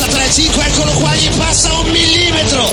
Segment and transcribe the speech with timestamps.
[0.00, 2.70] pista 3-5, eccolo qua, gli passa un millimetro.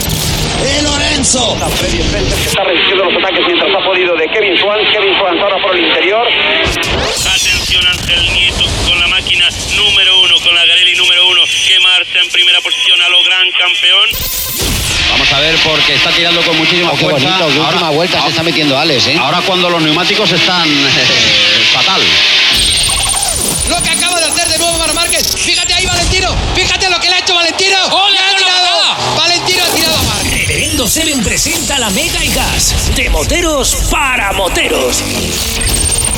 [0.63, 1.55] E Lorenzo.
[1.75, 4.79] Freddy Spencer que está resistiendo los ataques mientras ha podido de Kevin Swan.
[4.91, 6.25] Kevin Swan ahora por el interior.
[6.27, 12.19] Atención Ángel Nieto con la máquina número uno, con la Garelli número uno, que marcha
[12.23, 14.09] en primera posición a lo gran campeón.
[15.11, 17.27] Vamos a ver porque está tirando con muchísima Oh, qué fuerza.
[17.27, 19.17] bonito, qué última vuelta se está metiendo Alex, ¿eh?
[19.19, 22.01] ahora cuando los neumáticos están eh, fatal.
[23.69, 25.35] Lo que acaba de hacer de nuevo Mar Márquez.
[25.35, 26.33] Fíjate ahí, Valentino.
[26.55, 27.77] Fíjate lo que le ha hecho Valentino.
[28.11, 29.15] ¡Le ha tirado!
[29.17, 30.23] Valentino ha tirado a Mar.
[30.23, 32.73] Reverendo Seven presenta la Mega y Gas.
[32.95, 35.03] De moteros para moteros.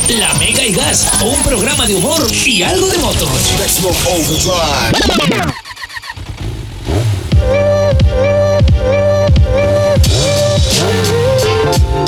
[0.10, 3.30] La Mega y Gas, un programa de humor y algo de motos.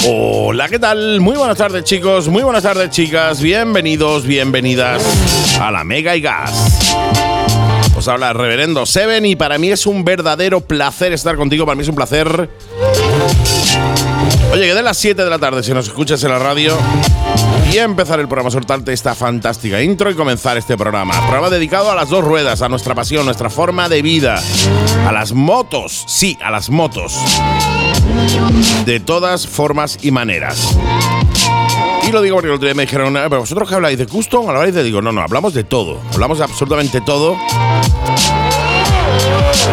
[0.07, 1.19] Hola, ¿qué tal?
[1.19, 5.01] Muy buenas tardes chicos, muy buenas tardes chicas, bienvenidos, bienvenidas
[5.59, 7.30] a la Mega y Gas.
[8.01, 11.83] Os habla Reverendo Seven y para mí es un verdadero placer estar contigo, para mí
[11.83, 12.49] es un placer.
[14.51, 16.75] Oye, que de las 7 de la tarde si nos escuchas en la radio
[17.71, 21.13] y empezar el programa, soltarte esta fantástica intro y comenzar este programa.
[21.21, 24.41] Programa dedicado a las dos ruedas, a nuestra pasión, nuestra forma de vida,
[25.07, 27.15] a las motos, sí, a las motos
[28.83, 30.75] de todas formas y maneras.
[32.11, 34.49] Lo digo porque el otro día me dijeron, "Ah, pero vosotros que habláis de custom,
[34.49, 37.37] habláis de digo, no, no, hablamos de todo, hablamos de absolutamente todo.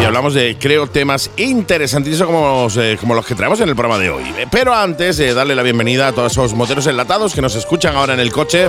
[0.00, 3.98] Y hablamos de, creo, temas interesantísimos como, eh, como los que traemos en el programa
[4.00, 4.22] de hoy.
[4.38, 7.96] Eh, Pero antes de darle la bienvenida a todos esos moteros enlatados que nos escuchan
[7.96, 8.66] ahora en el coche.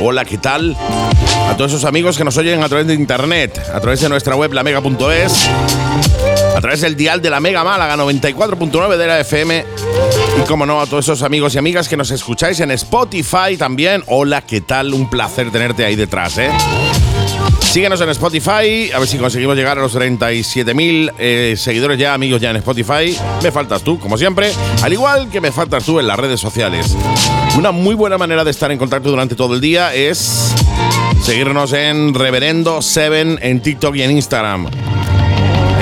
[0.00, 0.76] Hola, ¿qué tal?
[1.48, 4.36] A todos esos amigos que nos oyen a través de internet, a través de nuestra
[4.36, 5.48] web lamega.es,
[6.54, 9.64] a través del dial de la Mega Málaga 94.9 de la FM.
[10.38, 14.02] Y como no, a todos esos amigos y amigas que nos escucháis en Spotify también.
[14.06, 14.92] Hola, ¿qué tal?
[14.94, 16.50] Un placer tenerte ahí detrás, ¿eh?
[17.60, 22.40] Síguenos en Spotify, a ver si conseguimos llegar a los 37.000 eh, seguidores ya, amigos
[22.40, 23.16] ya en Spotify.
[23.42, 26.94] Me faltas tú, como siempre, al igual que me faltas tú en las redes sociales.
[27.56, 30.54] Una muy buena manera de estar en contacto durante todo el día es
[31.22, 34.68] seguirnos en Reverendo7 en TikTok y en Instagram.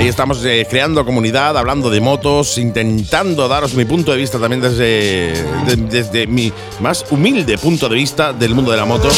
[0.01, 4.59] Ahí estamos eh, creando comunidad, hablando de motos, intentando daros mi punto de vista también
[4.59, 5.31] desde,
[5.67, 9.09] de- desde mi más humilde punto de vista del mundo de la moto.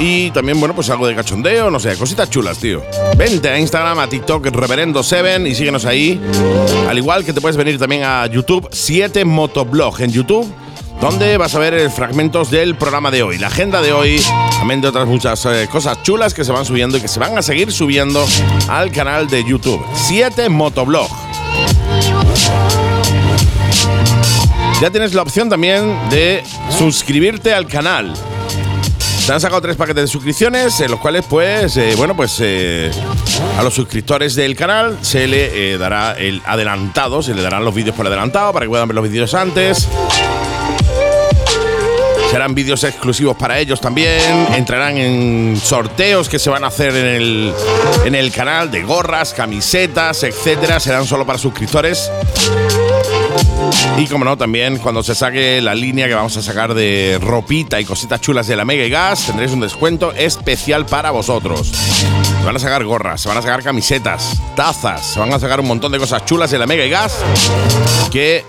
[0.00, 2.82] Y también, bueno, pues algo de cachondeo, no sé, cositas chulas, tío.
[3.14, 6.18] Vente a Instagram, a TikTok, Reverendo7 y síguenos ahí.
[6.88, 10.50] Al igual que te puedes venir también a YouTube, 7 Motoblog en YouTube,
[11.02, 14.86] donde vas a ver fragmentos del programa de hoy, la agenda de hoy, también de
[14.86, 17.72] otras muchas eh, cosas chulas que se van subiendo y que se van a seguir
[17.72, 18.24] subiendo
[18.68, 19.84] al canal de YouTube.
[19.94, 21.10] 7 Motoblog.
[24.80, 26.44] Ya tienes la opción también de
[26.78, 28.14] suscribirte al canal.
[28.98, 32.92] Se han sacado tres paquetes de suscripciones, en los cuales, pues, eh, bueno, pues eh,
[33.58, 37.96] a los suscriptores del canal se le dará el adelantado, se le darán los vídeos
[37.96, 39.88] por adelantado para que puedan ver los vídeos antes.
[42.32, 44.46] Serán vídeos exclusivos para ellos también.
[44.54, 47.54] Entrarán en sorteos que se van a hacer en el,
[48.06, 50.80] en el canal de gorras, camisetas, etcétera.
[50.80, 52.10] Serán solo para suscriptores.
[53.98, 57.78] Y como no, también cuando se saque la línea que vamos a sacar de ropita
[57.78, 61.68] y cositas chulas de la Mega y Gas, tendréis un descuento especial para vosotros.
[61.68, 65.60] Se van a sacar gorras, se van a sacar camisetas, tazas, se van a sacar
[65.60, 67.18] un montón de cosas chulas de la Mega y Gas
[68.10, 68.42] que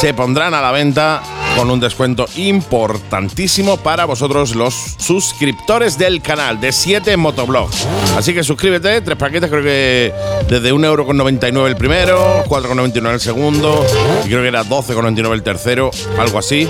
[0.00, 1.22] se pondrán a la venta
[1.56, 7.70] con un descuento importantísimo para vosotros los suscriptores del canal de 7 Motoblog.
[8.16, 10.12] Así que suscríbete, tres paquetes, creo que
[10.48, 13.86] desde 1,99€ el primero, 4,99€ el segundo,
[14.24, 16.68] y creo que era 12,99€ el tercero, algo así.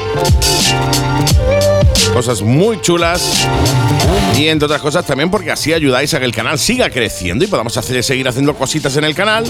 [2.13, 3.47] Cosas muy chulas.
[4.37, 7.49] Y entre otras cosas también porque así ayudáis a que el canal siga creciendo y
[7.49, 9.45] podamos seguir haciendo cositas en el canal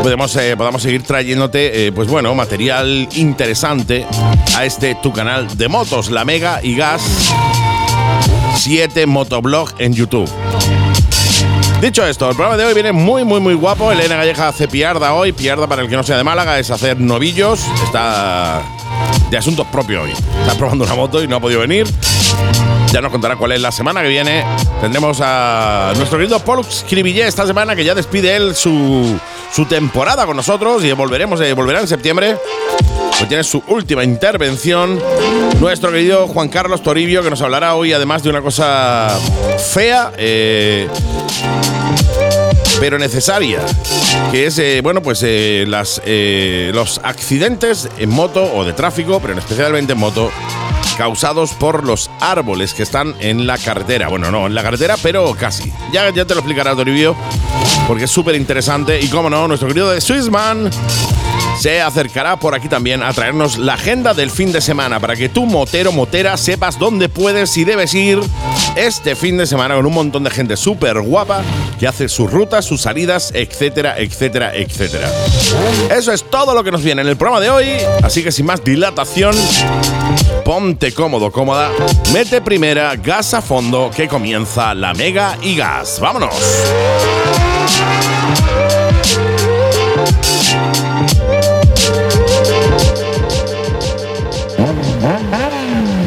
[0.00, 4.06] podemos, eh, podamos seguir trayéndote, eh, pues bueno, material interesante
[4.56, 7.02] a este tu canal de motos, la Mega y Gas
[8.56, 10.30] 7 Motoblog en YouTube.
[11.80, 13.90] Dicho esto, el programa de hoy viene muy, muy, muy guapo.
[13.90, 15.32] Elena Galleja hace piarda hoy.
[15.32, 17.60] Piarda, para el que no sea de Málaga, es hacer novillos.
[17.84, 18.62] Está
[19.30, 20.12] de asuntos propios hoy.
[20.42, 21.88] Está probando una moto y no ha podido venir.
[22.92, 24.44] Ya nos contará cuál es la semana que viene.
[24.80, 29.18] Tendremos a nuestro querido Pollux Cribillé esta semana, que ya despide él su,
[29.52, 32.36] su temporada con nosotros y volveremos, eh, volverá en septiembre.
[33.28, 35.00] Tiene su última intervención.
[35.60, 39.16] Nuestro querido Juan Carlos Toribio, que nos hablará hoy además de una cosa
[39.72, 40.12] fea.
[40.16, 40.88] eh,
[42.80, 43.60] pero necesaria,
[44.32, 49.38] que es, eh, bueno, pues eh, las, los accidentes en moto o de tráfico, pero
[49.38, 50.32] especialmente en moto,
[50.94, 54.08] causados por los árboles que están en la carretera.
[54.08, 55.72] Bueno, no en la carretera, pero casi.
[55.92, 57.16] Ya, ya te lo explicará Toribio,
[57.86, 59.00] porque es súper interesante.
[59.00, 60.70] Y como no, nuestro querido de Swissman
[61.58, 65.28] se acercará por aquí también a traernos la agenda del fin de semana para que
[65.28, 68.20] tú, motero, motera, sepas dónde puedes y debes ir
[68.76, 71.42] este fin de semana con un montón de gente súper guapa
[71.78, 75.10] que hace sus rutas, sus salidas, etcétera, etcétera, etcétera.
[75.90, 77.66] Eso es todo lo que nos viene en el programa de hoy,
[78.02, 79.34] así que sin más dilatación,
[80.44, 81.70] ponte cómodo, cómoda,
[82.12, 85.98] mete primera, gas a fondo, que comienza la Mega y Gas.
[86.00, 86.34] ¡Vámonos!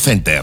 [0.00, 0.42] Center.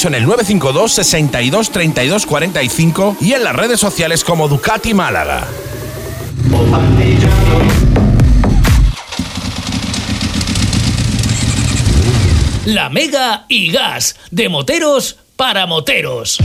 [0.05, 5.47] en el 952 62 32 45 y en las redes sociales como Ducati Málaga.
[12.65, 16.37] La Mega y Gas, de moteros para moteros.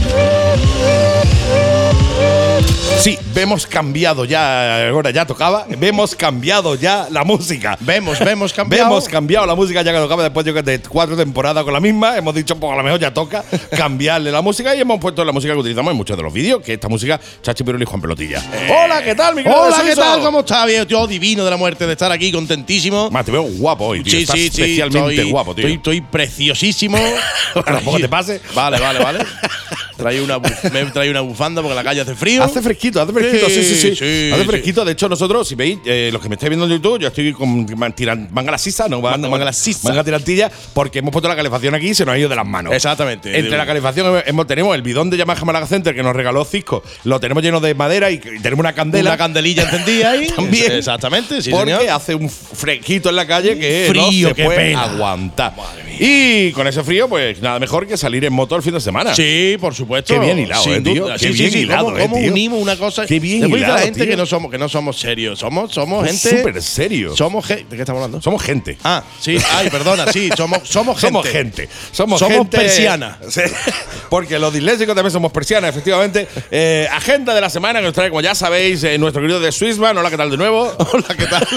[2.99, 7.77] Sí, vemos cambiado ya, ahora ya tocaba, vemos cambiado ya la música.
[7.79, 8.89] Vemos, vemos cambiado.
[8.89, 12.17] Vemos cambiado la música ya que tocaba después de cuatro temporadas con la misma.
[12.17, 13.43] Hemos dicho, pues a lo mejor ya toca
[13.77, 16.61] cambiarle la música y hemos puesto la música que utilizamos en muchos de los vídeos,
[16.63, 18.43] que esta música, Chachi Pirul y Juan Pelotilla.
[18.67, 20.21] Hola, ¿qué tal, mi Hola, ¿qué tal?
[20.21, 20.65] ¿Cómo está?
[20.65, 23.11] Bien, Yo divino de la muerte de estar aquí, contentísimo.
[23.11, 24.11] Más, te veo guapo hoy, tío.
[24.11, 24.61] Sí, Estás sí, sí.
[24.61, 25.67] especialmente estoy, guapo, tío.
[25.67, 26.97] Estoy, estoy preciosísimo.
[27.65, 28.41] Tampoco te pase.
[28.55, 29.19] Vale, vale, vale.
[29.97, 32.43] Traí una, me he traído una bufanda porque la calle hace frío.
[32.43, 33.95] Hace fresquito, hace fresquito, sí, sí, sí.
[33.95, 34.85] Sí, hace fresquito.
[34.85, 37.33] De hecho, nosotros, si veis, eh, los que me estáis viendo en YouTube, yo estoy
[37.33, 39.89] con man- tiran- manga la sisa, no, Manga- manga la sisa.
[39.89, 42.45] Manga tirantilla, porque hemos puesto la calefacción aquí y se nos ha ido de las
[42.45, 42.73] manos.
[42.73, 43.37] Exactamente.
[43.37, 46.83] Entre la calefacción hemos, tenemos el bidón de Yamaha Málaga Center que nos regaló Cisco,
[47.03, 49.09] lo tenemos lleno de madera y, tenemos una candela.
[49.11, 50.27] Una candelilla encendida ahí.
[50.35, 50.71] También.
[50.73, 51.89] Exactamente, sí, porque señor.
[51.89, 54.83] hace un fresquito en la calle que Frío, no se qué puede pena.
[54.83, 55.53] aguantar.
[55.99, 59.15] Y con ese frío, pues nada mejor que salir en moto el fin de semana.
[59.15, 60.13] Sí, por supuesto.
[60.13, 61.07] Qué bien hilado, eh, tío.
[61.07, 61.59] Qué Sí, bien sí, sí.
[61.59, 62.31] hilado, ¿Cómo, eh, cómo tío.
[62.31, 63.05] unimos una cosa?
[63.05, 64.09] Qué bien Después hilado, la gente tío.
[64.09, 65.39] que no somos que no somos serios.
[65.39, 67.15] Somos somos Pues gente súper serio.
[67.15, 67.65] Somos gente.
[67.69, 68.21] ¿De qué estamos hablando?
[68.21, 68.77] Somos gente.
[68.83, 69.37] Ah, sí.
[69.53, 70.29] Ay, perdona, sí.
[70.35, 71.07] Somos somos gente.
[71.11, 71.69] Somos gente.
[71.91, 73.17] Somos, Somos gente- persiana.
[74.09, 76.27] Porque los disléxicos también somos persianas, efectivamente.
[76.51, 79.51] Eh, agenda de la semana que nos trae, como ya sabéis, eh, nuestro querido de
[79.51, 79.97] Swissman.
[79.97, 80.71] Hola, ¿qué tal de nuevo?
[80.93, 81.47] Hola, ¿qué tal?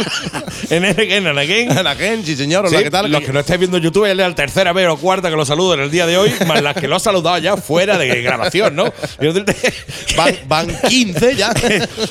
[0.71, 0.85] en
[1.39, 1.69] Again.
[1.85, 2.67] La gente, sí, señor.
[2.67, 3.11] Hola, ¿qué tal?
[3.11, 5.75] Los que no estáis viendo en YouTube, la tercera vez o cuarta que lo saludo
[5.75, 8.75] en el día de hoy, más las que lo ha saludado ya fuera de grabación,
[8.77, 8.93] ¿no?
[10.17, 11.53] Van, van 15 ya.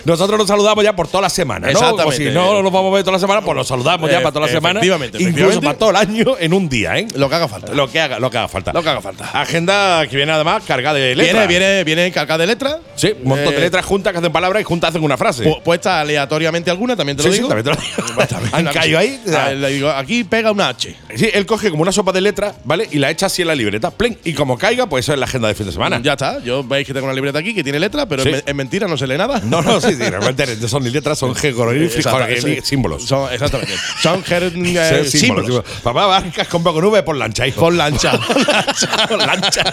[0.06, 1.72] Nosotros nos saludamos ya por toda la semana, ¿no?
[1.72, 2.04] Exactamente.
[2.04, 4.22] Como si no nos vamos a ver toda la semana, pues nos saludamos ya Eh,
[4.22, 4.80] para toda la semana.
[4.80, 5.66] efectivamente, Incluso efectivamente.
[5.66, 7.08] para todo el año en un día, ¿eh?
[7.16, 7.74] Lo que haga falta.
[7.74, 8.74] Lo que haga, lo que haga falta.
[8.74, 9.30] Lo que haga falta.
[9.34, 11.48] Agenda que viene además cargada de letras.
[11.48, 12.80] Viene, viene, viene cargada de letra.
[12.96, 15.44] Sí, un montón de Eh, letras juntas que hacen palabras y juntas hacen una frase.
[15.46, 17.50] pu- Puesta aleatoriamente alguna, también te lo Sí, sí, digo.
[17.50, 18.48] también te lo digo.
[18.54, 19.22] Han caído ahí.
[19.36, 20.96] Ah, le digo, aquí pega una H.
[21.16, 22.88] Sí, él coge como una sopa de letra, ¿vale?
[22.92, 24.18] Y la echa así en la libreta, plen.
[24.24, 26.00] Y como caiga, pues eso es la agenda de fin de semana.
[26.02, 26.40] Ya está.
[26.44, 28.32] Yo veis que tengo una libreta aquí que tiene letra, pero Sí.
[28.46, 29.42] en mentira no se lee nada.
[29.44, 32.60] No, no, sí, sí, realmente no son ni letras, son jeroglíficos, sí.
[32.64, 33.04] símbolos.
[33.06, 33.74] Son, exactamente.
[34.02, 35.46] Son jer- Sí, eh, símbolos, símbolos.
[35.46, 35.66] símbolos.
[35.84, 37.60] Papá, barcas con poco nube por lancha, hijo.
[37.62, 38.12] Pon lancha.
[39.10, 39.64] Pon lancha.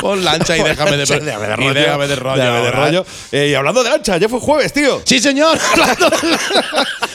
[0.00, 1.74] Pon lancha y déjame de, Déjame de y rollo.
[1.74, 2.36] déjame de rollo.
[2.42, 3.06] Déjame de rollo.
[3.32, 5.00] Eh, y hablando de lancha, ya fue jueves, tío.
[5.04, 5.58] Sí, señor.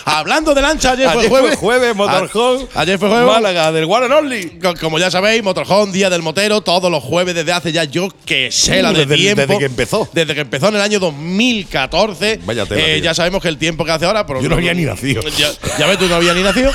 [0.05, 1.57] Hablando de, lancha, ayer, Ayer fue jueves.
[1.59, 2.67] jueves, Motorhome.
[2.75, 3.25] Ayer fue jueves.
[3.27, 4.59] Málaga, del One and Only.
[4.79, 8.51] Como ya sabéis, Motorhome, Día del Motero, todos los jueves desde hace ya yo que
[8.51, 9.41] sé la de desde el- tiempo.
[9.41, 10.09] desde que empezó.
[10.13, 12.39] Desde que empezó en el año 2014.
[12.45, 14.25] Vaya tela, Eh, ya sabemos que el tiempo que hace ahora.
[14.25, 15.21] pero- Yo no había ni nacido.
[15.37, 16.71] Ya, ya ves, tú no habías ni nacido.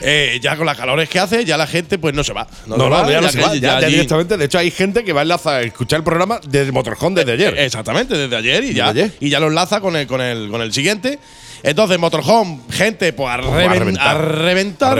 [0.00, 2.46] Eh, ya con las calores que hace, ya la gente pues no se va.
[2.66, 4.36] No, no, ya no se va, ya, ya allí- directamente.
[4.36, 7.32] De hecho, hay gente que va a enlazar a escuchar el programa desde Motorhome desde
[7.32, 7.58] ayer.
[7.58, 9.12] Exactamente, desde ayer y ya, ayer.
[9.20, 11.18] y ya lo enlaza con el, con el, con el siguiente.
[11.64, 14.16] Entonces, Motorhome, gente, pues a, a reven- reventar.
[14.16, 14.98] a reventar.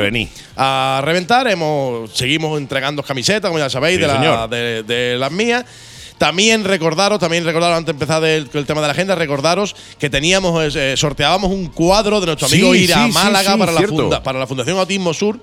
[0.56, 0.98] A.
[0.98, 1.46] A reventar.
[1.48, 4.48] Hemos, seguimos entregando camisetas, como ya sabéis, Sí, de, la- señor.
[4.48, 5.64] de- de las mías.
[6.16, 10.74] También recordaros, también recordaros antes de empezar el tema de la agenda, recordaros que teníamos,
[10.76, 14.22] eh, sorteábamos un cuadro de nuestro Sí, amigo sí, sí, Málaga sí, para, la funda-
[14.22, 15.40] para la Fundación Autismo Sur,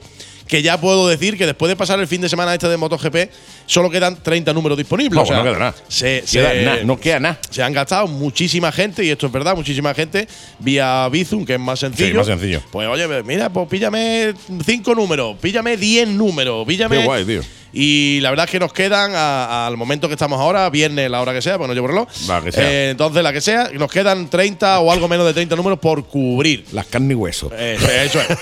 [0.47, 3.29] que ya puedo decir que después de pasar el fin de semana este de MotoGP,
[3.65, 5.15] solo quedan 30 números disponibles.
[5.15, 5.75] No, O sea, no queda nada.
[5.87, 7.39] se- Queda se- nada, no queda nada.
[7.49, 10.27] se han gastado muchísima gente, y esto es verdad, muchísima gente,
[10.59, 12.15] vía Bizum, que es más sencillo.
[12.17, 12.61] más sencillo.
[12.71, 14.33] Pues oye, mira, pues píllame
[14.65, 16.97] cinco números, píllame 10 números, píllame.
[16.99, 17.41] Qué guay, tío.
[17.73, 21.31] Y la verdad es que nos quedan al momento que estamos ahora, viernes, la hora
[21.33, 22.09] que sea, pues no llevo reloj.
[22.27, 22.69] La que sea.
[22.69, 26.03] Eh, entonces, la que sea, nos quedan 30 o algo menos de 30 números por
[26.05, 26.65] cubrir.
[26.73, 27.49] Las carne y hueso.
[27.55, 28.27] Eh, eso es.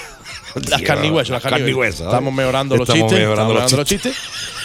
[0.55, 3.19] Las hueso, las hueso, Estamos mejorando los chistes.
[3.19, 4.15] estamos mejorando los chistes.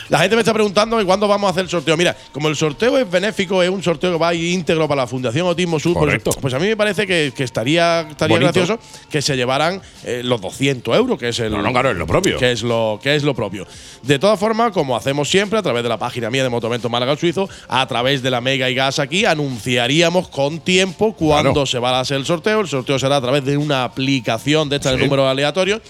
[0.09, 1.97] La gente me está preguntando ¿y cuándo vamos a hacer el sorteo.
[1.97, 5.03] Mira, como el sorteo es benéfico, es un sorteo que va a ir íntegro para
[5.03, 6.31] la Fundación Autismo Sur, pues, Correcto.
[6.41, 8.53] pues a mí me parece que, que estaría, estaría Bonito.
[8.53, 8.79] gracioso
[9.11, 11.53] que se llevaran eh, los 200 euros, que es el.
[11.53, 12.39] No, no, claro, es lo propio.
[12.39, 13.67] Que es lo, que es lo propio.
[14.03, 17.17] De todas formas, como hacemos siempre, a través de la página mía de Motomento Málaga
[17.17, 21.67] Suizo, a través de la Mega y Gas aquí, anunciaríamos con tiempo cuándo Claro.
[21.67, 22.61] se va a hacer el sorteo.
[22.61, 25.05] El sorteo será a través de una aplicación de esta de Sí.
[25.05, 25.81] números aleatorios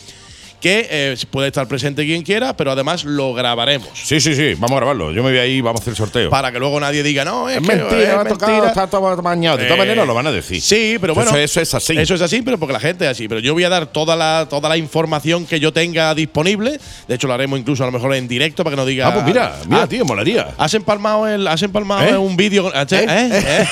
[0.64, 3.90] que eh, puede estar presente quien quiera, pero además lo grabaremos.
[3.92, 5.12] Sí, sí, sí, vamos a grabarlo.
[5.12, 6.30] Yo me voy ahí, vamos a hacer el sorteo.
[6.30, 8.68] Para que luego nadie diga, no, es, es que, mentira, es me ha tocado, mentira".
[8.70, 9.58] está todo mañado.
[9.58, 10.62] De todas Eh, maneras lo van a decir.
[10.62, 11.28] Sí, pero bueno.
[11.32, 11.98] Eso, eso es así.
[11.98, 13.28] Eso es así, pero porque la gente es así.
[13.28, 16.80] Pero yo voy a dar toda la, toda la información que yo tenga disponible.
[17.08, 19.08] De hecho, lo haremos incluso a lo mejor en directo para que nos diga.
[19.08, 20.48] ah, pues mira, mira, Ah, tío, molaría.
[20.56, 22.16] Has empalmado, el, has empalmado ¿Eh?
[22.16, 22.72] un vídeo.
[22.74, 22.86] ¿Eh?
[22.90, 23.06] ¿Eh?
[23.44, 23.66] ¿Eh?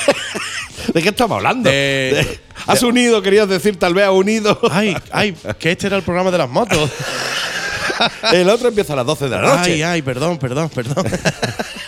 [0.93, 1.71] ¿De qué estamos hablando?
[1.71, 4.59] De- De- has unido, querías decir, tal vez has unido.
[4.71, 6.89] Ay, ay, que este era el programa de las motos.
[8.33, 9.73] el otro empieza a las 12 de la noche.
[9.73, 11.05] Ay, ay, perdón, perdón, perdón.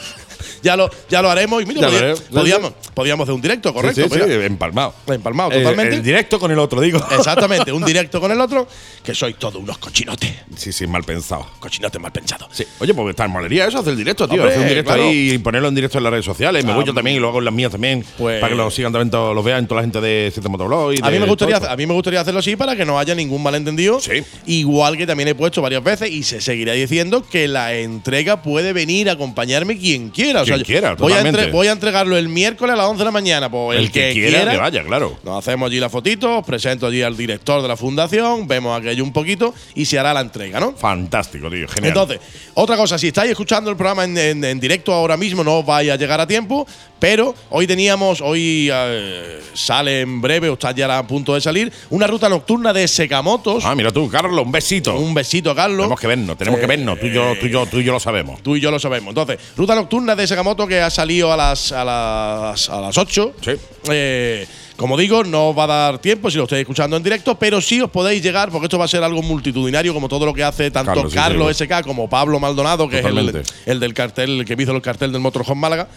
[0.65, 1.62] ya, lo, ya lo haremos.
[1.63, 2.22] Y mira, Ya lo podía- haremos.
[2.34, 4.01] podíamos, podíamos hacer un directo, correcto.
[4.01, 4.93] Sí, sí, Mira, sí, empalmado.
[5.07, 5.95] Empalmado, Eh, totalmente.
[5.95, 7.00] el directo con el otro, digo.
[7.17, 8.67] Exactamente, un directo con el otro,
[9.03, 10.31] que sois todos unos cochinotes.
[10.57, 11.45] Sí, sí, mal pensado.
[11.60, 12.50] Cochinotes mal pensados.
[12.51, 12.65] Sí.
[12.79, 14.36] Oye, pues está molería eso, hacer el directo, tío.
[14.41, 15.07] Hombre, hacer un directo claro.
[15.10, 16.65] ahí y ponerlo en directo en las redes sociales.
[16.65, 18.03] Me Ah, voy yo también y lo hago en las mías también.
[18.17, 20.93] pues- para que lo sigan también, todos, lo vean toda la gente de Siete Motoblog.
[20.93, 22.86] y A mí, de me gustaría, todo a mí me gustaría hacerlo así para que
[22.86, 24.00] no haya ningún malentendido.
[24.00, 24.24] Sí.
[24.48, 28.74] Igual que también he puesto varias veces y se seguirá diciendo que la entrega puede
[28.74, 30.41] venir a acompañarme quien quiera.
[30.41, 31.51] O sea, Quiera, voy a, totalmente.
[31.51, 33.50] voy a entregarlo el miércoles a las 11 de la mañana.
[33.51, 35.17] Pues el, El que quiera, que vaya, claro.
[35.24, 39.03] Nos hacemos allí la fotito, os presento allí al director de la fundación, vemos aquello
[39.03, 40.74] un poquito y se hará la entrega, ¿no?
[40.74, 41.67] Fantástico, tío.
[41.67, 41.89] Genial.
[41.89, 42.19] Entonces,
[42.53, 45.65] otra cosa, si estáis escuchando el programa en, en- en directo ahora mismo, no os
[45.65, 46.65] vais a llegar a tiempo,
[47.00, 51.71] pero hoy teníamos, hoy eh, sale en breve, o está ya a punto de salir,
[51.89, 53.65] una ruta nocturna de Secamotos.
[53.65, 54.95] ah, mira tú, Carlos, un besito.
[54.95, 55.77] Un besito Carlos.
[55.79, 57.00] tenemos que vernos, tenemos que vernos.
[57.00, 58.41] Tú y, yo, tú, y yo, tú y yo lo sabemos.
[58.41, 59.09] Tú y yo lo sabemos.
[59.09, 63.34] Entonces, ruta nocturna de Sakamoto que ha salido a las, a las, a las 8.
[63.42, 63.52] Sí.
[63.90, 67.40] Eh, como digo, no os va a dar tiempo si lo estáis escuchando en directo,
[67.40, 70.34] pero sí os podéis llegar, porque esto va a ser algo multitudinario, como todo lo
[70.36, 73.94] que hace tanto Carlos, Carlos, sí, SK como Pablo Maldonado, que es el, el del
[73.96, 75.88] cartel, el que hizo el cartel del Motorhome Málaga.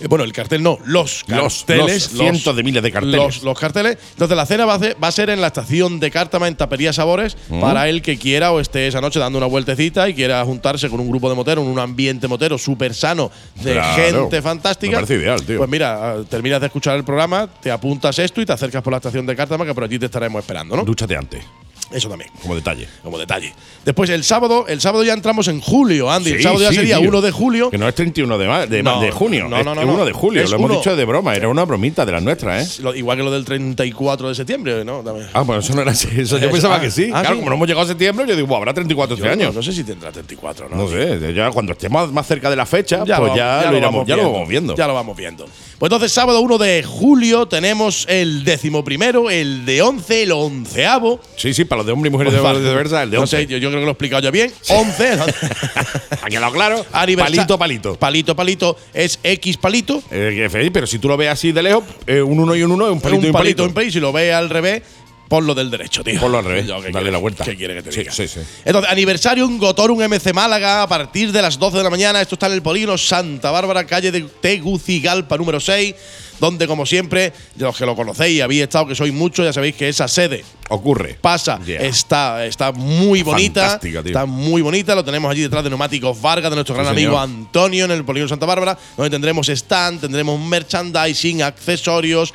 [0.00, 2.12] Eh, bueno, el cartel no, los Los- carteles.
[2.12, 3.16] los cientos de miles de carteles.
[3.16, 3.98] Los, los carteles.
[4.12, 6.56] Entonces, la cena va a, ser, va a ser en la estación de Cártama, en
[6.56, 7.60] Tapería Sabores, Mm.
[7.60, 11.00] para el que quiera o esté esa noche dando una vueltecita y quiera juntarse con
[11.00, 14.02] un grupo de moteros, en un ambiente motero súper sano, de Claro.
[14.22, 14.92] gente fantástica.
[14.92, 15.58] Me parece ideal, tío.
[15.58, 18.92] Pues mira, ah, terminas de escuchar el programa, te apuntas esto y te acercas por
[18.92, 20.84] la estación de Cártama, que por allí te estaremos esperando, ¿no?
[20.84, 21.44] Dúchate antes,
[21.92, 22.30] Eso también.
[22.42, 22.88] como detalle.
[23.02, 23.52] Como detalle.
[23.84, 26.30] Después, el sábado, el sábado ya entramos en julio, Andy.
[26.32, 27.08] el sábado ya sí, sería tío.
[27.08, 27.70] 1 de julio.
[27.70, 29.96] Que no es 31 de, ma- de, ma- de junio, no, es no, no, 1
[29.96, 30.04] no.
[30.04, 30.42] de julio.
[30.42, 32.82] Es lo hemos uno- dicho de broma, era una bromita de las nuestras, ¿eh?
[32.82, 35.00] Lo- igual que lo del 34 de septiembre, ¿no?
[35.00, 35.28] También.
[35.32, 36.08] Ah, pues eso no era así.
[36.16, 37.10] Eso yo Eso, pensaba ah, que sí.
[37.12, 37.40] ah, claro, sí.
[37.40, 39.52] como no hemos llegado a septiembre, yo digo, "Buah, habrá 34 Yo este no, año.
[39.52, 40.76] no sé si tendrá 34, ¿no?
[40.76, 44.06] No sé, ya cuando estemos más cerca de la fecha, pues vamos- ya, lo, iremos,
[44.06, 44.76] ya lo vamos viendo.
[44.76, 45.46] Ya lo vamos viendo.
[45.78, 51.20] Pues entonces, sábado 1 de julio tenemos el décimo primero, el de 11, el onceavo.
[51.36, 53.36] Sí, sí, para los de hombre y mujer y de viceversa, el de No 11.
[53.36, 54.52] sé, yo, yo creo que lo he explicado ya bien.
[54.68, 55.18] 11.
[56.22, 56.84] ¿Ha quedado claro?
[56.90, 57.94] Palito, palito.
[57.96, 58.76] Palito, palito.
[58.94, 60.02] Es X palito.
[60.10, 62.86] Eh, pero si tú lo ves así de lejos, eh, un uno y un uno
[62.86, 63.64] es un palito y un un palito palito.
[63.64, 63.92] en país.
[63.92, 64.82] Si lo ve al revés,
[65.30, 66.18] ponlo del derecho, tío.
[66.20, 67.44] Ponlo al revés, Yo, ¿qué dale quiere- la vuelta.
[67.44, 68.10] ¿Qué quiere que te Sí, diga?
[68.12, 68.40] sí, sí.
[68.64, 72.20] Entonces, aniversario un Gotorum MC Málaga a partir de las 12 de la mañana.
[72.20, 75.94] Esto está en el Polígono Santa Bárbara, calle de Tegucigalpa, número 6.
[76.40, 79.74] Donde, como siempre, los que lo conocéis y habéis estado, que sois muchos, ya sabéis
[79.76, 81.18] que esa sede Ocurre.
[81.20, 81.60] pasa.
[81.66, 81.82] Yeah.
[81.82, 83.78] Está, está muy bonita.
[83.78, 84.00] Tío.
[84.00, 84.94] Está muy bonita.
[84.94, 87.18] Lo tenemos allí detrás de Neumáticos Vargas, de nuestro gran amigo.
[87.20, 92.32] Antonio, en el Polígono Santa Bárbara, donde tendremos stand, tendremos merchandising, accesorios.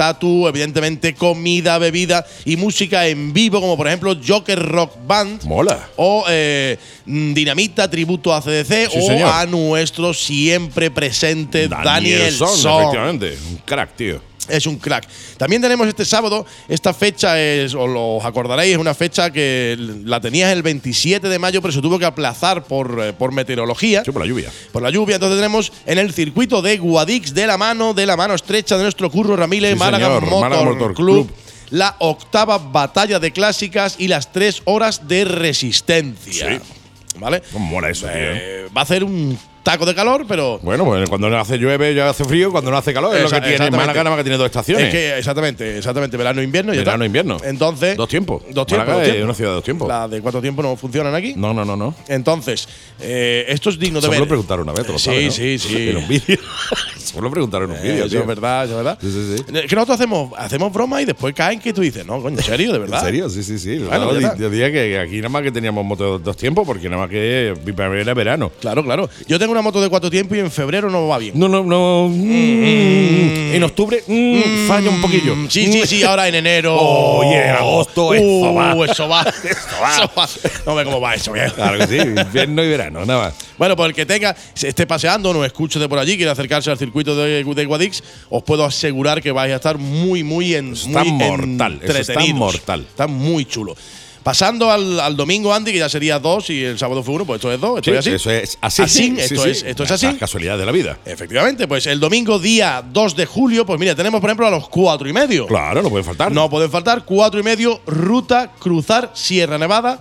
[0.00, 5.44] Tatu, evidentemente comida, bebida y música en vivo, como por ejemplo Joker Rock Band.
[5.44, 5.90] Mola.
[5.96, 8.90] O eh, mm, Dinamita, tributo a CDC.
[8.90, 9.30] Sí, o señor.
[9.30, 12.82] a nuestro siempre presente Daniel, Daniel Son, Son.
[12.82, 13.36] efectivamente.
[13.50, 14.29] Un crack, tío.
[14.50, 15.06] Es un crack.
[15.36, 20.20] También tenemos este sábado, esta fecha es, os lo acordaréis, es una fecha que la
[20.20, 24.04] tenías el 27 de mayo, pero se tuvo que aplazar por, eh, por meteorología.
[24.04, 24.50] Sí, por la lluvia.
[24.72, 28.16] Por la lluvia, entonces tenemos en el circuito de Guadix de la mano, de la
[28.16, 31.36] mano estrecha de nuestro Curro Ramírez, Sí, Málaga, señor, Motor, Málaga Motor Club, Club.
[31.70, 36.60] la octava batalla de clásicas y las tres horas de resistencia.
[36.60, 37.18] Sí.
[37.18, 37.42] ¿Vale?
[37.52, 38.14] ¿Cómo mola eso, tío?
[38.16, 41.94] Eh, va a hacer un taco de calor, pero Bueno, pues cuando no hace llueve
[41.94, 43.70] ya hace frío, cuando no hace calor es lo que tiene.
[43.70, 44.86] Málaga, nada más que tiene dos estaciones.
[44.86, 46.72] Es que exactamente, exactamente, verano e invierno.
[46.72, 47.36] Verano e invierno.
[47.44, 47.96] Entonces.
[47.96, 48.42] Dos tiempos.
[48.50, 48.86] Dos tiempos.
[48.88, 49.24] Málaga dos es tiempos.
[49.24, 49.88] una ciudad de dos tiempos.
[49.88, 51.34] La de cuatro tiempos no funcionan aquí.
[51.36, 51.94] No, no, no, no.
[52.08, 52.68] Entonces,
[53.00, 54.20] eh, esto es digno de me ver.
[54.20, 55.32] lo preguntaron una vez, tú lo Sí, sabes, ¿no?
[55.32, 55.88] sí, sí.
[55.90, 56.38] En un vídeo.
[56.96, 58.20] Eso me lo preguntaron en un Eh, vídeo, tío.
[58.20, 58.98] es verdad, es verdad.
[59.00, 59.44] Sí, sí, sí.
[59.54, 62.44] Eh, Que nosotros hacemos, hacemos broma y después caen que tú dices, no, coño, ¿en
[62.44, 62.72] serio?
[62.72, 63.00] ¿De verdad?
[63.00, 63.28] ¿En serio?
[63.30, 63.78] Sí, sí, sí.
[63.86, 67.10] Claro, yo diría que aquí nada más que teníamos moto dos tiempos, porque nada más
[67.10, 68.50] que primavera, verano.
[68.60, 69.08] Claro, claro.
[69.26, 71.32] Yo tengo una moto de cuatro tiempos y en febrero no va bien.
[71.38, 72.08] No, no, no.
[72.08, 75.36] mm, en octubre mm, falla un poquillo.
[75.36, 76.76] Mm, Sí, sí, sí, ahora en enero.
[76.78, 78.74] Oh, y en agosto, eso va.
[78.74, 79.22] Uh, eso va.
[79.22, 80.28] eso va.
[80.66, 81.50] No ve cómo va eso, bien.
[81.50, 83.34] Claro que sí, invierno y verano, nada más.
[83.58, 86.70] Bueno, pues el que tenga, se esté paseando, nos escuche de por allí, quiere acercarse
[86.70, 90.72] al circuito de, de Guadix, os puedo asegurar que vais a estar muy, muy en
[90.72, 92.86] Está muy mortal, eso está mortal.
[92.88, 93.76] Está muy chulo.
[94.22, 97.38] Pasando al, al domingo, Andy, que ya sería dos y el sábado fue uno, pues
[97.38, 98.10] esto es dos, esto Sí, es así.
[98.10, 98.82] Eso es así.
[98.82, 100.14] Así, sí, esto, sí, es, esto es así.
[100.14, 100.98] casualidades de la vida.
[101.04, 104.68] Efectivamente, pues el domingo día 2 de julio, pues mira, tenemos por ejemplo a los
[104.68, 105.46] cuatro y medio.
[105.46, 106.30] Claro, no puede faltar.
[106.32, 109.98] No pueden faltar, cuatro y medio, ruta, cruzar Sierra Nevada.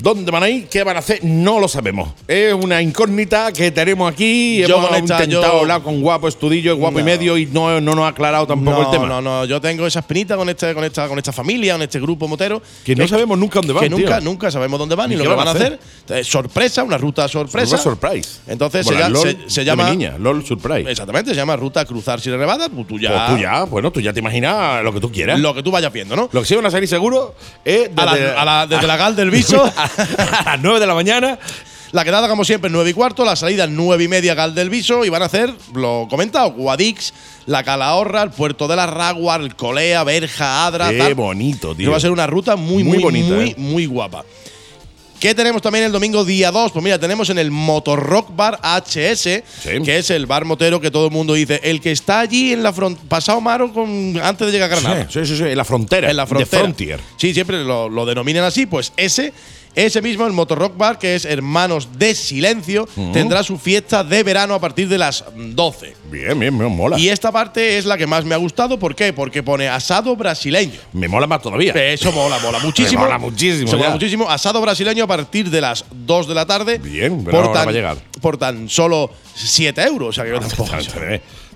[0.00, 0.68] ¿Dónde van a ir?
[0.68, 1.18] ¿Qué van a hacer?
[1.24, 2.10] No lo sabemos.
[2.28, 4.58] Es una incógnita que tenemos aquí.
[4.66, 7.80] Yo Hemos con esta- intentado yo- hablar con Guapo Estudillo, Guapo y medio, y no,
[7.80, 9.08] no nos ha aclarado tampoco no, el tema.
[9.08, 11.98] No, no, yo tengo esa espinita con este, con esta, con esta familia, con este
[12.00, 12.62] grupo motero.
[12.84, 14.24] Que no sabemos nunca dónde van, Que nunca, tío.
[14.30, 15.80] nunca sabemos dónde van ni, Ni lo que van a a hacer.
[16.10, 17.76] Eh, sorpresa, una ruta sorpresa.
[17.76, 18.40] Ruta Surprise.
[18.46, 20.88] Entonces Como se LOL se- llama- niña, LOL Surprise.
[20.90, 22.68] Exactamente, se llama Ruta Cruzar Sierra Nevada.
[22.68, 23.26] Pues tú ya.
[23.26, 25.40] Pues tú ya, bueno, tú ya te imaginas lo que tú quieras.
[25.40, 26.28] Lo que tú vayas viendo, ¿no?
[26.30, 27.34] Lo que sí van a salir seguro
[27.64, 29.64] es A la- desde, a la- desde la Gal del Viso.
[30.38, 31.38] a las 9 de la mañana.
[31.90, 33.24] La quedada, como siempre, 9 y cuarto.
[33.24, 35.04] La salida, 9 y media, Gal del Viso.
[35.04, 37.14] Y van a hacer, lo comentado, Guadix,
[37.46, 40.90] La Calahorra, el Puerto de la Ragua, el Colea, Berja, Adra.
[40.90, 41.14] Qué tal.
[41.14, 41.86] bonito, tío.
[41.86, 43.54] Que va a ser una ruta muy, Muy muy, bonita, muy, eh.
[43.56, 44.24] muy guapa.
[45.18, 46.70] ¿Qué tenemos también el domingo día 2?
[46.70, 49.82] Pues mira, tenemos en el Motor Rock Bar HS, Sí.
[49.84, 52.62] que es el bar motero que todo el mundo dice, el que está allí en
[52.62, 55.08] la frontera, pasado Maro con, antes de llegar a Granada.
[55.10, 56.08] Sí, sí, sí, en la frontera.
[56.08, 56.62] En la frontera.
[56.62, 57.00] Frontier.
[57.16, 58.66] Sí, siempre lo, lo denominan así.
[58.66, 59.32] Pues ese,
[59.86, 64.22] ese mismo, el Motor Rock Bar, que es Hermanos de Silencio, tendrá su fiesta de
[64.22, 65.94] verano a partir de las 12.
[66.10, 66.98] Bien, bien, me mola.
[66.98, 68.78] Y esta parte es la que más me ha gustado.
[68.78, 69.12] ¿Por qué?
[69.12, 70.80] Porque pone asado brasileño.
[70.92, 71.72] me mola más todavía.
[71.74, 73.02] Eso mola, mola muchísimo.
[73.02, 74.28] mola muchísimo, Se mola muchísimo.
[74.28, 76.78] Asado brasileño a partir de las 2 de la tarde.
[76.78, 77.96] Bien, pero ahora tan, va a llegar.
[78.20, 80.08] Por tan solo 7 euros.
[80.08, 80.72] O sea que yo tampoco.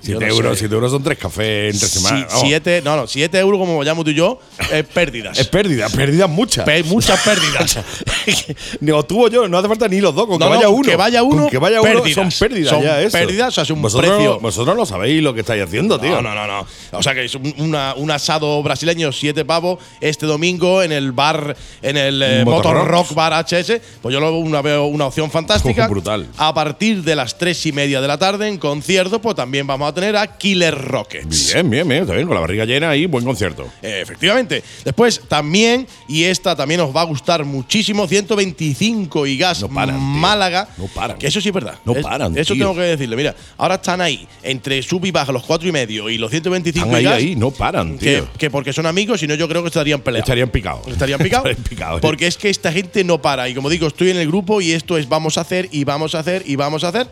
[0.05, 2.27] Yo 7 no euros, siete euros son tres cafés entre semanas.
[2.29, 2.43] Vamos.
[2.49, 4.41] 7, no, no, 7 euros como vayamos tú y yo,
[4.73, 5.38] es pérdidas.
[5.38, 6.65] Es pérdida, pérdidas muchas.
[6.65, 7.79] Pe- muchas pérdidas.
[8.81, 10.83] Digo, tú o yo, no hace falta ni los dos, con No, que vaya uno.
[10.88, 12.15] que vaya uno, que vaya uno pérdidas.
[12.35, 13.17] son pérdidas Son ya, eso.
[13.17, 14.41] pérdidas, o sea, es un vosotros, precio.
[14.41, 16.21] Vosotros no sabéis lo que estáis haciendo, tío.
[16.21, 16.67] No, no, no, no.
[16.99, 21.12] O sea que es un, una- un asado brasileño, siete pavos, este domingo en el
[21.12, 22.87] bar, en el eh, Motor.
[22.87, 23.81] Rock Bar HS.
[24.01, 25.87] Pues yo lo veo una, veo una opción fantástica.
[25.93, 26.27] Brutal.
[26.38, 29.88] A partir de las tres y media de la tarde, en concierto, pues también vamos
[29.88, 31.53] a tener a Killer Rockets.
[31.55, 32.03] Bien, bien, bien.
[32.03, 33.69] Está bien, con la barriga llena y buen concierto.
[33.83, 34.63] Efectivamente.
[34.85, 39.97] Después también, y esta también os va a gustar muchísimo, 125 y gas No paran,
[39.97, 40.05] tío.
[40.05, 40.69] Málaga.
[40.79, 41.19] No paran.
[41.19, 41.75] Que eso sí es verdad.
[41.85, 42.65] No Es- paran, Eso tío.
[42.65, 43.17] tengo que decirle.
[43.17, 46.87] Mira, ahora están ahí, entre sub y baja, los cuatro y medio y los 125
[46.87, 47.15] Están y ahí, gas.
[47.15, 48.29] ahí, no paran, que, tío.
[48.39, 50.25] que porque son amigos, si no, yo creo que estarían peleados.
[50.29, 50.87] Estarían picados.
[50.89, 51.47] Estarían picados.
[51.51, 52.01] Estarían picados.
[52.01, 53.49] Porque es que esta gente no para.
[53.49, 56.15] Y como digo, estoy en el grupo y esto es vamos a hacer y vamos
[56.15, 57.09] a hacer y vamos a hacer.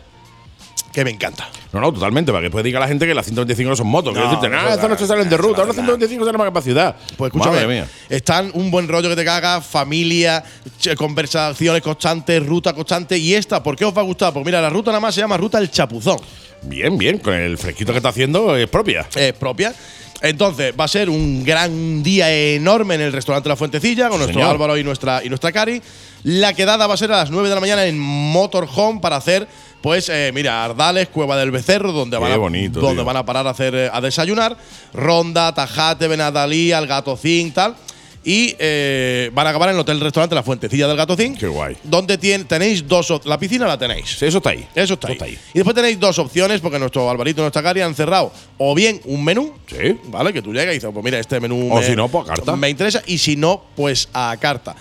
[0.91, 1.49] Que me encanta.
[1.71, 4.13] No, no, totalmente, para que pueda diga la gente que las 125 no son motos.
[4.13, 5.73] No, que decirte, no, estas no se salen de ruta, ahora no.
[5.73, 6.95] 125 salen más ciudad.
[7.17, 7.87] Pues escúchame, Madre mía.
[8.09, 10.43] están un buen rollo que te caga, familia,
[10.97, 13.17] conversaciones constantes, ruta constante.
[13.17, 14.33] Y esta, ¿por qué os va a gustar?
[14.33, 16.19] Pues mira, la ruta nada más se llama Ruta El Chapuzón.
[16.63, 19.07] Bien, bien, con el fresquito que está haciendo es propia.
[19.15, 19.73] Es propia.
[20.21, 24.39] Entonces, va a ser un gran día enorme en el restaurante La Fuentecilla con nuestro
[24.39, 24.51] Señor.
[24.51, 25.81] Álvaro y nuestra, y nuestra Cari.
[26.23, 29.47] La quedada va a ser a las 9 de la mañana en Motorhome para hacer,
[29.81, 33.05] pues, eh, mira, Ardales, Cueva del Becerro, donde, Qué van a, bonito, donde tío.
[33.05, 34.55] van a parar a, hacer, eh, a desayunar.
[34.93, 37.75] Ronda, Tajate, Benadalí, Algatocín, tal.
[38.23, 41.35] Y eh, van a acabar en el Hotel Restaurante La Fuentecilla del Gatocín.
[41.35, 41.75] Qué guay.
[41.83, 43.11] Donde tenéis dos.
[43.25, 44.15] La piscina la tenéis.
[44.15, 44.67] Sí, eso está ahí.
[44.75, 45.35] Eso está, ahí.
[45.53, 49.01] Y después tenéis dos opciones, porque nuestro Alvarito y nuestra Cari han cerrado o bien
[49.05, 49.97] un menú, Sí.
[50.05, 50.31] ¿vale?
[50.33, 52.35] Que tú llegas y dices, pues mira, este menú O me, si no, pues a
[52.35, 52.55] carta.
[52.55, 54.75] me interesa, y si no, pues a carta.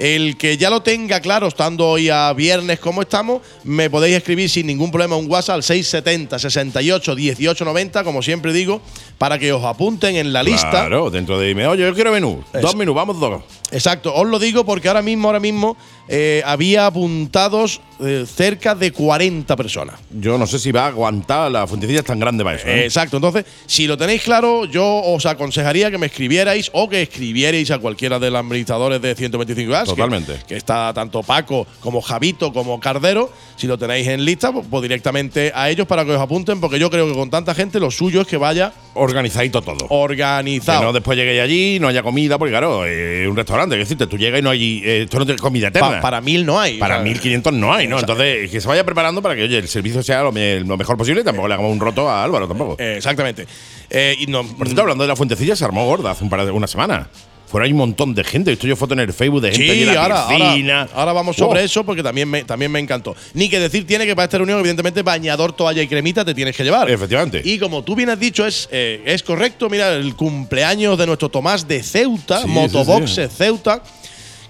[0.00, 4.48] El que ya lo tenga claro, estando hoy a viernes como estamos, me podéis escribir
[4.48, 8.80] sin ningún problema un WhatsApp al 670 68 18 90, como siempre digo,
[9.18, 10.70] para que os apunten en la lista.
[10.70, 12.42] Claro, dentro de dime, oye, yo quiero menú.
[12.62, 13.42] Dos menús, vamos dos.
[13.72, 15.76] Exacto, os lo digo porque ahora mismo, ahora mismo,
[16.08, 20.00] eh, había apuntados eh, cerca de 40 personas.
[20.10, 22.66] Yo no sé si va a aguantar la fuentecilla tan grande para eso.
[22.66, 22.84] ¿eh?
[22.84, 27.70] Exacto, entonces, si lo tenéis claro, yo os aconsejaría que me escribierais o que escribierais
[27.70, 29.84] a cualquiera de los administradores de 125 gas.
[29.88, 30.36] que- Totalmente.
[30.48, 33.30] Que, está tanto Paco como Javito como Cardero.
[33.56, 36.78] Si lo tenéis en lista, pues, pues directamente a ellos para que os apunten, porque
[36.78, 39.86] yo creo que con tanta gente lo suyo es que vaya Organizadito todo.
[39.90, 40.80] organizado.
[40.80, 44.06] Que no después lleguéis allí, no haya comida, porque claro, es un restaurante, que decirte,
[44.06, 45.90] tú llegas y no hay, eh, esto no tiene comida eterna.
[45.90, 46.78] Pa- para mil no hay.
[46.78, 47.98] Para sea, 1500 no hay, ¿no?
[48.00, 50.96] Entonces, que se vaya preparando para que, oye, el servicio sea lo, me- lo mejor
[50.96, 52.76] posible y tampoco le hagamos un roto a Álvaro tampoco.
[52.78, 53.46] eh, exactamente.
[53.90, 56.44] Eh, y no, Por cierto, hablando de la fuentecilla, se armó gorda hace un par
[56.44, 57.08] de una semana.
[57.50, 58.52] Fueron ahí un montón de gente.
[58.52, 60.80] Esto yo foto en el Facebook de gente Sí, en la ahora, piscina.
[60.82, 61.64] ahora, ahora vamos sobre Oh.
[61.64, 63.16] eso porque también me, también me encantó.
[63.34, 66.56] Ni que decir tiene que para esta reunión, evidentemente, bañador, toalla y cremita te tienes
[66.56, 66.88] que llevar.
[66.88, 67.42] Efectivamente.
[67.44, 69.68] Y como tú bien has dicho, es, eh, es correcto.
[69.68, 73.82] Mira, el cumpleaños de nuestro Tomás de Ceuta, Sí, Motoboxe sí, Ceuta.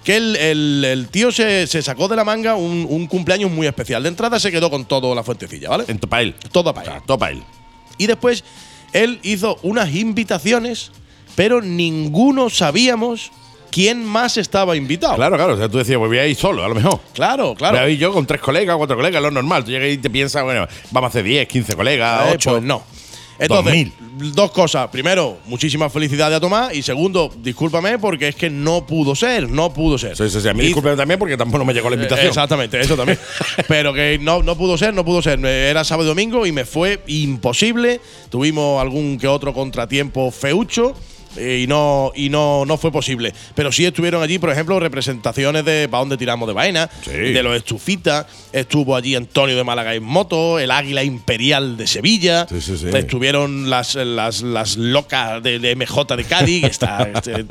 [0.05, 3.67] Que el, el- el tío se, se sacó de la manga un, un cumpleaños muy
[3.67, 4.03] especial.
[4.03, 5.85] De entrada se quedó con todo la fuentecilla, ¿vale?
[5.89, 6.35] En para él.
[6.53, 7.03] Todo para él.
[7.07, 7.43] Todo para él.
[7.99, 8.43] Y después
[8.95, 10.91] él hizo unas invitaciones,
[11.35, 13.31] pero ninguno sabíamos
[13.71, 15.15] quién más estaba invitado.
[15.17, 15.55] Claro, claro.
[15.55, 17.01] O sea, tú decías, pues voy a ir solo, a lo mejor.
[17.15, 17.55] claro.
[17.55, 17.79] claro.
[17.79, 19.65] Voy a ir yo con tres colegas, cuatro colegas, lo normal.
[19.65, 22.51] Tú llegas y te piensas, bueno, vamos a hacer 10, 15 colegas, Eh, 8.
[22.51, 22.83] Pues no.
[23.41, 23.89] Entonces,
[24.35, 24.89] dos cosas.
[24.91, 26.75] Primero, muchísimas felicidades a Tomás.
[26.75, 30.15] Y segundo, discúlpame porque es que no pudo ser, no pudo ser.
[30.15, 30.49] Sí, sí, sí.
[30.49, 32.27] A mí discúlpeme también porque tampoco me llegó la invitación.
[32.27, 33.19] Eh, Exactamente, eso también.
[33.69, 35.43] Pero que no, no pudo ser, no pudo ser.
[35.43, 38.03] Era sábado y domingo y me fue imposible.
[38.29, 40.95] Tuvimos algún que otro contratiempo feucho.
[41.37, 43.33] Eh, Y no, y no, no fue posible.
[43.55, 47.11] Pero sí estuvieron allí, por ejemplo, representaciones de para dónde tiramos de vaina, Sí.
[47.11, 48.27] de los estufitas.
[48.53, 52.47] Estuvo allí Antonio de Málaga en moto, el Águila Imperial de Sevilla.
[52.49, 52.87] Sí, sí, sí.
[52.93, 57.47] Estuvieron las, las, las locas de, de MJ de Cádiz, que está, este,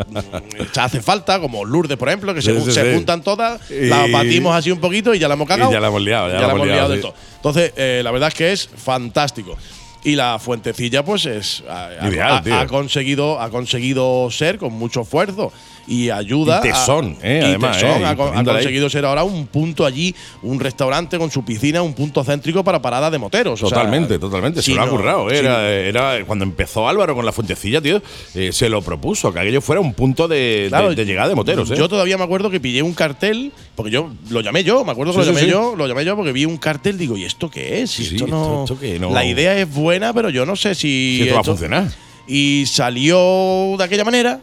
[0.59, 4.55] está- hace falta, como Lourdes, por ejemplo, que se, se juntan todas, Y- las batimos
[4.55, 5.69] así un poquito y ya la hemos cagado.
[5.69, 7.01] Y ya la hemos liado, ya Ya la hemos liado sí.
[7.01, 7.13] todo.
[7.37, 9.57] Entonces, eh, la verdad es que es fantástico.
[10.03, 11.63] Y la fuentecilla, pues es.
[11.69, 12.55] Ha, ha- Ideal, ha- tío.
[12.57, 15.51] ha conseguido, ha conseguido ser con mucho esfuerzo
[15.89, 16.59] y ayuda.
[16.63, 18.45] Y tesón, a- eh, y además, tesón, eh, ha, ahí.
[18.45, 22.81] conseguido ser ahora un punto allí, un restaurante con su piscina, un punto céntrico para
[22.81, 23.61] parada de moteros.
[23.63, 24.61] o sea, Totalmente, totalmente.
[24.61, 25.29] si se lo ha currado.
[25.29, 28.01] si Era, era cuando empezó Álvaro con la fuentecilla, tío,
[28.35, 31.35] eh, se lo propuso, que aquello fuera un punto de, Claro, de- de llegada de
[31.35, 31.69] moteros.
[31.71, 31.75] ¿eh?
[31.75, 35.13] Yo todavía me acuerdo que pillé un cartel, porque yo lo llamé yo, me acuerdo
[35.13, 35.51] que Sí, lo llamé sí.
[35.51, 37.99] yo, lo llamé yo porque vi un cartel, digo, ¿y esto qué es?
[37.99, 40.75] Esto sí, no, esto- esto qué, no- La idea es buena, pero yo no sé
[40.75, 41.15] si.
[41.17, 41.87] Si esto va a funcionar.
[42.27, 44.39] Y salió de aquella manera,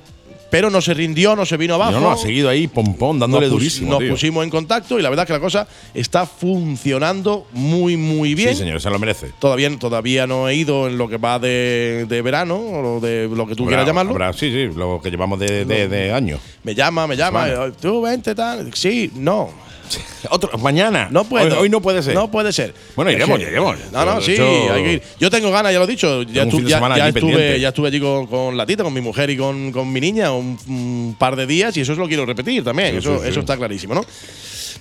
[0.51, 1.93] pero no se rindió, no se vino abajo.
[1.93, 3.91] No, no, ha seguido ahí, pompón, dándole nos durísimo.
[3.91, 4.11] Nos tío.
[4.11, 8.51] pusimos en contacto y la verdad es que la cosa está funcionando muy, muy bien.
[8.51, 9.31] Sí, señor, se lo merece.
[9.39, 13.47] Todavía, todavía no he ido en lo que va de, de verano, o de lo
[13.47, 14.13] que tú Habrá- quieras llamarlo.
[14.13, 16.41] habrá- sí, sí, lo que llevamos de, de, de años.
[16.63, 17.49] Me llama, me llama.
[17.49, 18.73] Eh, Tú vente, tal.
[18.75, 19.51] Sí, no.
[20.31, 21.09] Otro, mañana.
[21.11, 21.47] No puedo.
[21.47, 22.15] Hoy, hoy no puede ser.
[22.15, 22.75] No puede ser.
[22.95, 23.77] Bueno, iremos, iremos.
[23.93, 25.03] No, no, sí, hay que ir.
[25.21, 26.23] Yo tengo ganas, ya lo he dicho.
[26.25, 29.31] Ya, estu- ya- ya estuve, ya estuve allí con, con la tita, con mi mujer
[29.31, 32.27] y con, con mi niña un, un par de días y eso es lo quiero
[32.27, 32.93] repetir también.
[32.93, 33.29] Sí, eso, sí.
[33.29, 34.05] eso está clarísimo, ¿no?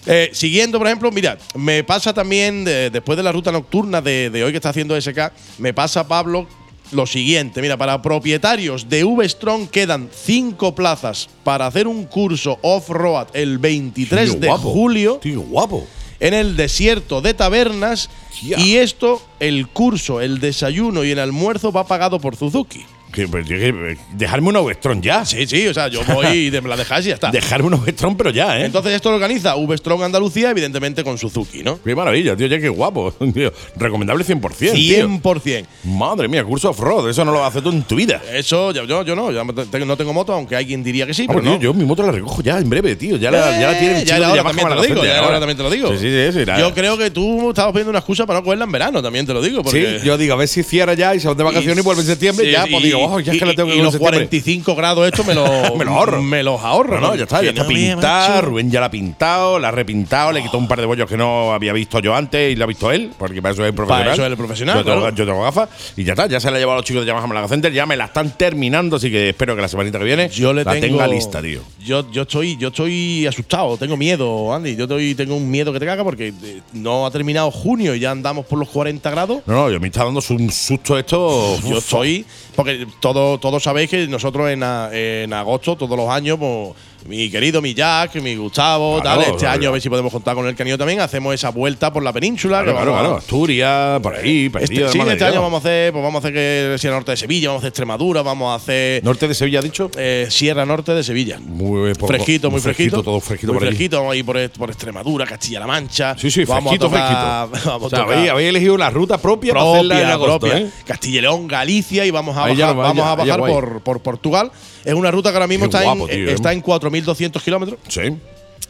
[0.07, 4.29] Eh, siguiendo, por ejemplo, mira, me pasa también, de- después de la ruta nocturna de,
[4.29, 6.47] de hoy que está haciendo SK, me pasa, Pablo,
[6.91, 7.61] lo siguiente.
[7.61, 14.31] Mira, para propietarios de V-Strong quedan cinco plazas para hacer un curso off-road el 23
[14.31, 14.71] Tío de guapo.
[14.71, 15.85] julio Tío, guapo.
[16.19, 18.09] en el desierto de tabernas.
[18.41, 22.85] Y esto, el curso, el desayuno y el almuerzo va pagado por Suzuki.
[23.15, 25.23] Que, pues, yo que- dejarme un Ovestron ya.
[25.25, 27.31] Sí, sí, o sea, yo voy y de- me la dejáis y ya está.
[27.31, 28.65] Dejarme un Ovestron, pero ya, ¿eh?
[28.65, 31.79] Entonces esto lo organiza V-Strong Andalucía, evidentemente con Suzuki, ¿no?
[31.81, 33.13] Qué maravilla, tío, ya qué guapo.
[33.33, 34.73] Tío, recomendable 100%.
[34.73, 35.07] tío.
[35.07, 35.65] 100%.
[35.83, 38.21] Madre mía, curso off-road, eso no lo haces tú en tu vida.
[38.33, 39.43] Eso, yo, yo, yo no, yo
[39.85, 42.11] no tengo moto, aunque alguien diría que sí, pero pues, tío, yo mi moto la
[42.11, 43.17] recojo ya en breve, tío.
[43.17, 45.27] Ya la, ya la tiene Eh, ya era hora también te lo digo, ya era
[45.27, 45.89] hora también te lo digo.
[45.91, 46.39] Sí, sí, sí.
[46.45, 49.25] sí, Yo creo que tú estabas pidiendo una excusa para no cogerla en verano, también
[49.25, 49.63] te lo digo.
[49.63, 51.81] Porque Sí, yo digo, a ver si cierra ya y se van de vacaciones y,
[51.81, 52.45] vuelve en septiembre.
[52.45, 54.19] Sí, ya, y- pues digo, oh, ya es que y- tengo que los septiembre.
[54.27, 55.45] 45 grados esto me, lo,
[55.77, 56.21] Me los ahorro.
[56.21, 56.99] Me los ahorro.
[56.99, 58.41] No, ya está, ya está pintada.
[58.41, 61.17] Rubén ya la ha pintado, la ha repintado, le quitó un par de bollos que
[61.17, 64.13] no había visto yo antes y la ha visto él, porque para eso es profesional.
[64.13, 66.57] eso es el profesional, Yo tengo, yo tengo gafas y ya está, ya se la
[66.57, 69.09] ha llevado a los chicos de Yamaha Malaga Center, ya me la están terminando, así
[69.09, 71.61] que espero que la semanita que viene Yo le la tengo, tenga lista, tío.
[71.83, 74.75] Yo, yo estoy, yo estoy asustado, tengo miedo, Andy.
[74.75, 77.99] Yo estoy, tengo un miedo que te caga porque eh, no ha terminado junio y
[77.99, 79.41] ya andamos por los 40 grados.
[79.45, 81.59] No, no, yo me está dando un susto esto.
[81.61, 82.25] Yo estoy.
[82.55, 86.73] Porque todo, todos sabéis que nosotros en, en agosto, todos los años, pues,
[87.07, 89.21] mi querido, mi Jack, mi Gustavo, tal.
[89.21, 90.99] Este año a ver si podemos contar con el canillo también.
[90.99, 92.63] Hacemos esa vuelta por la península.
[92.63, 94.63] Claro, claro, Asturias, por ahí, por.
[94.63, 97.17] Este, sí, este año vamos a hacer, pues vamos a hacer que sea norte de
[97.17, 99.03] Sevilla, vamos a hacer Extremadura, vamos a hacer.
[99.03, 99.91] ¿Norte de Sevilla, dicho?
[99.97, 101.39] Eh, Sierra Norte de Sevilla.
[101.39, 103.97] Muy poco, pues, Fresquito, muy, fresquito, Todo fresquito muy por fresquito.
[103.97, 106.15] Vamos a ir por, por Extremadura, Castilla-La Mancha.
[106.17, 107.69] Sí, sí, vamos fresquito, fresquito.
[107.75, 110.59] Vamos habéis, elegido la ruta propia, propia para hacerla en agosto, propia.
[110.59, 110.71] ¿eh?
[110.85, 114.51] Castilla y León, Galicia y vamos a bajar, vamos a bajar por, por Portugal.
[114.85, 116.55] Es una ruta que ahora mismo está, en, está ¿eh?
[116.55, 117.79] en 4.000 2.200 kilómetros.
[117.87, 118.17] Sí.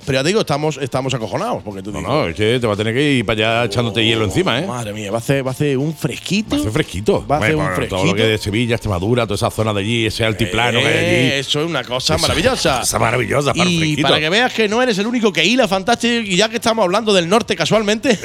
[0.06, 1.64] Pero ya te digo, estamos, estamos acojonados.
[1.64, 3.66] Porque tú No, dices, no, es que te va a tener que ir para allá
[3.66, 4.68] echándote hielo encima, ¿eh?
[4.68, 6.52] Madre mía, va a hacer, va a hacer un fresquito.
[6.52, 7.26] Va a hacer fresquito.
[7.28, 8.16] Va a hacer un por Todo lo fresquito.
[8.16, 11.40] que de Sevilla, Extremadura, toda esa zona de allí, ese altiplano que hay Eh, allí.
[11.40, 12.80] Eso es una cosa maravillosa.
[12.80, 14.02] Cosa maravillosa para y fresquito.
[14.08, 16.84] para que veas que no eres el único que hila fantástico y ya que estamos
[16.84, 18.18] hablando del norte casualmente.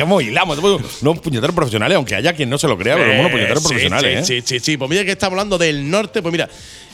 [0.00, 0.58] ¿Cómo hilamos?
[1.02, 4.26] No puñeteros profesionales, aunque haya quien no se lo crea, pero somos puñeteros sí, profesionales,
[4.26, 4.42] sí, ¿eh?
[4.42, 4.76] Sí, sí, sí.
[4.76, 6.22] Pues mira que estamos hablando del norte.
[6.22, 6.48] Pues mira,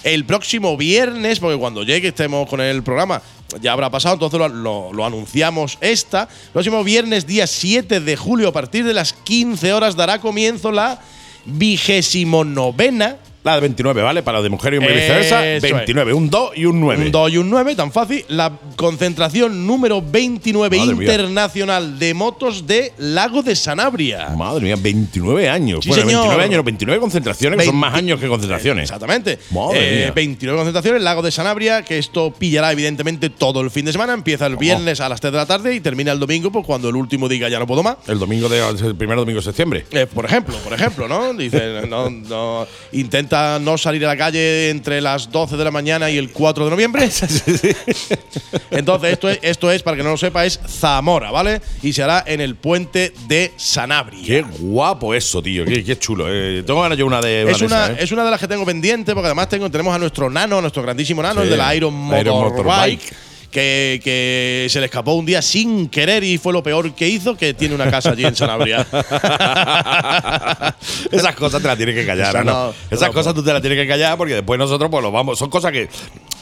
[0.04, 3.20] el próximo viernes, porque cuando llegue estemos con el programa,
[3.60, 6.28] ya habrá pasado, entonces lo, lo- lo anunciamos esta.
[6.52, 11.00] Próximo viernes, día 7 de julio, a partir de las 15 horas, dará comienzo la
[11.46, 13.16] vigésimo novena.
[13.48, 14.22] La de 29, ¿vale?
[14.22, 15.62] Para la de mujer y hombre Eso viceversa, es.
[15.62, 17.04] 29, un 2 y un 9.
[17.06, 18.24] Un 2 y un 9, tan fácil.
[18.28, 21.02] La concentración número 29 Madre mía.
[21.04, 24.30] internacional de motos de Lago de Sanabria.
[24.36, 25.80] Madre mía, 29 años.
[25.84, 26.20] Sí, bueno, señor.
[26.22, 28.82] 29 años, no, 29 concentraciones, que son más 20 años que concentraciones.
[28.84, 29.38] Exactamente.
[29.50, 30.12] Madre Eh, mía.
[30.14, 34.12] 29 concentraciones, Lago de Sanabria, que esto pillará evidentemente todo el fin de semana.
[34.14, 36.88] Empieza el viernes a las 3 de la tarde y termina el domingo, pues cuando
[36.88, 37.96] el último diga ya no puedo más.
[38.06, 39.86] El domingo de, el primer domingo de septiembre.
[39.92, 41.32] Eh, por ejemplo, por ejemplo, ¿no?
[41.34, 46.10] Dice, no, no- intenta no salir a la calle entre las 12 de la mañana
[46.10, 47.04] y el 4 de noviembre.
[48.70, 51.60] Entonces, esto es, esto es, para que no lo sepa, es Zamora, ¿vale?
[51.82, 54.24] Y se hará en el puente de Sanabria.
[54.24, 55.64] Qué guapo eso, tío.
[55.64, 56.26] Qué, qué chulo.
[56.28, 57.96] Eh, tengo ganas yo una de una es de una, ¿eh?
[58.00, 60.60] es una de las que tengo pendiente, porque además tengo, tenemos a nuestro nano, a
[60.60, 62.52] nuestro grandísimo nano, Sí, el de la Iron Iron Motorbike.
[62.52, 63.27] Motorbike.
[63.50, 67.34] Que, que se le escapó un día sin querer y fue lo peor que hizo,
[67.34, 68.86] que tiene una casa allí en Sanabria.
[71.10, 72.52] Esas cosas te las tienes que callar, Eso ¿no?
[72.52, 75.10] no, Esas no, cosas tú te las tienes que callar porque después nosotros pues lo
[75.10, 75.38] vamos.
[75.38, 75.88] Son cosas que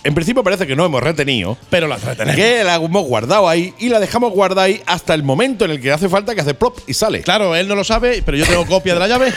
[0.06, 1.58] en principio parece que no hemos retenido.
[1.68, 2.36] Pero las retenemos.
[2.36, 5.80] Que la hemos guardado ahí y la dejamos guardada ahí hasta el momento en el
[5.80, 7.22] que hace falta que hace plop y sale.
[7.22, 9.32] Claro, él no lo sabe, pero yo tengo copia de la llave.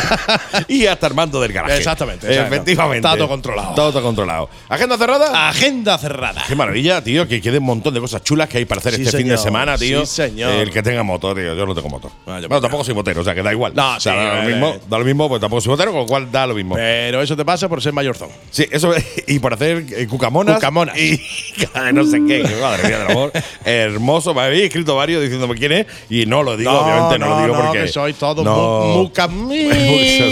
[0.68, 1.78] y hasta Armando del garaje.
[1.78, 2.32] Exactamente.
[2.32, 3.06] Efectivamente.
[3.06, 3.74] Está todo controlado.
[3.74, 4.48] Todo, todo controlado.
[4.68, 5.48] ¿Agenda cerrada?
[5.48, 6.44] Agenda cerrada.
[6.46, 9.02] Qué maravilla, tío, que quede un montón de cosas chulas que hay para hacer Sí,
[9.02, 10.04] este fin de semana, tío.
[10.06, 10.52] Sí, señor.
[10.52, 11.54] El que tenga moto, tío.
[11.54, 12.10] Yo no tengo moto.
[12.26, 13.72] Ah, bueno, tampoco soy motero, o sea que da igual.
[13.74, 16.00] No, o sea, sí, da, lo mismo, da lo mismo, pues tampoco soy motero, con
[16.02, 16.74] lo cual da lo mismo.
[16.74, 18.28] Pero eso te pasa por ser mayorzón.
[18.50, 18.92] Sí, eso
[19.26, 20.56] y por hacer eh, cucamonas.
[20.56, 20.96] Cucamonas.
[20.98, 21.20] Y
[21.92, 22.42] no sé qué.
[22.60, 23.32] Madre mía del amor.
[23.64, 24.34] Hermoso.
[24.34, 27.36] Me habéis escrito varios diciéndome quién es y no lo digo, No, obviamente no, no,
[27.36, 27.82] lo digo porque.
[27.82, 29.28] que sois todos no, mu- muca-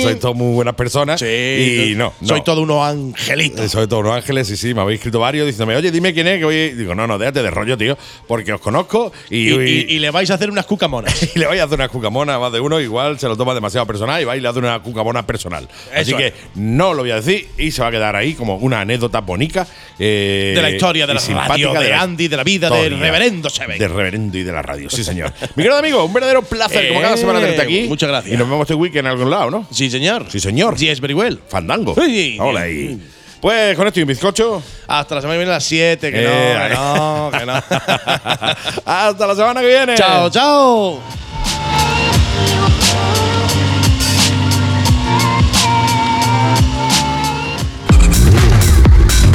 [0.02, 1.20] Sois todos muy buenas personas.
[1.20, 1.90] Sí.
[1.90, 2.12] Y no.
[2.24, 3.70] Soy todo unos angelitos.
[3.70, 6.38] Soy todos unos ángeles, sí, sí, me habéis escrito varios diciéndome, oye, dime quién es,
[6.38, 6.53] que voy.
[6.76, 10.10] Digo, no, no, déjate de rollo, tío, porque os conozco y, Y, y- y le
[10.10, 11.14] vais a hacer unas cucamonas.
[11.34, 13.54] y le vais a hacer una cucamona a más de uno, igual se lo toma
[13.54, 15.68] demasiado personal y vais y le hace una cucamona personal.
[15.94, 16.34] Así que es.
[16.54, 19.66] no lo voy a decir y se va a quedar ahí como una anécdota bonica.
[19.98, 22.98] eh, de la historia de la simpática radio, de, Andy, de la vida historia del
[23.00, 23.78] reverendo Seven.
[23.78, 25.32] Del reverendo y de la radio, sí, señor.
[25.56, 27.82] Mi querido amigo, un verdadero placer, como cada Eh, semana, tenerte aquí.
[27.88, 28.34] muchas gracias.
[28.34, 29.66] Y nos vemos este weekend en algún lado, ¿no?
[29.70, 30.26] Sí, señor.
[30.30, 30.76] Sí, señor.
[30.76, 31.38] Yes, very well.
[31.48, 31.94] Fandango.
[31.94, 32.36] Sí.
[32.40, 32.98] Hola ahí.
[33.44, 34.62] Pues con esto y un bizcocho.
[34.86, 38.82] Hasta la semana que viene a las 7, que Eh, no, que no, que no.
[38.86, 39.94] Hasta la semana que viene.
[39.96, 41.02] chao, chao.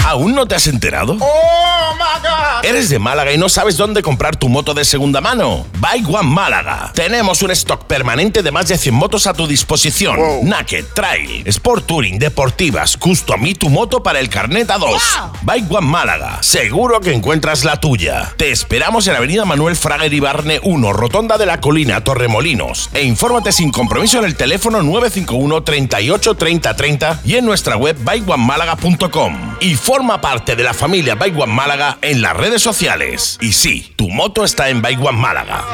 [0.10, 1.18] ¿Aún no te has enterado?
[1.20, 2.62] ¡Oh, Málaga.
[2.64, 5.68] ¿Eres de Málaga y no sabes dónde comprar tu moto de segunda mano?
[5.78, 6.92] Bike One Málaga.
[6.96, 10.18] Tenemos un stock permanente de más de 100 motos a tu disposición.
[10.42, 15.00] Naked, Trail, Sport Touring, Deportivas, Custom y tu moto para el carnet A2.
[15.44, 16.40] Bike One Málaga.
[16.42, 18.34] Seguro que encuentras la tuya.
[18.36, 22.90] Te esperamos en Avenida Manuel Frager y Barne 1, Rotonda de la Colina, Torremolinos.
[22.96, 27.96] E infórmate sin compromiso en el teléfono 951 38 30 30 y en nuestra web
[28.04, 29.58] bikeonemálaga.com.
[29.62, 33.38] Y forma parte de la familia Bike One Málaga en las redes sociales.
[33.42, 35.66] Y sí, tu moto está en Bike One Málaga.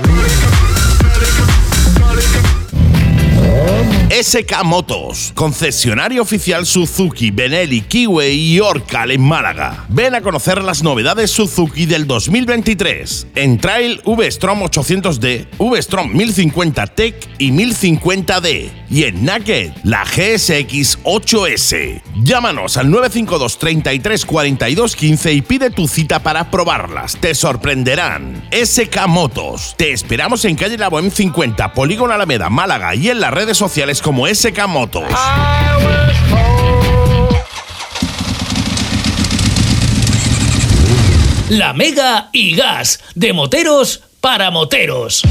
[4.10, 9.84] SK Motos, concesionario oficial Suzuki, Benelli, Kiwi y Orcal en Málaga.
[9.90, 17.16] Ven a conocer las novedades Suzuki del 2023 en Trail V-Strom 800D, V-Strom 1050 Tech
[17.40, 22.04] y 1050D y en Naked la GSX 8S.
[22.22, 27.18] Llámanos al 952 33 42 15 y pide tu cita para probarlas.
[27.18, 28.48] Te sorprenderán.
[28.52, 29.74] SK Motos.
[29.78, 33.95] Te esperamos en calle La Bohem 50, Polígono Alameda, Málaga y en las redes sociales
[34.02, 35.04] como SK Motos.
[41.50, 45.22] La Mega y Gas, de moteros para moteros.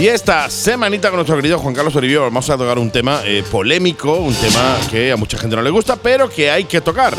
[0.00, 3.44] Y esta semanita con nuestro querido Juan Carlos Oribio vamos a tocar un tema eh,
[3.50, 7.14] polémico, un tema que a mucha gente no le gusta, pero que hay que tocar.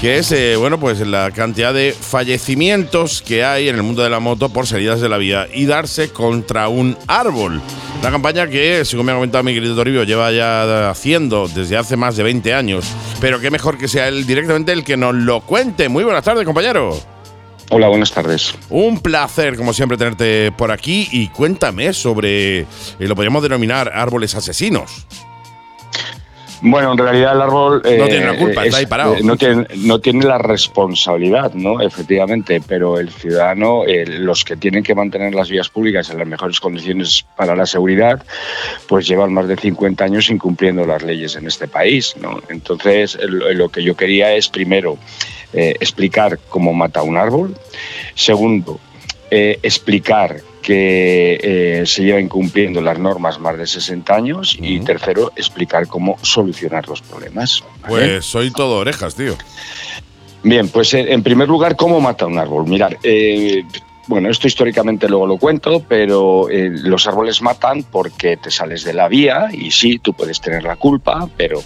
[0.00, 4.10] Que es, eh, bueno, pues la cantidad de fallecimientos que hay en el mundo de
[4.10, 7.62] la moto por salidas de la vía y darse contra un árbol.
[8.00, 11.96] Una campaña que, según me ha comentado mi querido Toribio, lleva ya haciendo desde hace
[11.96, 12.84] más de 20 años.
[13.20, 15.88] Pero qué mejor que sea él directamente el que nos lo cuente.
[15.88, 17.00] Muy buenas tardes, compañero.
[17.70, 18.54] Hola, buenas tardes.
[18.68, 22.66] Un placer, como siempre, tenerte por aquí y cuéntame sobre, eh,
[22.98, 25.06] lo podríamos denominar árboles asesinos.
[26.66, 29.16] Bueno, en realidad el árbol no tiene la culpa, está ahí parado.
[29.16, 31.82] eh, no, tiene, no tiene la responsabilidad, ¿no?
[31.82, 36.26] Efectivamente, pero el ciudadano, eh, los que tienen que mantener las vías públicas en las
[36.26, 38.24] mejores condiciones para la seguridad,
[38.88, 42.40] pues llevan más de 50 años incumpliendo las leyes en este país, ¿no?
[42.48, 44.96] Entonces, lo, lo que yo quería es primero
[45.52, 47.54] eh, explicar cómo mata un árbol,
[48.14, 48.80] segundo,
[49.30, 55.30] eh, explicar que eh, se lleva incumpliendo las normas más de 60 años y tercero,
[55.36, 57.62] explicar cómo solucionar los problemas.
[57.82, 57.94] ¿vale?
[57.94, 59.36] Pues soy todo orejas, tío.
[60.42, 62.66] Bien, pues eh, en primer lugar, ¿cómo mata un árbol?
[62.66, 63.64] Mirar, eh,
[64.06, 68.92] bueno, esto históricamente luego lo cuento, pero eh, los árboles matan porque te sales de
[68.92, 71.62] la vía y sí, tú puedes tener la culpa, pero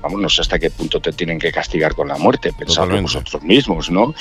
[0.00, 3.02] vamos, no sé hasta qué punto te tienen que castigar con la muerte, pensadlo Totalmente.
[3.02, 4.14] vosotros mismos, ¿no?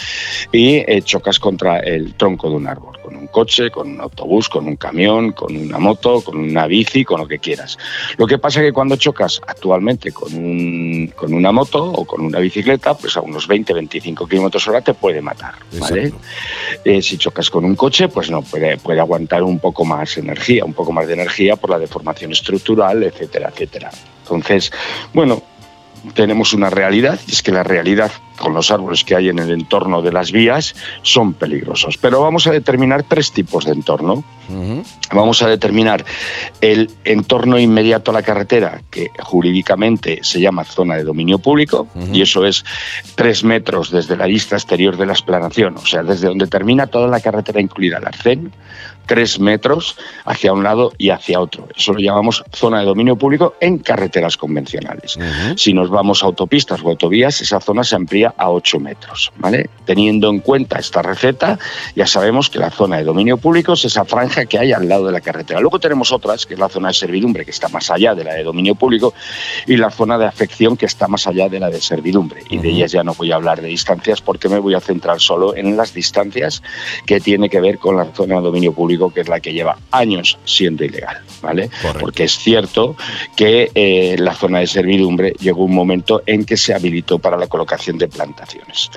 [0.52, 4.68] Y eh, chocas contra el tronco de un árbol, con coche, con un autobús, con
[4.68, 7.78] un camión, con una moto, con una bici, con lo que quieras.
[8.18, 12.22] Lo que pasa es que cuando chocas actualmente con, un, con una moto o con
[12.22, 16.14] una bicicleta, pues a unos 20-25 kilómetros hora te puede matar, ¿vale?
[16.84, 20.66] Eh, si chocas con un coche, pues no, puede, puede aguantar un poco más energía,
[20.66, 23.92] un poco más de energía por la deformación estructural, etcétera, etcétera.
[24.24, 24.72] Entonces,
[25.14, 25.42] bueno,
[26.14, 29.52] tenemos una realidad, y es que la realidad con los árboles que hay en el
[29.52, 31.98] entorno de las vías son peligrosos.
[31.98, 34.24] Pero vamos a determinar tres tipos de entorno.
[35.12, 36.06] Vamos a determinar
[36.62, 42.22] el entorno inmediato a la carretera, que jurídicamente se llama zona de dominio público, y
[42.22, 42.64] eso es
[43.16, 47.08] tres metros desde la vista exterior de la explanación, o sea, desde donde termina toda
[47.08, 48.52] la carretera, incluida el arcén,
[49.10, 51.68] tres metros hacia un lado y hacia otro.
[51.76, 55.18] Eso lo llamamos zona de dominio público en carreteras convencionales.
[55.56, 59.32] Si nos vamos a autopistas o autovías, esa zona se amplía a 8 metros.
[59.38, 59.68] ¿vale?
[59.86, 61.58] Teniendo en cuenta esta receta,
[61.96, 65.08] ya sabemos que la zona de dominio público es esa franja que hay al lado
[65.08, 65.60] de la carretera.
[65.60, 68.36] Luego tenemos otras, que es la zona de servidumbre, que está más allá de la
[68.36, 69.16] de dominio público,
[69.66, 72.44] y la zona de afección, que está más allá de la de servidumbre.
[72.52, 75.20] Y de ellas ya no voy a hablar de distancias porque me voy a centrar
[75.20, 76.62] solo en las distancias
[77.08, 79.78] que tiene que ver con la zona de dominio público, que es la que lleva
[79.92, 81.22] años siendo ilegal.
[81.42, 81.70] ¿vale?
[82.00, 82.96] Porque es cierto
[83.36, 87.48] que eh, la zona de servidumbre llegó un momento en que se habilitó para la
[87.48, 88.90] colocación de plantaciones.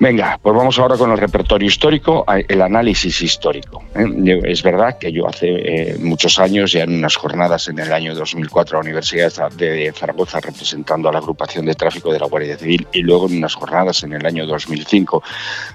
[0.00, 3.82] Venga, pues vamos ahora con el repertorio histórico, el análisis histórico.
[3.96, 4.40] ¿eh?
[4.44, 8.14] Es verdad que yo hace eh, muchos años, ya en unas jornadas en el año
[8.14, 12.56] 2004 a la Universidad de Zaragoza representando a la agrupación de tráfico de la Guardia
[12.56, 15.20] Civil y luego en unas jornadas en el año 2005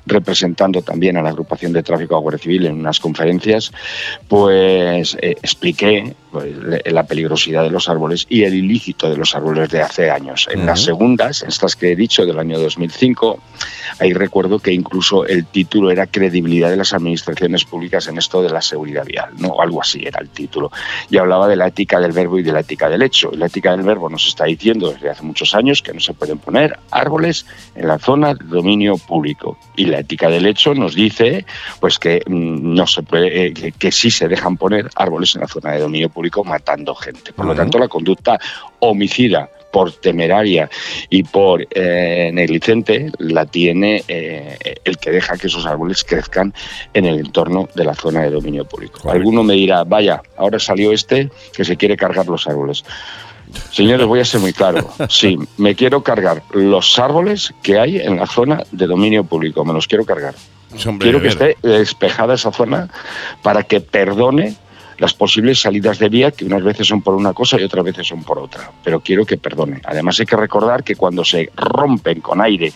[0.05, 3.73] representando también a la agrupación de tráfico de la Guardia Civil en unas conferencias,
[4.29, 6.55] pues eh, expliqué pues,
[6.85, 10.47] la peligrosidad de los árboles y el ilícito de los árboles de hace años.
[10.49, 13.39] En las segundas, estas que he dicho del año 2005,
[13.99, 18.41] hay ahí recuerdo que incluso el título era Credibilidad de las administraciones públicas en esto
[18.41, 19.59] de la seguridad vial, ¿no?
[19.59, 20.71] Algo así era el título.
[21.09, 23.29] Y hablaba de la ética del verbo y de la ética del hecho.
[23.33, 26.13] Y la ética del verbo nos está diciendo desde hace muchos años que no se
[26.13, 27.45] pueden poner árboles
[27.75, 29.57] en la zona de dominio público.
[29.75, 31.45] Y la ética del hecho nos dice
[31.79, 35.41] pues que mm, no se puede, eh, que, que sí se dejan poner árboles en
[35.41, 37.33] la zona de dominio público matando gente.
[37.33, 38.39] Por lo tanto, la conducta
[38.79, 40.69] homicida por temeraria
[41.09, 46.53] y por eh, negligente la tiene eh, el que deja que esos árboles crezcan
[46.93, 49.09] en el entorno de la zona de dominio público.
[49.09, 52.85] Alguno me dirá, vaya, ahora salió este que se quiere cargar los árboles.
[53.71, 54.87] Señores, voy a ser muy claro.
[55.09, 59.65] Sí, me quiero cargar los árboles que hay en la zona de dominio público.
[59.65, 60.35] Me los quiero cargar.
[60.85, 62.89] Hombre, quiero que esté despejada esa zona
[63.41, 64.55] para que perdone
[64.97, 68.07] las posibles salidas de vía que unas veces son por una cosa y otras veces
[68.07, 68.71] son por otra.
[68.83, 69.81] Pero quiero que perdone.
[69.85, 72.71] Además hay que recordar que cuando se rompen con aire,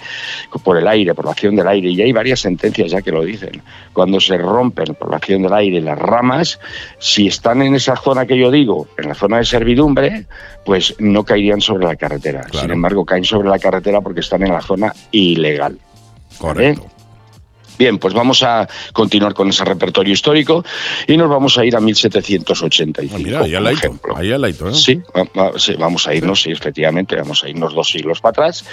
[0.63, 3.23] por el aire, por la acción del aire, y hay varias sentencias ya que lo
[3.23, 3.61] dicen,
[3.93, 6.59] cuando se rompen por la acción del aire las ramas,
[6.99, 10.25] si están en esa zona que yo digo, en la zona de servidumbre,
[10.65, 12.45] pues no caerían sobre la carretera.
[12.51, 15.77] Sin embargo, caen sobre la carretera porque están en la zona ilegal.
[16.37, 16.81] Correcto.
[16.81, 16.96] ¿Vale?
[17.77, 20.63] Bien, pues vamos a continuar con ese repertorio histórico
[21.07, 23.15] y nos vamos a ir a 1785.
[23.15, 24.15] Ah, mira, ahí al ejemplo.
[24.17, 24.73] ahí al ladito, ¿eh?
[24.73, 28.31] Sí, va- va- sí, vamos a irnos, sí, efectivamente, vamos a irnos dos siglos para
[28.31, 28.65] atrás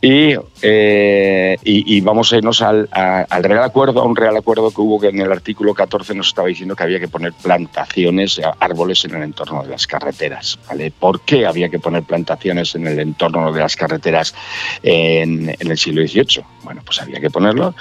[0.00, 4.36] y, eh, y, y vamos a irnos al, a- al Real Acuerdo, a un Real
[4.36, 7.32] Acuerdo que hubo que en el artículo 14 nos estaba diciendo que había que poner
[7.32, 10.58] plantaciones, árboles en el entorno de las carreteras.
[10.68, 10.90] ¿vale?
[10.90, 14.34] ¿Por qué había que poner plantaciones en el entorno de las carreteras
[14.82, 16.44] en, en el siglo XVIII?
[16.62, 17.74] Bueno, pues había que ponerlo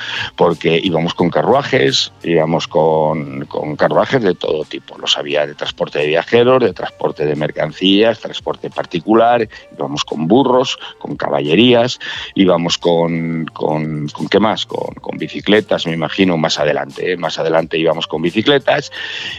[0.45, 4.95] porque íbamos con carruajes, íbamos con, con carruajes de todo tipo.
[4.99, 10.77] Los había de transporte de viajeros, de transporte de mercancías, transporte particular, íbamos con burros,
[10.99, 11.97] con caballerías,
[12.35, 14.67] íbamos con, con, ¿con qué más?
[14.67, 17.13] Con, con bicicletas, me imagino, más adelante.
[17.13, 17.17] ¿eh?
[17.17, 18.91] Más adelante íbamos con bicicletas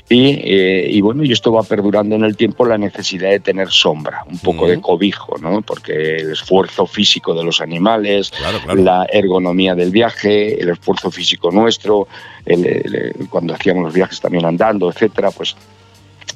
[0.09, 3.69] y, eh, y bueno, y esto va perdurando en el tiempo la necesidad de tener
[3.71, 5.63] sombra, un poco de cobijo, ¿no?
[5.63, 8.33] Porque el esfuerzo físico de los animales,
[8.75, 12.09] la ergonomía del viaje, el esfuerzo físico nuestro,
[12.45, 15.57] el- el- el- cuando hacíamos los viajes también andando, etcétera, pues,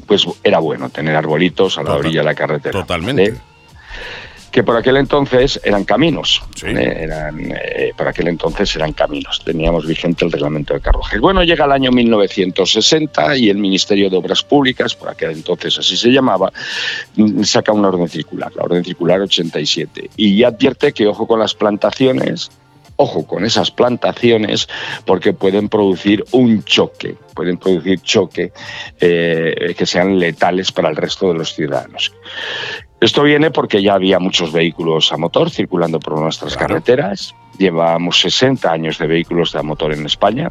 [0.07, 2.81] pues era bueno tener arbolitos a la Total- orilla de la carretera.
[2.81, 3.31] Totalmente.
[3.31, 3.41] ¿vale?
[4.51, 6.43] que por aquel entonces eran caminos.
[6.65, 6.99] ¿eh?
[7.03, 9.41] Eran, eh, por aquel entonces eran caminos.
[9.45, 11.21] Teníamos vigente el reglamento de carruajes.
[11.21, 15.97] Bueno, llega el año 1960 y el Ministerio de Obras Públicas, por aquel entonces así
[15.97, 16.53] se llamaba,
[17.15, 21.55] mm, saca una orden circular, la orden circular 87, y advierte que ojo con las
[21.55, 22.51] plantaciones.
[23.03, 24.69] Ojo con esas plantaciones
[25.07, 28.53] porque pueden producir un choque, pueden producir choque
[29.01, 32.13] eh, que sean letales para el resto de los ciudadanos.
[33.01, 37.35] Esto viene porque ya había muchos vehículos a motor circulando por nuestras carreteras.
[37.61, 40.49] Llevamos 60 años de vehículos a motor en España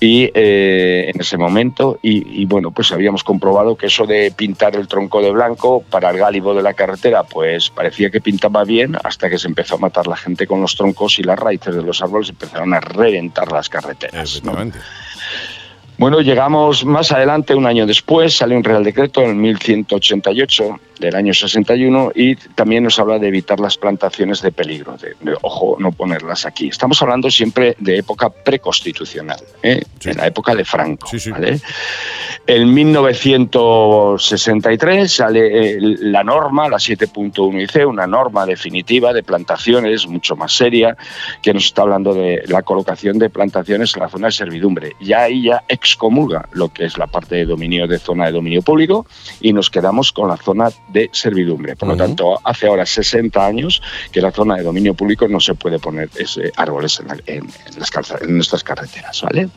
[0.00, 4.74] y eh, en ese momento, y, y, bueno, pues habíamos comprobado que eso de pintar
[4.74, 8.96] el tronco de blanco para el gálibo de la carretera, pues parecía que pintaba bien
[9.04, 11.82] hasta que se empezó a matar la gente con los troncos y las raíces de
[11.82, 14.42] los árboles empezaron a reventar las carreteras.
[14.42, 14.52] ¿no?
[15.98, 21.34] Bueno, llegamos más adelante, un año después, sale un Real Decreto en 1188 del año
[21.34, 25.92] 61 y también nos habla de evitar las plantaciones de peligro, de, de, ojo, no
[25.92, 26.68] ponerlas aquí.
[26.68, 29.82] Estamos hablando siempre de época preconstitucional, ¿eh?
[30.04, 31.10] en la época de Franco.
[31.30, 31.60] ¿vale?
[32.46, 40.52] En 1963 sale eh, la norma, la 7.1ic, una norma definitiva de plantaciones mucho más
[40.52, 40.96] seria,
[41.42, 44.96] que nos está hablando de la colocación de plantaciones en la zona de servidumbre.
[45.00, 48.62] Ya ahí ya excomulga lo que es la parte de dominio de zona de dominio
[48.62, 49.06] público
[49.40, 51.76] y nos quedamos con la zona de servidumbre.
[51.76, 55.54] Por lo tanto, hace ahora 60 años que la zona de dominio público no se
[55.54, 59.48] puede poner ese, árboles en, la, en, en, las calza, en nuestras carreteras, ¿vale?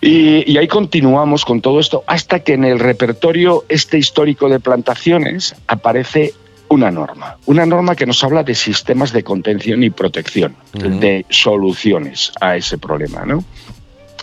[0.00, 4.60] Y, y, ahí continuamos con todo esto hasta que en el repertorio este histórico de
[4.60, 6.34] plantaciones aparece
[6.68, 10.98] una norma, una norma que nos habla de sistemas de contención y protección, uh -huh.
[11.00, 13.42] de soluciones a ese problema, ¿no?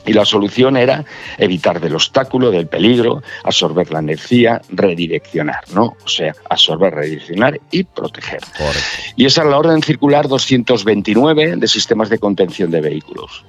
[0.06, 1.06] Y la solución era
[1.38, 5.96] evitar del obstáculo, del peligro, absorber la energía, redireccionar, ¿no?
[6.04, 8.42] O sea, absorber, redireccionar y proteger.
[8.58, 8.80] Correcto.
[9.16, 13.44] Y esa es la orden circular 229 de sistemas de contención de vehículos.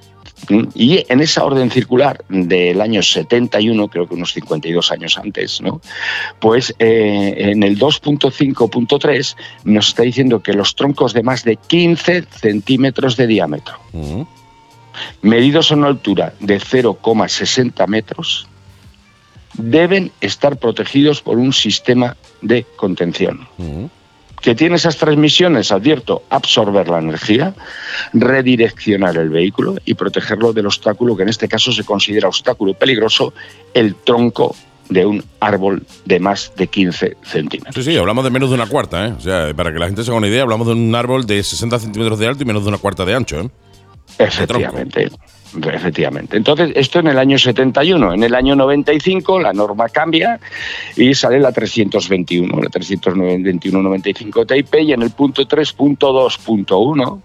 [0.75, 5.81] Y en esa orden circular del año 71, creo que unos 52 años antes, ¿no?
[6.39, 12.25] pues eh, en el 2.5.3 nos está diciendo que los troncos de más de 15
[12.31, 14.27] centímetros de diámetro, uh -huh.
[15.23, 18.47] Medidos a una altura de 0,60 metros,
[19.55, 23.49] deben estar protegidos por un sistema de contención.
[23.59, 23.91] Uh -huh.
[24.43, 27.55] que tiene esas tres misiones, advierto, absorber la energía,
[28.13, 33.33] redireccionar el vehículo y protegerlo del obstáculo que en este caso se considera obstáculo peligroso,
[33.75, 34.55] el tronco
[34.89, 37.85] de un árbol de más de 15 centímetros.
[37.85, 39.15] Sí, sí, hablamos de menos de una cuarta, ¿eh?
[39.19, 41.43] O sea, para que la gente se haga una idea, hablamos de un árbol de
[41.43, 43.51] 60 centímetros de alto y menos de una cuarta de ancho, ¿eh?
[44.19, 45.11] Efectivamente.
[45.73, 46.37] Efectivamente.
[46.37, 48.15] Entonces, esto en el año 71.
[48.15, 50.39] En el año 95 la norma cambia
[50.97, 57.21] y sale la 321, la 321-95 TIP y en el punto 3.2.1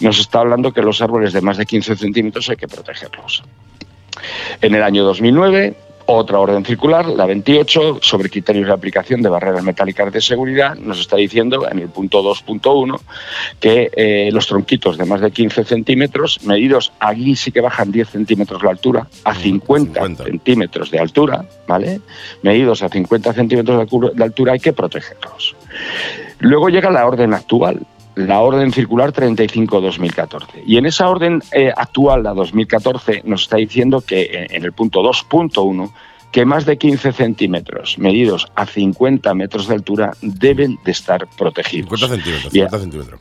[0.00, 3.44] nos está hablando que los árboles de más de 15 centímetros hay que protegerlos.
[4.60, 5.76] En el año 2009
[6.10, 11.00] otra orden circular, la 28, sobre criterios de aplicación de barreras metálicas de seguridad, nos
[11.00, 12.98] está diciendo en el punto 2.1
[13.60, 18.08] que eh, los tronquitos de más de 15 centímetros, medidos allí sí que bajan 10
[18.08, 20.24] centímetros la altura, a 50, 50.
[20.24, 22.00] centímetros de altura, ¿vale?
[22.42, 25.54] Medidos a 50 centímetros de altura hay que protegerlos.
[26.38, 27.86] Luego llega la orden actual,
[28.18, 30.62] la orden circular 35-2014.
[30.66, 34.72] Y en esa orden eh, actual, la 2014, nos está diciendo que eh, en el
[34.72, 35.92] punto 2.1
[36.32, 42.00] que más de 15 centímetros medidos a 50 metros de altura deben de estar protegidos.
[42.00, 43.20] 50 centímetros, 50 centímetros.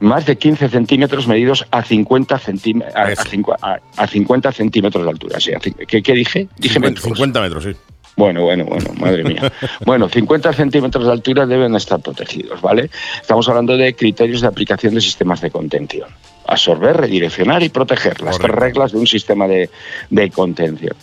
[0.00, 3.12] Más de 15 centímetros medidos a 50, centí a,
[3.60, 5.40] a, a 50 centímetros de altura.
[5.40, 5.52] Sí,
[5.86, 6.48] ¿qué, ¿qué, dije?
[6.56, 7.04] Dije 50, metros.
[7.04, 7.70] 50 metros, sí.
[8.16, 9.52] Bueno, bueno, bueno, madre mía.
[9.84, 12.90] Bueno, 50 centímetros de altura deben estar protegidos, ¿vale?
[13.20, 16.08] Estamos hablando de criterios de aplicación de sistemas de contención.
[16.46, 19.70] Absorber, redireccionar y proteger, las tres reglas de un sistema de,
[20.10, 20.96] de contención.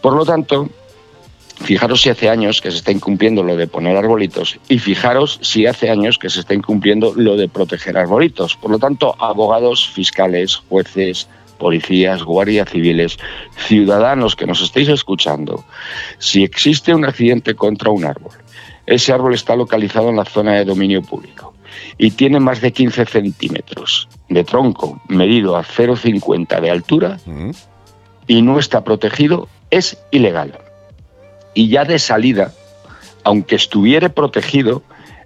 [0.00, 0.70] Por lo tanto,
[1.62, 5.66] Fijaros si hace años que se está incumpliendo lo de poner arbolitos y fijaros si
[5.66, 8.56] hace años que se está incumpliendo lo de proteger arbolitos.
[8.56, 11.28] Por lo tanto, abogados, fiscales, jueces,
[11.62, 13.18] policías, guardias civiles,
[13.56, 15.64] ciudadanos que nos estéis escuchando,
[16.18, 18.32] si existe un accidente contra un árbol,
[18.86, 21.54] ese árbol está localizado en la zona de dominio público
[21.98, 27.18] y tiene más de 15 centímetros de tronco medido a 0,50 de altura
[28.26, 30.58] y no está protegido, es ilegal.
[31.54, 32.52] Y ya de salida,
[33.22, 34.82] aunque estuviera protegido,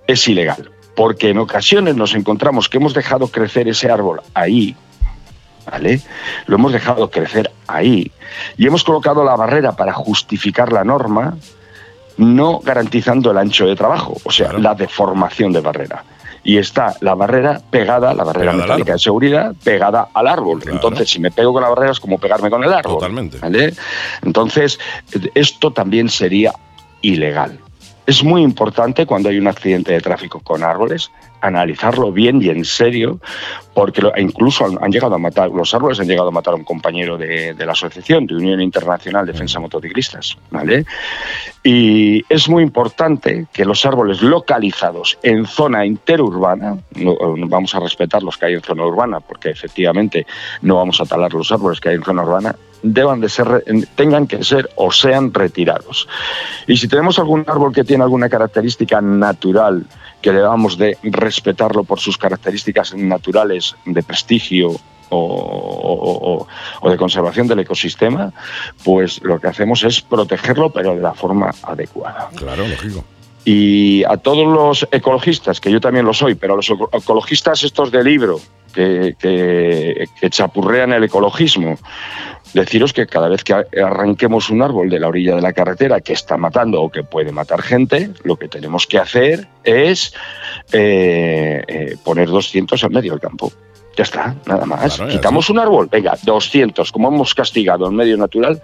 [0.07, 0.71] es ilegal.
[0.95, 4.77] Porque en ocasiones nos encontramos que hemos dejado crecer ese árbol ahí,
[5.71, 6.01] ¿vale?
[6.47, 8.11] Lo hemos dejado crecer ahí
[8.57, 11.37] y hemos colocado la barrera para justificar la norma,
[12.17, 14.63] no garantizando el ancho de trabajo, o sea, claro.
[14.63, 16.05] la deformación de barrera.
[16.45, 20.61] Y está la barrera pegada, la barrera pegada metálica de seguridad, pegada al árbol.
[20.61, 20.77] Claro.
[20.77, 22.95] Entonces, si me pego con la barrera es como pegarme con el árbol.
[22.95, 23.39] Totalmente.
[23.39, 23.75] ¿vale?
[24.23, 24.79] Entonces,
[25.35, 26.53] esto también sería
[27.03, 27.59] ilegal.
[28.07, 32.65] Es muy importante cuando hay un accidente de tráfico con árboles analizarlo bien y en
[32.65, 33.21] serio,
[33.75, 37.17] porque incluso han, llegado a matar, los árboles han llegado a matar a un compañero
[37.17, 40.85] de, de la Asociación de Unión Internacional Defensa Motociclistas, ¿vale?
[41.63, 46.79] Y es muy importante que los árboles localizados en zona interurbana,
[47.49, 50.27] vamos a respetar los que hay en zona urbana, porque efectivamente
[50.63, 52.57] no vamos a talar los árboles que hay en zona urbana,
[52.93, 53.65] deban de ser,
[53.95, 56.09] tengan que ser o sean retirados.
[56.67, 59.87] Y si tenemos algún árbol que tiene alguna característica natural,
[60.21, 64.71] que debamos de respetarlo por sus características naturales de prestigio
[65.09, 66.47] o, o,
[66.81, 68.33] o, de conservación del ecosistema,
[68.85, 72.29] pues lo que hacemos es protegerlo, pero de la forma adecuada.
[72.35, 73.05] Claro, lógico.
[73.45, 77.93] Y a todos los ecologistas, que yo también lo soy, pero a los ecologistas estos
[77.93, 78.41] de libro,
[78.75, 81.79] que, que, que chapurrean el ecologismo,
[82.57, 86.15] deciros que cada vez que arranquemos un árbol de la orilla de la carretera que
[86.15, 90.15] está matando o que puede matar gente, lo que tenemos que hacer es
[90.73, 93.53] eh, eh, poner 200 en medio del campo.
[93.97, 94.97] Ya está, nada más.
[94.97, 96.93] Claro, Quitamos un árbol, venga, 200.
[96.93, 98.61] Como hemos castigado en medio natural,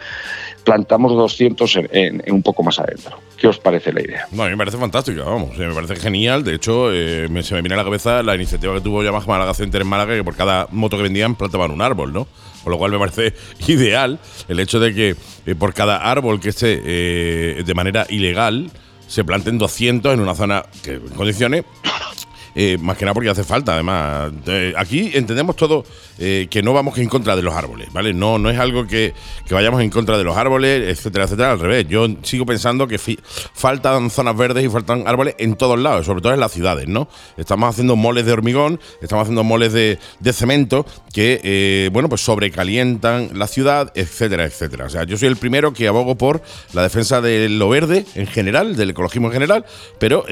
[0.62, 3.18] plantamos 200 en, en, en un poco más adentro.
[3.38, 4.26] ¿Qué os parece la idea?
[4.30, 5.56] No, a mí me parece fantástica, vamos.
[5.56, 6.44] Me parece genial.
[6.44, 9.26] De hecho, eh, me, se me viene a la cabeza la iniciativa que tuvo Yamaha
[9.26, 12.26] Málaga Center en Málaga, que por cada moto que vendían plantaban un árbol, ¿no?
[12.62, 13.34] Con lo cual me parece
[13.66, 14.18] ideal
[14.48, 15.16] el hecho de que
[15.46, 18.70] eh, por cada árbol que esté eh, de manera ilegal
[19.08, 21.64] se planten 200 en una zona que en condiciones
[22.54, 24.32] eh, más que nada porque hace falta, además.
[24.46, 25.84] Eh, aquí entendemos todo
[26.18, 28.12] eh, que no vamos en contra de los árboles, ¿vale?
[28.12, 29.14] No, no es algo que,
[29.46, 31.52] que, vayamos en contra de los árboles, etcétera, etcétera.
[31.52, 32.98] Al revés, yo sigo pensando que
[33.54, 37.08] faltan zonas verdes y faltan árboles en todos lados, sobre todo en las ciudades, ¿no?
[37.36, 43.30] Estamos haciendo moles de hormigón, estamos haciendo moles de, de cemento que, bueno, pues sobrecalientan
[43.34, 44.86] la ciudad, etcétera, etcétera.
[44.86, 46.42] O sea, yo soy el primero que abogo por
[46.74, 49.64] la defensa de lo verde en general, del ecologismo en general,
[49.98, 50.24] pero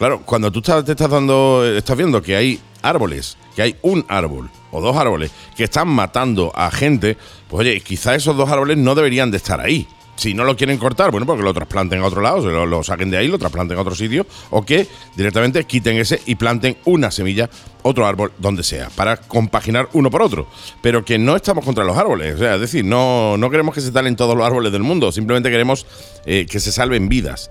[0.00, 4.02] Claro, cuando tú estás, te estás dando, estás viendo que hay árboles, que hay un
[4.08, 7.18] árbol o dos árboles que están matando a gente,
[7.50, 9.86] pues oye, quizás esos dos árboles no deberían de estar ahí.
[10.16, 12.82] si no lo quieren cortar, bueno, porque lo trasplanten a otro lado, se lo, lo
[12.82, 16.78] saquen de ahí, lo trasplanten a otro sitio, o que directamente quiten ese y planten
[16.86, 17.50] una semilla,
[17.82, 20.46] otro árbol, donde sea, para compaginar uno por otro.
[20.80, 23.82] Pero que no estamos contra los árboles, o sea, es decir, no, no queremos que
[23.82, 25.86] se talen todos los árboles del mundo, simplemente queremos
[26.24, 27.50] eh, que se salven vidas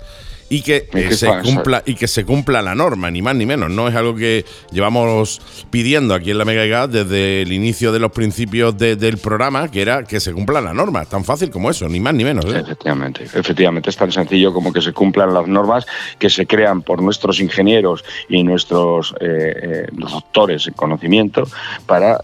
[0.49, 3.45] y que, ¿Y eh, se cumpla y que se cumpla la norma, ni más ni
[3.45, 3.69] menos.
[3.69, 7.99] No es algo que llevamos pidiendo aquí en la Mega Gas desde el inicio de
[7.99, 11.05] los principios de- del programa, que era que se cumpla la norma.
[11.05, 12.45] Tan fácil como eso, ni más ni menos.
[12.45, 12.59] ¿eh?
[12.59, 15.85] Efectivamente, efectivamente, es tan sencillo como que se cumplan las normas
[16.17, 21.47] que se crean por nuestros ingenieros y nuestros eh, doctores en conocimiento
[21.85, 22.19] para,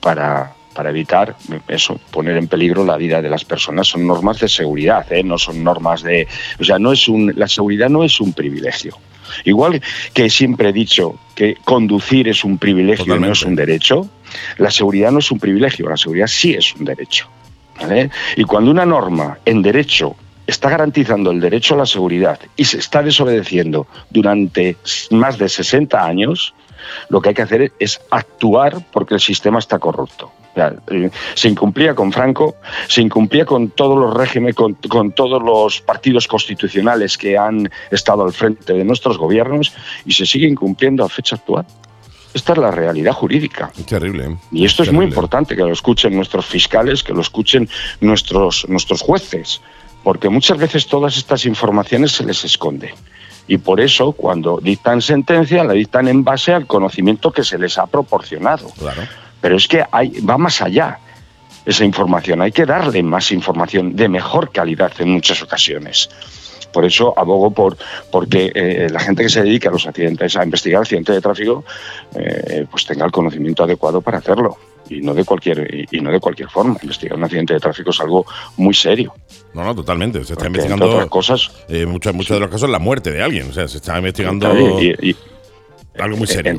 [0.00, 1.36] para, para evitar
[1.68, 3.86] eso, poner en peligro la vida de las personas.
[3.86, 5.22] Son normas de seguridad, ¿eh?
[5.22, 6.26] no son normas de...
[6.58, 8.96] O sea, no es un, la seguridad no es un privilegio.
[9.44, 9.82] Igual
[10.14, 13.38] que siempre he dicho que conducir es un privilegio y no Totalmente.
[13.38, 14.08] es un derecho,
[14.56, 17.28] la seguridad no es un privilegio, la seguridad sí es un derecho.
[17.78, 18.08] ¿vale?
[18.36, 20.16] Y cuando una norma en derecho
[20.46, 24.78] está garantizando el derecho a la seguridad y se está desobedeciendo durante
[25.10, 26.54] más de 60 años,
[27.08, 30.32] lo que hay que hacer es actuar porque el sistema está corrupto.
[30.50, 32.56] O sea, eh, se incumplía con Franco,
[32.88, 38.24] se incumplía con todos los regímenes, con, con todos los partidos constitucionales que han estado
[38.24, 39.72] al frente de nuestros gobiernos
[40.04, 41.66] y se sigue incumpliendo a fecha actual.
[42.32, 43.72] Esta es la realidad jurídica.
[43.86, 44.24] Terrible.
[44.24, 44.36] ¿eh?
[44.52, 47.68] Y esto es muy importante que lo escuchen nuestros fiscales, que lo escuchen
[48.00, 49.60] nuestros, nuestros jueces,
[50.04, 52.94] porque muchas veces todas estas informaciones se les esconde.
[53.50, 57.78] Y por eso, cuando dictan sentencia, la dictan en base al conocimiento que se les
[57.78, 58.70] ha proporcionado.
[58.78, 59.02] Claro.
[59.40, 61.00] Pero es que hay, va más allá
[61.66, 62.42] esa información.
[62.42, 66.08] Hay que darle más información de mejor calidad en muchas ocasiones.
[66.72, 67.76] Por eso abogo por
[68.12, 71.64] porque eh, la gente que se dedica a los accidentes, a investigar accidentes de tráfico,
[72.14, 74.58] eh, pues tenga el conocimiento adecuado para hacerlo
[74.90, 76.76] y no de cualquier y, y no de cualquier forma.
[76.82, 78.26] Investigar un accidente de tráfico es algo
[78.56, 79.14] muy serio.
[79.54, 80.18] No, no, totalmente.
[80.18, 83.22] Se está Porque, investigando otras cosas, eh, muchos, muchos de los casos la muerte de
[83.22, 83.48] alguien.
[83.50, 85.16] O sea, se está investigando y- y-
[85.98, 86.58] algo muy serio.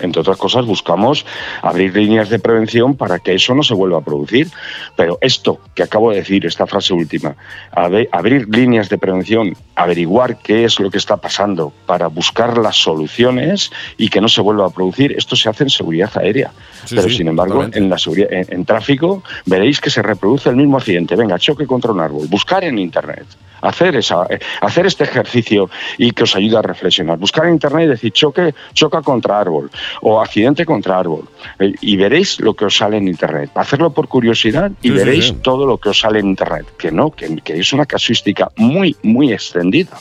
[0.00, 1.24] Entre otras cosas, buscamos
[1.62, 4.48] abrir líneas de prevención para que eso no se vuelva a producir.
[4.96, 7.36] Pero esto que acabo de decir, esta frase última,
[7.72, 13.70] abrir líneas de prevención, averiguar qué es lo que está pasando para buscar las soluciones
[13.96, 16.52] y que no se vuelva a producir, esto se hace en seguridad aérea.
[16.84, 17.78] Sí, Pero sí, sin embargo, totalmente.
[17.78, 21.16] en la seguridad, en, en tráfico veréis que se reproduce el mismo accidente.
[21.16, 23.26] Venga, choque contra un árbol, buscar en internet.
[23.62, 27.16] Hacer, esa, eh, hacer este ejercicio y que os ayude a reflexionar.
[27.16, 29.70] Buscar en internet y decir choque, choca contra árbol
[30.02, 31.28] o accidente contra árbol.
[31.58, 33.50] Eh, y veréis lo que os sale en internet.
[33.54, 35.36] Hacerlo por curiosidad y Sí, veréis sí.
[35.42, 36.66] todo lo que os sale en internet.
[36.78, 39.96] Que no, que, que es una casuística muy, muy extendida.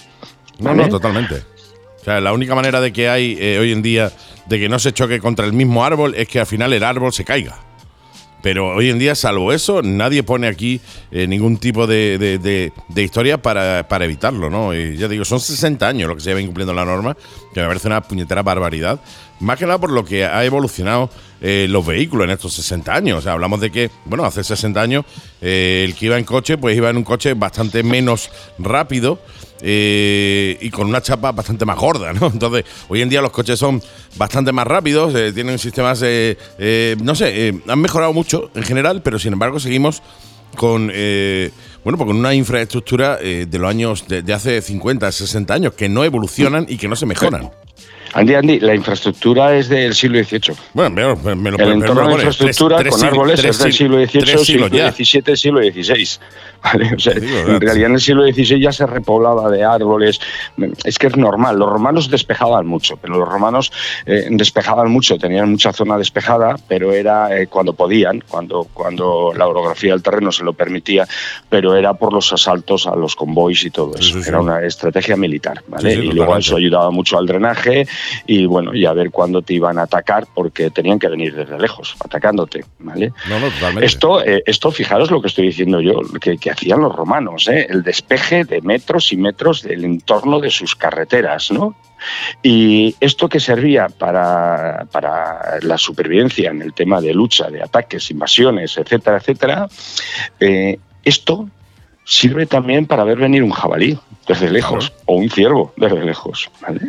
[0.59, 1.35] No, no, totalmente.
[2.01, 4.11] O sea, la única manera de que hay eh, hoy en día
[4.47, 7.13] de que no se choque contra el mismo árbol es que al final el árbol
[7.13, 7.57] se caiga.
[8.41, 10.81] Pero hoy en día, salvo eso, nadie pone aquí
[11.11, 14.73] eh, ningún tipo de, de- de- de historia para, para evitarlo, ¿no?
[14.75, 17.15] Y ya digo, son 60 años lo que se lleva incumpliendo la norma,
[17.53, 18.99] que me parece una puñetera barbaridad.
[19.43, 21.09] Más que nada por lo que ha evolucionado
[21.41, 23.19] eh, los vehículos en estos 60 años.
[23.19, 25.05] O sea, hablamos de que, bueno, hace 60 años
[25.41, 29.19] eh, el que iba en coche, pues iba en un coche bastante menos rápido
[29.61, 32.27] eh, y con una chapa bastante más gorda, ¿no?
[32.33, 33.81] Entonces, hoy en día los coches son
[34.15, 39.33] bastante más rápidos, eh, tienen sistemas, no sé, han mejorado mucho en general, pero sin
[39.33, 40.01] embargo seguimos
[40.57, 41.51] con, eh,
[41.83, 45.87] bueno, pues con una infraestructura de los años, de, de hace 50, 60 años, que
[45.87, 47.49] no evolucionan y que no se mejoran.
[48.13, 50.55] Andy, Andy, la infraestructura es del siglo XVIII.
[50.73, 53.97] Bueno, me, me- lo El entorno de infraestructura Tres- con árboles tres es del siglo
[54.05, 54.91] XVIII, siglo ya.
[54.91, 56.09] XVII, siglo XVI.
[56.63, 56.93] ¿vale?
[56.95, 60.19] O sea, digo, en realidad en el siglo XVI ya se repoblaba de árboles.
[60.85, 61.57] Es que es normal.
[61.59, 63.71] Los romanos despejaban mucho, pero los romanos
[64.05, 69.45] eh, despejaban mucho, tenían mucha zona despejada, pero era eh, cuando podían, cuando, cuando la
[69.47, 71.05] orografía del terreno se lo permitía,
[71.49, 74.17] pero era por los asaltos a los convoys y todo Sí, eso.
[74.19, 74.29] sí, sí.
[74.29, 75.61] Era una estrategia militar.
[75.67, 75.95] ¿vale?
[75.95, 77.85] Sí, sí, y luego eso ayudaba mucho al drenaje
[78.25, 81.59] y bueno, y a ver cuándo te iban a atacar porque tenían que venir desde
[81.59, 83.11] lejos, atacándote, ¿vale?
[83.29, 83.79] No, no.
[83.81, 87.67] Esto, eh, esto, fijaros lo que estoy diciendo yo, que, que hacían los romanos, ¿eh?
[87.69, 91.75] el despeje de metros y metros del entorno de sus carreteras, ¿no?
[92.41, 98.11] Y esto que servía para, para la supervivencia en el tema de lucha, de ataques,
[98.11, 99.67] invasiones, etcétera, etcétera,
[100.39, 101.49] eh, esto
[102.05, 103.97] sirve también para ver venir un jabalí
[104.27, 106.49] desde lejos o un ciervo desde lejos.
[106.61, 106.79] ¿vale?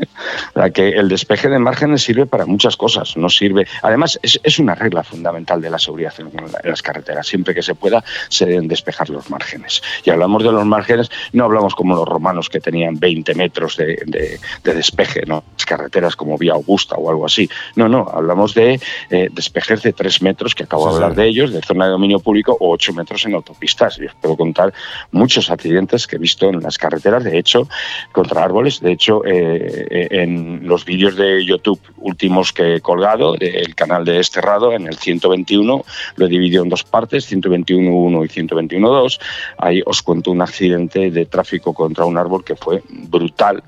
[0.54, 3.66] O sea, que el despeje de márgenes sirve para muchas cosas, no sirve.
[3.82, 7.26] Además, es, es una regla fundamental de la seguridad en, en las carreteras.
[7.26, 9.82] Siempre que se pueda, se deben despejar los márgenes.
[10.04, 14.00] Y hablamos de los márgenes, no hablamos como los romanos que tenían 20 metros de,
[14.06, 15.42] de- de despeje, ¿no?
[15.56, 17.48] Las carreteras como Vía Augusta o algo así.
[17.74, 21.16] No, no, hablamos de eh, despejes de 3 metros, que acabo Sí, de hablar sí.
[21.22, 23.98] de ellos, de zona de dominio público, o 8 metros en autopistas.
[23.98, 24.72] Y os puedo contar
[25.14, 27.68] muchos accidentes que he visto en las carreteras, de hecho,
[28.12, 28.80] contra árboles.
[28.80, 34.04] De hecho, eh, eh, en los vídeos de YouTube últimos que he colgado, del canal
[34.04, 35.84] de Esterrado, en el 121,
[36.16, 39.20] lo he dividido en dos partes, 121.1 y 121.2.
[39.58, 43.62] Ahí os cuento un accidente de tráfico contra un árbol que fue brutal,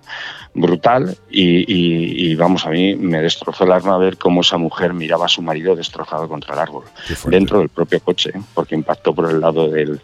[0.60, 1.16] brutal.
[1.30, 5.26] Y, y- y, vamos, a mí me destrozó el alma ver cómo esa mujer miraba
[5.26, 6.84] a su marido destrozado contra el árbol,
[7.26, 10.00] dentro del propio coche, porque impactó por el lado del, del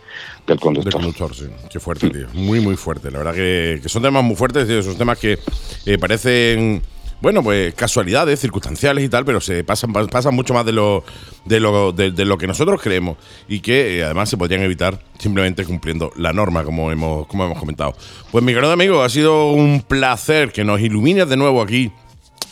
[0.47, 0.93] De conductor.
[0.93, 1.47] conductor, sí.
[1.71, 2.27] Qué fuerte, tío.
[2.35, 3.11] Muy, muy fuerte.
[3.11, 4.83] La verdad que, que son temas muy fuertes, tío.
[4.83, 5.39] Son temas que
[5.87, 6.83] eh, parecen,
[7.23, 11.05] bueno, pues casualidades, circunstanciales y tal, pero se pasan, pa- pasan mucho más de lo,
[11.45, 13.17] de lo, de, de lo que nosotros creemos
[13.49, 17.59] y que eh, además se podrían evitar simplemente cumpliendo la norma, como hemos, como hemos
[17.59, 17.95] comentado.
[18.31, 21.93] Pues mi querido amigo, ha sido un placer que nos ilumines de nuevo aquí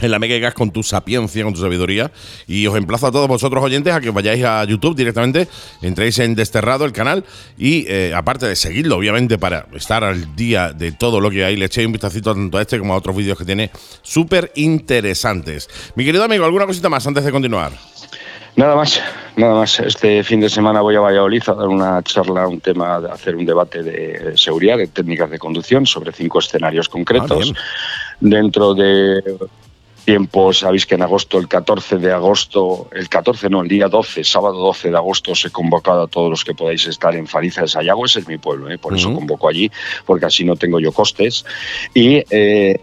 [0.00, 2.10] en la Mega y Gas con tu sapiencia, con tu sabiduría.
[2.46, 5.48] Y os emplazo a todos vosotros oyentes a que vayáis a YouTube directamente,
[5.82, 7.24] entréis en Desterrado, el canal,
[7.58, 11.56] y eh, aparte de seguirlo, obviamente, para estar al día de todo lo que hay,
[11.56, 13.70] le echéis un vistacito tanto a este como a otros vídeos que tiene
[14.02, 15.68] súper interesantes.
[15.94, 17.72] Mi querido amigo, ¿alguna cosita más antes de continuar?
[18.56, 19.00] Nada más,
[19.36, 19.78] nada más.
[19.80, 23.36] Este fin de semana voy a Valladolid a dar una charla, un tema, de hacer
[23.36, 27.52] un debate de seguridad, de técnicas de conducción sobre cinco escenarios concretos.
[28.18, 29.22] Dentro de
[30.00, 34.24] tiempo, sabéis que en agosto, el 14 de agosto, el 14 no, el día 12,
[34.24, 37.62] sábado 12 de agosto, os he convocado a todos los que podáis estar en Fariza
[37.62, 38.78] de Sayago, ese es mi pueblo, ¿eh?
[38.78, 39.70] por eso convoco allí,
[40.06, 41.44] porque así no tengo yo costes.
[41.94, 42.24] Y.
[42.30, 42.80] eh,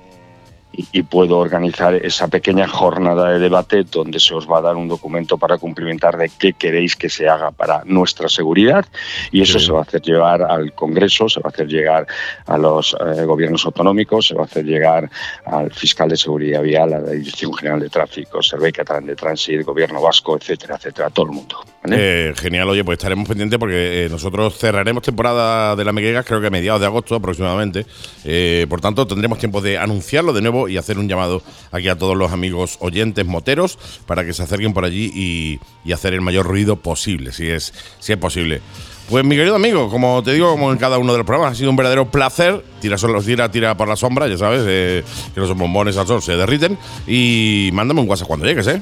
[0.91, 4.87] y- puedo organizar esa pequeña jornada de debate donde se os va a dar un
[4.87, 8.85] documento para cumplimentar de qué queréis que se haga para nuestra seguridad
[9.31, 9.65] y eso Sí.
[9.67, 12.05] se va a hacer llegar al Congreso, se va a hacer llegar
[12.45, 15.09] a los eh, gobiernos autonómicos, se va a hacer llegar
[15.45, 19.65] al fiscal de seguridad vial, a la Dirección General de Tráfico, Servei Catalán de Tránsito,
[19.65, 21.57] Gobierno Vasco, etcétera, etcétera, todo el mundo.
[21.89, 22.29] ¿Vale?
[22.29, 26.41] Eh, genial, oye, pues estaremos pendientes porque eh, nosotros cerraremos temporada de la Meguegas creo
[26.41, 27.85] que a mediados de agosto aproximadamente.
[28.25, 31.97] Eh, por tanto, tendremos tiempo de anunciarlo de nuevo y hacer un llamado aquí a
[31.97, 36.21] todos los amigos oyentes moteros para que se acerquen por allí y, y hacer el
[36.21, 38.61] mayor ruido posible, si es, si es posible.
[39.09, 41.55] Pues mi querido amigo, como te digo, como en cada uno de los programas, ha
[41.55, 42.61] sido un verdadero placer.
[42.81, 45.01] Tira, solo, tira, tira por la sombra, ya sabes, eh,
[45.33, 46.77] que los bombones al sol se derriten.
[47.07, 48.81] Y mándame un WhatsApp cuando llegues, ¿eh?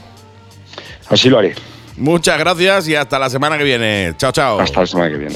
[1.10, 1.54] Así lo haré.
[1.98, 4.14] Muchas gracias y hasta la semana que viene.
[4.18, 4.60] Chao, chao.
[4.60, 5.36] Hasta la semana que viene.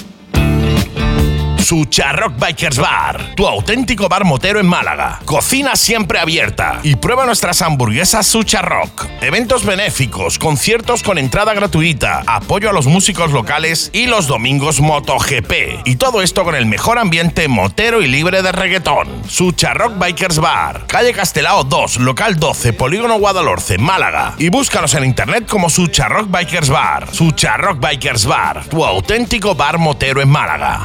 [1.61, 5.19] Sucharrock Bikers Bar, tu auténtico bar motero en Málaga.
[5.25, 9.05] Cocina siempre abierta y prueba nuestras hamburguesas Sucharrock.
[9.21, 15.85] Eventos benéficos, conciertos con entrada gratuita, apoyo a los músicos locales y los domingos MotoGP.
[15.85, 19.07] Y todo esto con el mejor ambiente motero y libre de reggaetón.
[19.29, 24.33] Sucharrock Bikers Bar, calle Castelao 2, local 12, Polígono Guadalhorce, Málaga.
[24.39, 27.07] Y búscanos en internet como Sucharrock Bikers Bar.
[27.13, 30.83] Sucharrock Bikers Bar, tu auténtico bar motero en Málaga.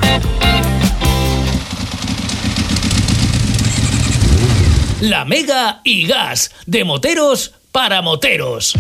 [5.01, 8.75] La Mega y Gas, de moteros para moteros.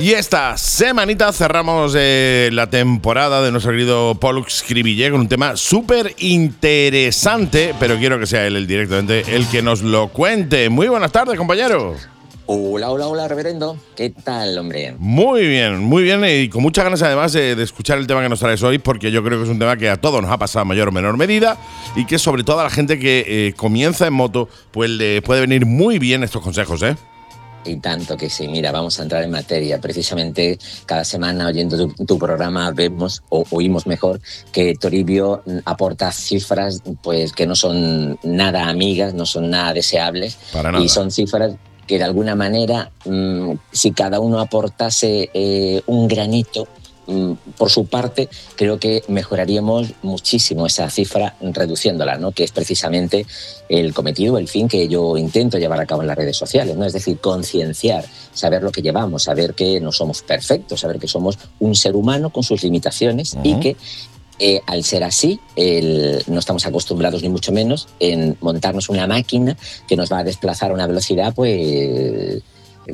[0.00, 5.56] Y esta semanita cerramos eh, la temporada de nuestro querido Pollux Cribillé con un tema
[5.56, 10.68] súper interesante, pero quiero que sea él el directamente el que nos lo cuente.
[10.70, 11.94] Muy buenas tardes, compañero.
[12.50, 13.76] Hola, hola, hola, reverendo.
[13.94, 14.94] ¿Qué tal, hombre?
[14.98, 18.30] Muy bien, muy bien y con muchas ganas además de, de escuchar el tema que
[18.30, 20.38] nos traes hoy porque yo creo que es un tema que a todos nos ha
[20.38, 21.58] pasado en mayor o menor medida
[21.94, 25.42] y que sobre todo a la gente que eh, comienza en moto pues le puede
[25.42, 26.96] venir muy bien estos consejos, ¿eh?
[27.66, 29.78] Y tanto que sí, mira, vamos a entrar en materia.
[29.78, 34.22] Precisamente cada semana oyendo tu, tu programa vemos o oímos mejor
[34.52, 40.72] que Toribio aporta cifras pues que no son nada amigas, no son nada deseables Para
[40.72, 40.82] nada.
[40.82, 41.56] y son cifras
[41.88, 46.68] que de alguna manera mm, si cada uno aportase eh, un granito
[47.06, 52.30] mm, por su parte, creo que mejoraríamos muchísimo esa cifra reduciéndola, ¿no?
[52.32, 53.26] que es precisamente
[53.68, 56.84] el cometido, el fin que yo intento llevar a cabo en las redes sociales, ¿no?
[56.84, 61.38] es decir, concienciar, saber lo que llevamos, saber que no somos perfectos, saber que somos
[61.58, 63.76] un ser humano con sus limitaciones y que
[64.38, 69.56] eh, al ser así, el- no estamos acostumbrados ni mucho menos en montarnos una máquina
[69.88, 72.42] que nos va a desplazar a una velocidad pues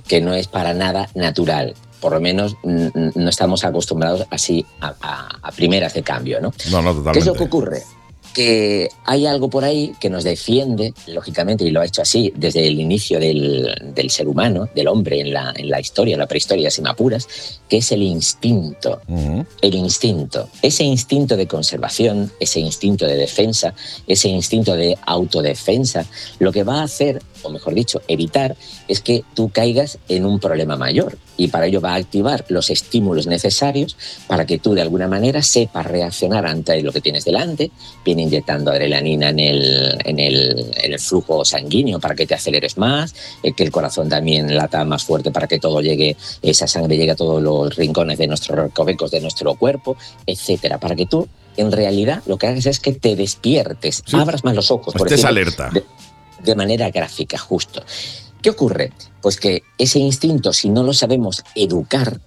[0.08, 1.74] que no es para nada natural.
[2.00, 6.52] Por lo menos no estamos acostumbrados así a, a- a primeras de cambio, ¿no?
[6.70, 7.82] No, no, ¿Qué es lo que ocurre?
[8.34, 12.66] Que hay algo por ahí que nos defiende, lógicamente, y lo ha hecho así desde
[12.66, 16.26] el inicio del, del ser humano, del hombre en la, en la historia, en la
[16.26, 19.00] prehistoria, si me apuras, que es el instinto.
[19.60, 20.48] El instinto.
[20.62, 23.72] Ese instinto de conservación, ese instinto de defensa,
[24.06, 26.04] ese instinto de autodefensa,
[26.40, 28.56] lo que va a hacer, o mejor dicho, evitar,
[28.88, 31.16] es que tú caigas en un problema mayor.
[31.36, 33.96] Y para ello va a activar los estímulos necesarios
[34.28, 37.70] para que tú de alguna manera sepas reaccionar ante lo que tienes delante,
[38.04, 42.78] viene inyectando adrenalina en el, en el, en el flujo sanguíneo para que te aceleres
[42.78, 46.96] más, eh, que el corazón también lata más fuerte para que todo llegue, esa sangre
[46.96, 51.26] llegue a todos los rincones de nuestros recovecos de nuestro cuerpo, etcétera, para que tú
[51.56, 54.92] en realidad lo que hagas es que te despiertes, abras más los ojos.
[54.94, 55.70] por Estés decirlo alerta.
[55.72, 55.84] de-
[56.44, 57.82] de manera gráfica, justo.
[58.42, 58.92] ¿Qué ocurre?
[59.22, 62.20] Pues que ese instinto, si no lo sabemos educar,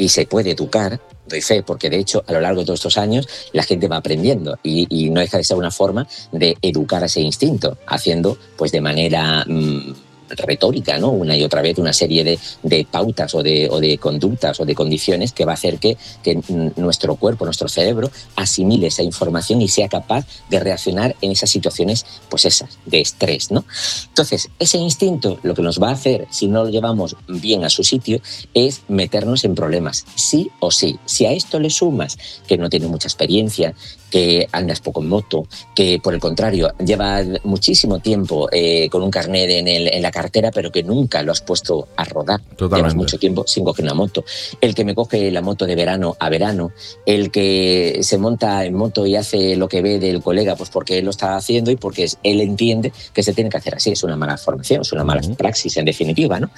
[0.00, 2.96] y se puede educar, doy fe, porque de hecho a lo largo de todos estos
[2.96, 7.06] años la gente va aprendiendo y, no deja de ser una forma de educar a
[7.06, 9.94] ese instinto, haciendo pues de manera mm,
[10.30, 11.10] retórica, ¿no?
[11.10, 14.64] Una y otra vez una serie de, de pautas o de, o de conductas o
[14.64, 16.40] de condiciones que va a hacer que, que
[16.76, 22.06] nuestro cuerpo, nuestro cerebro asimile esa información y sea capaz de reaccionar en esas situaciones,
[22.28, 23.64] pues esas, de estrés, ¿no?
[24.08, 27.70] Entonces, ese instinto lo que nos va a hacer, si no lo llevamos bien a
[27.70, 28.20] su sitio,
[28.54, 30.98] es meternos en problemas, sí o sí.
[31.04, 33.74] Si a esto le sumas que no tiene mucha experiencia,
[34.10, 39.10] que andas poco en moto, que por el contrario lleva muchísimo tiempo eh, con un
[39.10, 42.40] carnet en, el- en la cartera, pero que nunca lo has puesto a rodar.
[42.78, 44.24] Llevas mucho tiempo sin coger una moto.
[44.60, 46.72] El que me coge la moto de verano a verano,
[47.06, 50.98] el que se monta en moto y hace lo que ve del colega, pues porque
[50.98, 53.92] él lo está haciendo y porque él entiende que se tiene que hacer así.
[53.92, 56.50] Es una mala formación, es una mala praxis en definitiva, ¿no?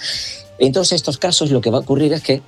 [0.59, 2.41] En todos estos casos lo que va a ocurrir es que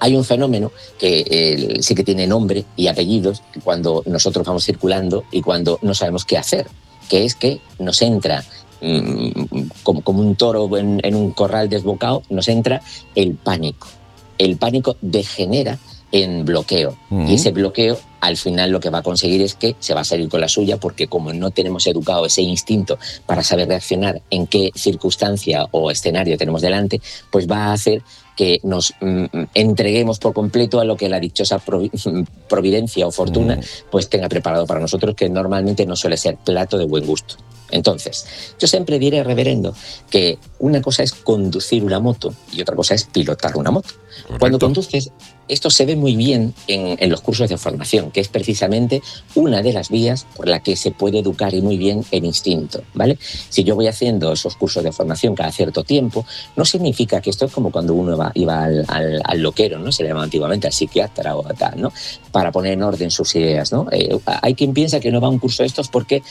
[0.00, 5.24] hay un fenómeno que eh, sí que tiene nombre y apellidos cuando nosotros vamos circulando
[5.30, 6.66] y cuando no sabemos qué hacer,
[7.08, 8.42] que es que nos entra
[8.80, 9.30] mm,
[9.82, 12.80] como, como un toro en, en un corral desbocado, nos entra
[13.14, 13.86] el pánico.
[14.38, 15.78] El pánico degenera
[16.12, 19.94] en bloqueo y ese bloqueo al final lo que va a conseguir es que se
[19.94, 23.68] va a salir con la suya porque como no tenemos educado ese instinto para saber
[23.68, 28.02] reaccionar en qué circunstancia o escenario tenemos delante, pues va a hacer
[28.40, 31.90] que nos mm, entreguemos por completo a lo que la dichosa provi-
[32.48, 33.60] providencia o fortuna
[33.90, 37.34] pues tenga preparado para nosotros, que normalmente no suele ser plato de buen gusto.
[37.70, 38.24] Entonces,
[38.58, 39.74] yo siempre diré, reverendo,
[40.08, 43.90] que una cosa es conducir una moto y otra cosa es pilotar una moto.
[44.38, 45.10] Cuando conduces,
[45.52, 49.02] esto se ve muy bien en, en los cursos de formación, que es precisamente
[49.34, 52.82] una de las vías por la que se puede educar y muy bien el instinto,
[52.94, 53.18] ¿vale?
[53.48, 56.24] Si yo voy haciendo esos cursos de formación cada cierto tiempo,
[56.56, 59.90] no significa que esto es como cuando uno iba al, al- loquero, ¿no?
[59.92, 61.92] Se le llamaba antiguamente al psiquiatra o tal, ¿no?
[62.32, 63.86] Para poner en orden sus ideas, ¿no?
[63.90, 66.22] Eh, hay quien piensa que no va a un curso de estos porque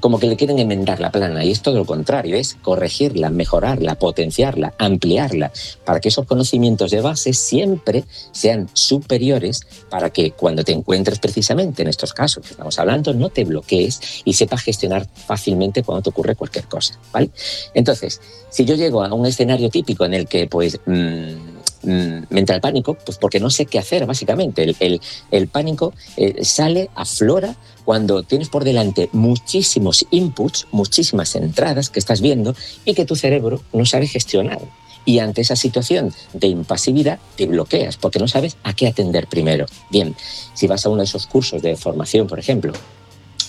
[0.00, 3.94] como que le quieren enmendar la plana y es todo lo contrario, es corregirla, mejorarla,
[3.94, 5.50] potenciarla, ampliarla,
[5.84, 11.82] para que esos conocimientos de base siempre sean superiores para que cuando te encuentres precisamente
[11.82, 16.10] en estos casos que estamos hablando no te bloquees y sepas gestionar fácilmente cuando te
[16.10, 17.30] ocurre cualquier cosa, ¿vale?
[17.74, 20.90] Entonces, si yo llego a un escenario típico en el que pues mm,
[21.82, 24.62] mm, me entra el pánico, pues porque no sé qué hacer, básicamente.
[24.62, 25.00] El, el-
[25.30, 32.20] el pánico eh, sale, aflora cuando tienes por delante muchísimos inputs, muchísimas entradas que estás
[32.20, 34.60] viendo y que tu cerebro no sabe gestionar.
[35.04, 39.66] Y ante esa situación de impasividad te bloqueas porque no sabes a qué atender primero.
[39.90, 40.14] Bien,
[40.54, 42.72] si vas a uno de esos cursos de formación, por ejemplo,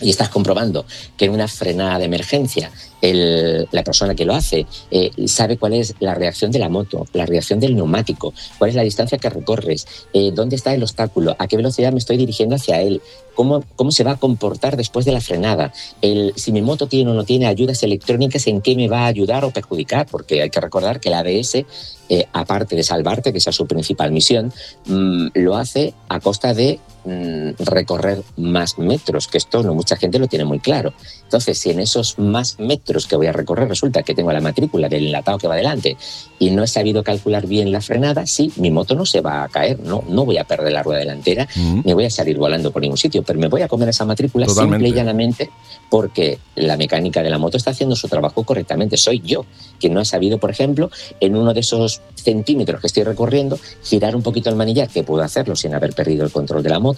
[0.01, 0.85] y estás comprobando
[1.17, 2.71] que en una frenada de emergencia
[3.01, 7.05] el- la persona que lo hace eh, sabe cuál es la reacción de la moto,
[7.13, 11.35] la reacción del neumático, cuál es la distancia que recorres, eh, dónde está el obstáculo,
[11.37, 13.01] a qué velocidad me estoy dirigiendo hacia él,
[13.35, 17.11] cómo, cómo se va a comportar después de la frenada, el, si mi moto tiene
[17.11, 20.49] o no tiene ayudas electrónicas, en qué me va a ayudar o perjudicar, porque hay
[20.49, 21.65] que recordar que el ABS,
[22.09, 24.53] eh, aparte de salvarte, que esa es su principal misión,
[24.85, 30.19] mm, lo hace a costa de mm, recorrer más metros, que esto no mucha gente
[30.19, 30.93] lo tiene muy claro.
[31.23, 34.89] Entonces, si en esos más metros que voy a recorrer resulta que tengo la matrícula
[34.89, 35.97] del enlatado que va adelante
[36.39, 39.49] y no he sabido calcular bien la frenada, sí, mi moto no se va a
[39.49, 41.47] caer, no, no voy a perder la rueda delantera,
[41.83, 44.45] ni voy a salir volando por ningún sitio, pero me voy a comer esa matrícula
[44.45, 44.85] Totalmente.
[44.85, 45.49] simple y llanamente
[45.89, 48.97] porque la mecánica de la moto está haciendo su trabajo correctamente.
[48.97, 49.45] Soy yo
[49.79, 50.89] quien no ha sabido, por ejemplo,
[51.19, 55.23] en uno de esos centímetros que estoy recorriendo, girar un poquito el manillar, que puedo
[55.23, 56.92] hacerlo sin haber perdido el control de la moto,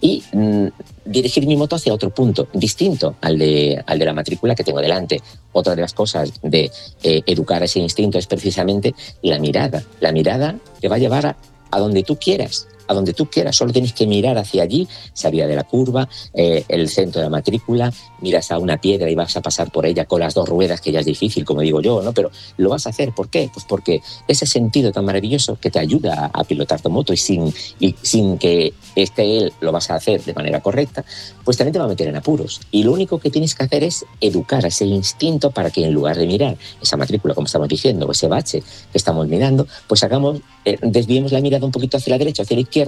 [0.00, 0.66] y mm,
[1.04, 4.80] dirigir mi moto hacia otro punto distinto al de, al de la matrícula que tengo
[4.80, 5.20] delante.
[5.52, 6.70] Otra de las cosas de
[7.02, 9.82] eh, educar ese instinto es precisamente la mirada.
[10.00, 11.36] La mirada te va a llevar a,
[11.70, 12.68] a donde tú quieras.
[12.90, 16.64] A donde tú quieras, solo tienes que mirar hacia allí, salida de la curva, eh,
[16.66, 20.06] el centro de la matrícula, miras a una piedra y vas a pasar por ella
[20.06, 22.12] con las dos ruedas, que ya es difícil, como digo yo, ¿no?
[22.12, 23.48] Pero lo vas a hacer, ¿por qué?
[23.52, 27.16] Pues porque ese sentido tan maravilloso que te ayuda a, a pilotar tu moto y
[27.16, 31.04] sin, y sin que esté él lo vas a hacer de manera correcta,
[31.44, 32.60] pues también te va a meter en apuros.
[32.70, 35.92] Y lo único que tienes que hacer es educar a ese instinto para que en
[35.92, 38.62] lugar de mirar esa matrícula, como estamos diciendo, o ese bache
[38.92, 42.56] que estamos mirando, pues hagamos, eh, desviemos la mirada un poquito hacia la derecha, hacia
[42.56, 42.79] la izquierda,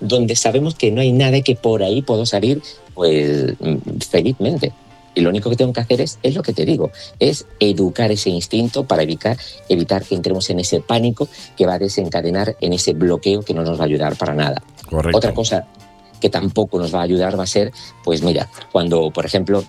[0.00, 2.62] donde sabemos que no hay nada y que por ahí puedo salir,
[2.94, 3.54] pues,
[4.08, 4.72] felizmente.
[5.14, 6.90] Y lo único que tengo que hacer es, es lo que te digo,
[7.20, 9.36] es educar ese instinto para evitar,
[9.68, 13.62] evitar que entremos en ese pánico que va a desencadenar en ese bloqueo que no
[13.62, 14.62] nos va a ayudar para nada.
[14.88, 15.16] Correcto.
[15.16, 15.66] Otra cosa
[16.20, 17.70] que tampoco nos va a ayudar va a ser,
[18.02, 19.62] pues mira, cuando, por ejemplo,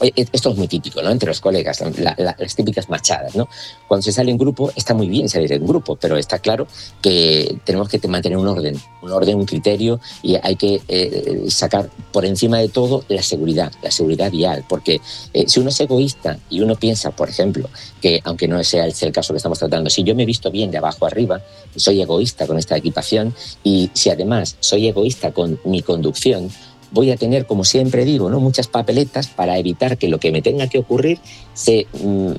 [0.00, 1.10] esto es muy típico, ¿no?
[1.10, 3.48] Entre los colegas, la- la- las típicas machadas, ¿no?
[3.86, 6.66] Cuando se sale en grupo, está muy bien salir en grupo, pero está claro
[7.02, 11.90] que tenemos que mantener un orden, un orden, un criterio y hay que eh, sacar
[12.12, 15.00] por encima de todo la seguridad, la seguridad vial, porque
[15.32, 17.68] eh, si uno es egoísta y uno piensa, por ejemplo,
[18.00, 20.50] que aunque no sea el, el caso que estamos tratando, si yo me he visto
[20.50, 21.40] bien de abajo arriba,
[21.76, 23.34] soy egoísta con esta equipación
[23.64, 26.50] y si además soy egoísta con mi conducción,
[26.90, 28.40] voy a tener, como siempre digo, ¿no?
[28.40, 31.18] muchas papeletas para evitar que lo que me tenga que ocurrir
[31.54, 32.32] se, mm,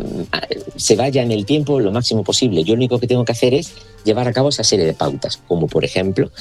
[0.76, 2.64] se vaya en el tiempo lo máximo posible.
[2.64, 3.74] Yo lo único que tengo que hacer es
[4.04, 6.32] llevar a cabo esa serie de pautas, como por ejemplo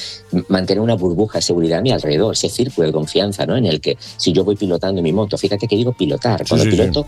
[0.48, 3.56] mantener una burbuja de seguridad a mi alrededor, ese círculo de confianza ¿no?
[3.56, 6.70] en el que si yo voy pilotando mi moto, fíjate que digo pilotar, cuando sí,
[6.70, 6.76] sí.
[6.76, 7.06] piloto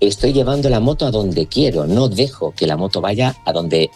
[0.00, 3.90] estoy llevando la moto a donde quiero, no dejo que la moto vaya a donde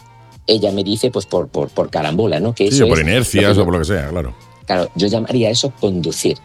[0.47, 2.53] ella me dice pues por, por, por carambola, ¿no?
[2.53, 4.33] Que eso o por es inercias que o por lo que sea, claro.
[4.71, 6.37] Claro, yo llamaría eso conducir.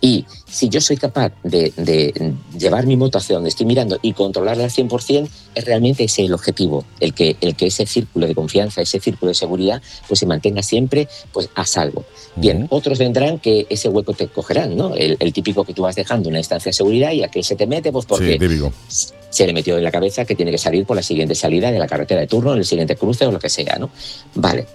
[0.00, 4.12] Y si yo soy capaz de, de llevar mi moto hacia donde estoy mirando y
[4.12, 8.34] controlarla al 100%, es realmente ese el objetivo, el que, el que ese círculo de
[8.34, 12.04] confianza, ese círculo de seguridad, pues se mantenga siempre pues, a salvo.
[12.34, 14.96] Bien, otros vendrán que ese hueco te cogerán, ¿no?
[14.96, 17.54] El, el típico que tú vas dejando una instancia de seguridad y a que se
[17.54, 18.36] te mete, pues porque
[18.88, 21.70] Sí, se le metió en la cabeza que tiene que salir por la siguiente salida
[21.70, 23.90] de la carretera de turno, en el siguiente cruce o lo que sea, ¿no?
[24.34, 24.66] Vale.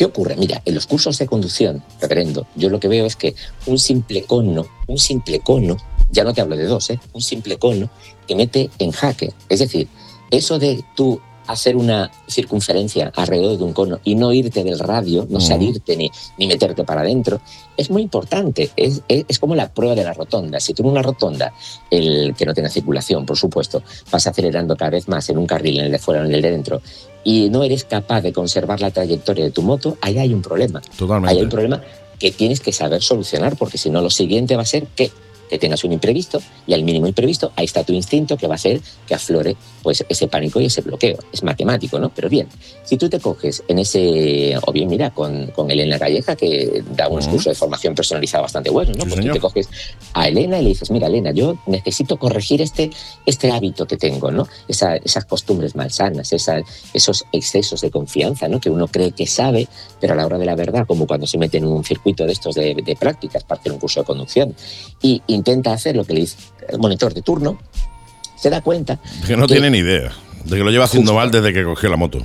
[0.00, 0.34] ¿Qué ocurre?
[0.34, 3.34] Mira, en los cursos de conducción, reverendo, yo lo que veo es que
[3.66, 5.76] un simple cono, un simple cono,
[6.10, 6.98] ya no te hablo de dos, ¿eh?
[7.12, 7.90] un simple cono,
[8.26, 9.34] te mete en jaque.
[9.50, 9.88] Es decir,
[10.30, 11.20] eso de tú
[11.52, 15.46] hacer una circunferencia alrededor de un cono y no irte del radio, no Ujú.
[15.46, 17.40] salirte ni, ni meterte para adentro,
[17.76, 18.70] es muy importante.
[18.76, 20.60] Es, es- es como la prueba de la rotonda.
[20.60, 21.52] Si tú en una rotonda,
[21.90, 25.78] el que no tiene circulación, por supuesto, vas acelerando cada vez más en un carril,
[25.78, 26.82] en el de fuera o en el de dentro,
[27.24, 30.80] y no eres capaz de conservar la trayectoria de tu moto, ahí hay un problema.
[30.96, 31.30] Totalmente.
[31.32, 31.82] Ahí hay un problema
[32.18, 35.10] que tienes que saber solucionar, porque si no, lo siguiente va a ser que
[35.50, 38.56] que tengas un imprevisto y al mínimo imprevisto ahí está tu instinto que va a
[38.56, 41.18] hacer que aflore pues ese pánico y ese bloqueo.
[41.32, 42.10] Es matemático, ¿no?
[42.10, 42.46] Pero bien,
[42.84, 47.08] si tú te coges en ese, o bien mira, con, con Elena Calleja, que da
[47.08, 47.36] unos Ujú.
[47.36, 49.04] cursos de formación personalizada bastante buenos, ¿no?
[49.04, 49.68] Sí, pues tú te coges
[50.12, 52.90] a Elena y le dices, mira, Elena, yo necesito corregir este,
[53.26, 54.46] este hábito que tengo, ¿no?
[54.68, 56.62] Esa- esas costumbres malsanas, esa-
[56.94, 58.60] esos excesos de confianza, ¿no?
[58.60, 59.66] Que uno cree que sabe,
[60.00, 62.32] pero a la hora de la verdad, como cuando se mete en un circuito de
[62.32, 64.54] estos de, de prácticas, parte de un curso de conducción,
[65.02, 66.36] y intenta hacer lo que le dice
[66.68, 67.58] el monitor de turno,
[68.36, 70.12] se da cuenta Que no que- tiene ni idea
[70.44, 72.18] de que lo lleva haciendo mal desde que cogió la moto.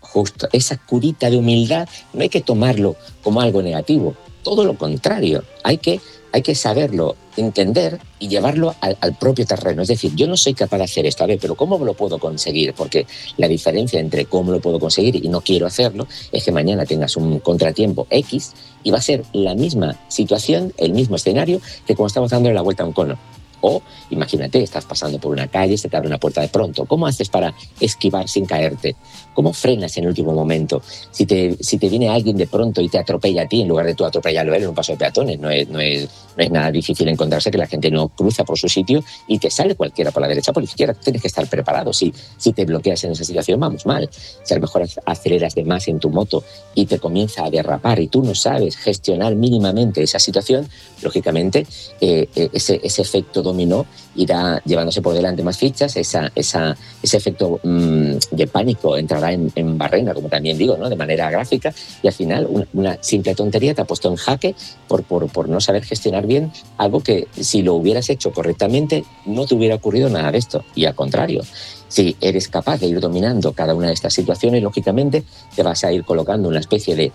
[0.00, 5.44] justo esa curita de humildad no hay que tomarlo como algo negativo, todo lo contrario,
[5.62, 6.00] hay que
[6.32, 9.82] hay que saberlo, entender y llevarlo al, propio terreno.
[9.82, 12.18] Es decir, yo no soy capaz de hacer esto, a ver, pero ¿cómo lo puedo
[12.18, 12.74] conseguir?
[12.74, 13.06] Porque
[13.36, 17.16] la diferencia entre cómo lo puedo conseguir y no quiero hacerlo es que mañana tengas
[17.16, 18.52] un contratiempo X
[18.82, 22.62] y va a ser la misma situación, el mismo escenario que cuando estamos dando la
[22.62, 23.18] vuelta a un cono.
[23.62, 26.86] O imagínate, estás pasando por una calle, se te abre una puerta de pronto.
[26.86, 28.96] ¿Cómo haces para esquivar sin caerte?
[29.40, 30.82] ¿Cómo frenas en el último momento?
[31.10, 33.86] Si te, si te viene alguien de pronto y te atropella a ti, en lugar
[33.86, 36.44] de tú atropellarlo a él en un paso de peatones, no es, no, es, no
[36.44, 39.76] es nada difícil encontrarse que la gente no cruza por su sitio y te sale
[39.76, 40.92] cualquiera por la derecha por la izquierda.
[40.92, 41.90] Tienes que estar preparado.
[41.94, 44.10] Si, si te bloqueas en esa situación, vamos mal.
[44.12, 47.98] Si a lo mejor aceleras de más en tu moto y te comienza a derrapar
[47.98, 50.68] y tú no sabes gestionar mínimamente esa situación,
[51.00, 51.66] lógicamente
[52.02, 53.86] eh, ese, ese efecto dominó
[54.16, 59.52] irá llevándose por delante más fichas, esa, esa, ese efecto mmm, de pánico entrará en,
[59.54, 60.88] en, barrena, como también digo, ¿no?
[60.88, 61.72] de manera gráfica,
[62.02, 64.54] y al final una, una, simple tontería te ha puesto en jaque
[64.88, 69.46] por, por, por no saber gestionar bien algo que si lo hubieras hecho correctamente no
[69.46, 71.42] te hubiera ocurrido nada de esto, y al contrario.
[71.88, 75.24] Si eres capaz de ir dominando cada una de estas situaciones, lógicamente
[75.56, 77.10] te vas a ir colocando una especie de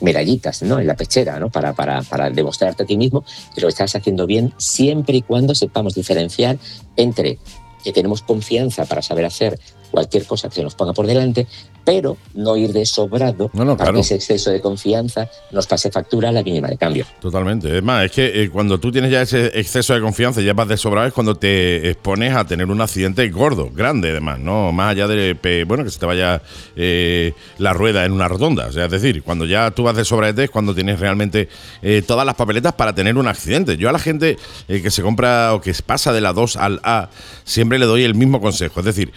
[0.00, 0.78] medallitas ¿no?
[0.78, 1.50] en la pechera ¿no?
[1.50, 5.54] para, para, para demostrarte a ti mismo que lo estás haciendo bien siempre y cuando
[5.54, 6.58] sepamos diferenciar
[6.96, 7.38] entre
[7.82, 9.58] que tenemos confianza para saber hacer
[9.90, 11.46] cualquier cosa que se nos ponga por delante,
[11.84, 13.94] pero no ir de sobrado no, no, para claro.
[13.94, 17.06] que ese exceso de confianza nos pase factura a la mínima de cambio.
[17.20, 17.76] Totalmente.
[17.76, 20.52] Es más, es que eh, cuando tú tienes ya ese exceso de confianza y ya
[20.52, 24.72] vas de sobrado es cuando te expones a tener un accidente gordo, grande además, ¿no?
[24.72, 26.42] Más allá de, bueno, que se te vaya
[26.76, 28.66] eh, la rueda en una rotonda.
[28.66, 31.48] O sea, es decir, cuando ya tú vas de sobrado es cuando tienes realmente
[31.82, 33.76] eh, todas las papeletas para tener un accidente.
[33.76, 34.36] Yo a la gente
[34.68, 37.08] que se compra o que pasa de la 2 al A,
[37.44, 38.80] siempre le doy el mismo consejo.
[38.80, 39.12] Es decir,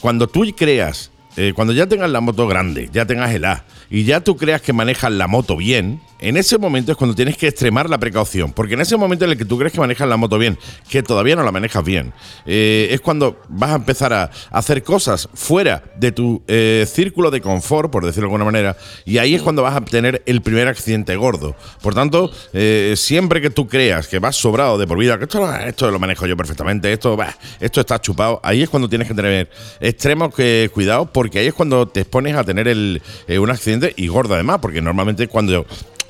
[0.00, 4.04] cuando tú creas eh, cuando ya tengas la moto grande, ya tengas el A y
[4.04, 7.48] ya tú creas que manejas la moto bien, en ese momento es cuando tienes que
[7.48, 8.52] extremar la precaución.
[8.52, 10.58] Porque en ese momento en el que tú crees que manejas la moto bien,
[10.88, 12.12] que todavía no la manejas bien,
[12.46, 17.40] eh, es cuando vas a empezar a hacer cosas fuera de tu eh, círculo de
[17.40, 20.68] confort, por decirlo de alguna manera, y ahí es cuando vas a tener el primer
[20.68, 21.56] accidente gordo.
[21.82, 25.54] Por tanto, eh, siempre que tú creas que vas sobrado de por vida, que esto,
[25.54, 27.16] esto lo manejo yo perfectamente, esto,
[27.60, 29.50] esto está chupado, ahí es cuando tienes que tener
[29.80, 33.02] extremos que, cuidado, porque ahí es cuando te expones a tener el,
[33.38, 35.66] un accidente y gordo además, porque normalmente cuando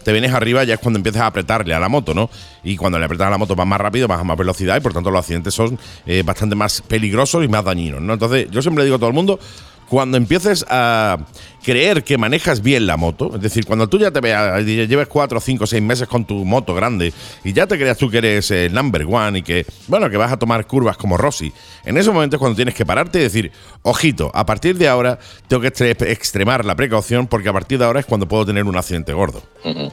[0.07, 2.31] te vienes arriba ya es cuando empiezas a apretarle a la moto, ¿no?
[2.63, 4.81] Y cuando le apretas a la moto vas más rápido, vas a más velocidad y
[4.81, 5.77] por tanto los accidentes son
[6.07, 8.13] eh, bastante más peligrosos y más dañinos, ¿no?
[8.13, 9.41] Entonces yo siempre le digo a todo el mundo,
[9.89, 11.19] cuando empieces a
[11.67, 15.41] creer que manejas bien la moto, es decir, cuando tú ya te veas, lleves cuatro,
[15.41, 17.13] cinco, seis meses con tu moto grande
[17.43, 20.31] y ya te creas tú que eres el number one y que, bueno, que vas
[20.31, 21.53] a tomar curvas como Rossi,
[21.85, 23.51] en ese momento es cuando tienes que pararte y decir,
[23.83, 27.99] ojito, a partir de ahora tengo que extremar la precaución porque a partir de ahora
[27.99, 29.43] es cuando puedo tener un accidente gordo.
[29.65, 29.93] Uh -huh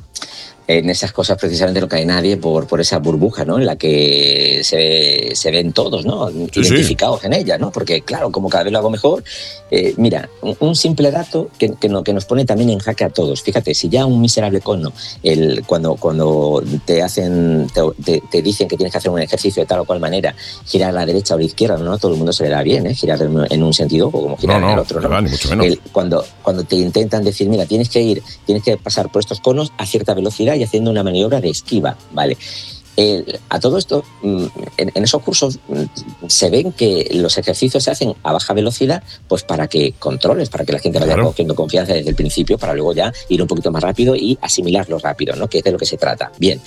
[0.67, 3.57] en esas cosas precisamente no cae nadie por, por esa burbuja, ¿no?
[3.57, 6.29] En la que se, se ven todos, ¿no?
[6.29, 7.27] Sí, Identificados sí.
[7.27, 7.71] en ella, ¿no?
[7.71, 9.23] Porque, claro, como cada vez lo hago mejor,
[9.71, 13.03] eh, mira, un, un, simple dato que, que, no, que, nos pone también en jaque
[13.03, 13.41] a todos.
[13.41, 14.91] Fíjate, si ya un miserable cono,
[15.21, 17.67] el, cuando, cuando te hacen,
[18.03, 20.35] te, dicen que tienes que hacer un ejercicio de tal o cual manera,
[20.65, 22.49] girar a la derecha o a la izquierda, no a todo el mundo se le
[22.49, 22.93] da bien, ¿eh?
[22.93, 25.21] Girar en, un sentido o como girar no, no, en el otro, ¿no?
[25.21, 25.65] Mucho menos.
[25.65, 29.39] El, cuando, cuando te intentan decir, mira, tienes que ir, tienes que pasar por estos
[29.39, 32.37] conos a cierta velocidad y haciendo una maniobra de esquiva, ¿vale?
[32.95, 34.45] Eh, a todo esto, mm,
[34.77, 39.01] en, en, esos cursos mm, se ven que los ejercicios se hacen a baja velocidad,
[39.27, 41.29] pues para que controles, para que la gente vaya Claro.
[41.29, 44.99] cogiendo confianza desde el principio, para luego ya ir un poquito más rápido y asimilarlo
[44.99, 45.47] rápido, ¿no?
[45.47, 46.31] Que es de lo que se trata.
[46.37, 46.61] Bien,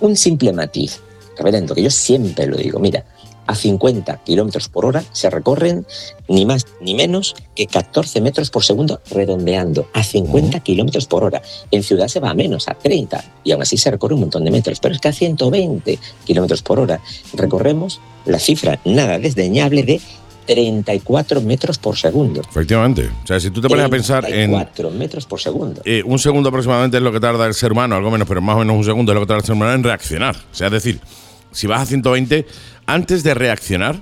[0.00, 1.00] un simple matiz,
[1.36, 3.04] reverendo, que yo siempre lo digo, mira,
[3.46, 5.86] a 50 kilómetros por hora se recorren
[6.28, 11.42] ni más ni menos que 14 metros por segundo redondeando a 50 kilómetros por hora.
[11.70, 14.44] En ciudad se va a menos, a 30, y aún así se recorre un montón
[14.44, 17.00] de metros, pero es que a 120 kilómetros por hora
[17.34, 20.00] recorremos la cifra nada desdeñable de
[20.46, 22.40] 34 metros por segundo.
[22.40, 23.10] Efectivamente.
[23.24, 24.50] O sea, si tú te pones a pensar en.
[24.50, 25.82] 34 metros por segundo.
[25.84, 28.56] Eh, un segundo aproximadamente es lo que tarda el ser humano, algo menos, pero más
[28.56, 30.36] o menos un segundo es lo que tarda el ser humano en reaccionar.
[30.36, 31.00] O sea, es decir,
[31.50, 32.46] si vas a 120,
[32.86, 34.00] antes de reaccionar,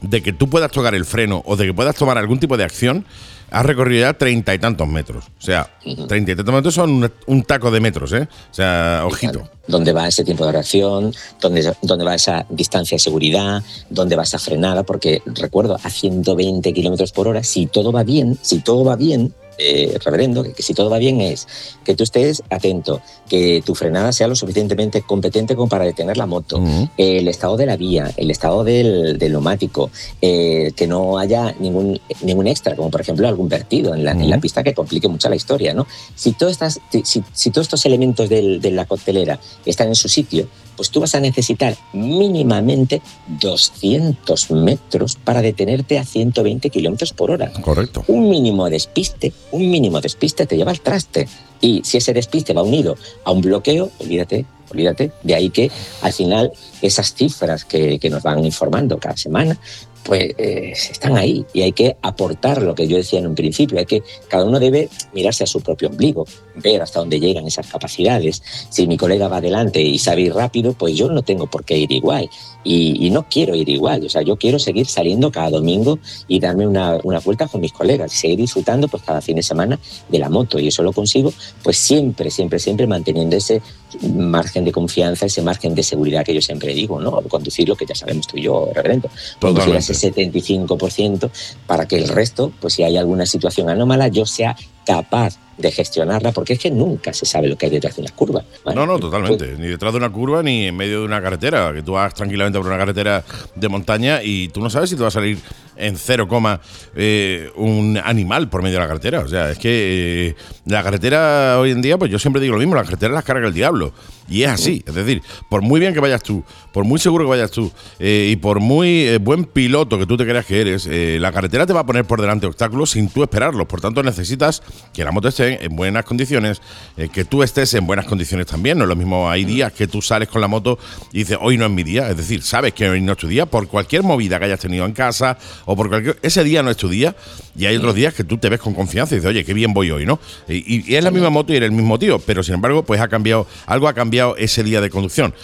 [0.00, 2.64] de que tú puedas tocar el freno o de que puedas tomar algún tipo de
[2.64, 3.06] acción,
[3.50, 5.26] has recorrido ya treinta y tantos metros.
[5.38, 5.70] O sea,
[6.08, 8.28] treinta y tantos metros son un, un, taco de metros, ¿eh?
[8.50, 9.48] O sea, ojito.
[9.68, 11.14] ¿Dónde va ese tiempo de reacción?
[11.40, 13.62] ¿Dónde, ¿Dónde va esa distancia de seguridad?
[13.90, 14.82] ¿Dónde va esa frenada?
[14.82, 19.34] Porque recuerdo, a 120 kilómetros por hora, si todo va bien, si todo va bien,
[19.58, 21.46] eh, reverendo, que, que si todo va bien es
[21.84, 26.26] que tú estés atento, que tu frenada sea lo suficientemente competente como para detener la
[26.26, 26.62] moto,
[26.96, 29.90] el estado de la vía, el estado del, del neumático,
[30.20, 34.30] eh, que no haya ningún, ningún extra, como por ejemplo algún vertido en la, en
[34.30, 35.74] la pista que complique mucho la historia.
[35.74, 35.86] ¿no?
[36.14, 40.08] Si, todas estas, si, si todos estos elementos del- de la coctelera están en su
[40.08, 40.46] sitio,
[40.82, 43.02] pues tú vas a necesitar mínimamente
[43.40, 47.52] 200 metros para detenerte a 120 kilómetros por hora.
[47.52, 48.02] Correcto.
[48.08, 51.28] Un mínimo despiste, un mínimo despiste te lleva al traste.
[51.60, 55.12] Y si ese despiste va unido a un bloqueo, olvídate, olvídate.
[55.22, 55.70] De ahí que
[56.02, 59.58] al final esas cifras que, que nos van informando cada semana,
[60.02, 61.44] pues eh, están ahí.
[61.52, 64.58] Y hay que aportar lo que yo decía en un principio, hay que cada uno
[64.58, 66.26] debe mirarse a su propio ombligo,
[66.56, 68.42] ver hasta dónde llegan esas capacidades.
[68.70, 71.78] Si mi colega va adelante y sabe ir rápido, pues yo no tengo por qué
[71.78, 72.28] ir igual.
[72.64, 75.98] Y, no quiero ir igual, o sea, yo quiero seguir saliendo cada domingo
[76.28, 79.42] y darme una, una vuelta con mis colegas y seguir disfrutando pues cada fin de
[79.42, 79.78] semana
[80.08, 80.58] de la moto.
[80.58, 81.30] Y eso lo consigo
[81.62, 83.60] pues siempre, siempre, siempre manteniendo ese
[84.00, 87.20] margen de confianza, ese margen de seguridad que yo siempre digo, ¿no?
[87.22, 89.08] Conducir lo que ya sabemos tú y yo, reverendo.
[89.40, 91.30] Conducir ese 75%
[91.66, 96.32] para que el resto, pues si hay alguna situación anómala, yo sea capaz de gestionarla,
[96.32, 98.42] porque es que nunca se sabe lo que hay detrás de una curva.
[98.74, 99.54] No, no, totalmente.
[99.58, 101.72] Ni detrás de una curva ni en medio de una carretera.
[101.72, 103.24] Que tú vas tranquilamente por una carretera
[103.54, 105.38] de montaña y tú no sabes si te va a salir
[105.76, 106.60] en cero coma
[106.94, 109.20] eh, un animal por medio de la carretera.
[109.20, 112.58] O sea, es que eh, la carretera hoy en día, pues yo siempre digo lo
[112.58, 113.92] mismo, la carretera las carga el diablo.
[114.28, 114.82] Y es así.
[114.86, 115.20] Es decir,
[115.50, 118.60] por muy bien que vayas tú, por muy seguro que vayas tú eh, y por
[118.60, 121.86] muy eh, buen piloto que tú te creas que eres, la carretera te va a
[121.86, 123.66] poner por delante obstáculos sin tú esperarlos.
[123.66, 124.62] Por tanto, necesitas
[124.94, 126.60] que la moto esté en buenas condiciones,
[126.96, 128.78] eh, que tú estés en buenas condiciones también.
[128.78, 130.78] No es lo mismo, hay días que tú sales con la moto
[131.12, 132.08] y dices, hoy no es mi día.
[132.10, 134.84] Es decir, sabes que hoy no es tu día por cualquier movida que hayas tenido
[134.86, 136.18] en casa o por cualquier.
[136.22, 137.14] Ese día no es tu día
[137.56, 139.72] y hay otros días que tú te ves con confianza y dices, oye, qué bien
[139.74, 140.18] voy hoy, ¿no?
[140.48, 143.00] Y, y es la misma moto y eres el mismo tío, pero sin embargo, pues
[143.00, 145.34] ha cambiado, algo ha cambiado ese día de conducción.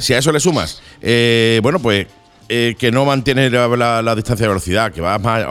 [0.00, 2.06] Si a eso le sumas, eh, bueno, pues
[2.50, 5.46] eh, que no mantienes la, la- la distancia de velocidad, que vas, más-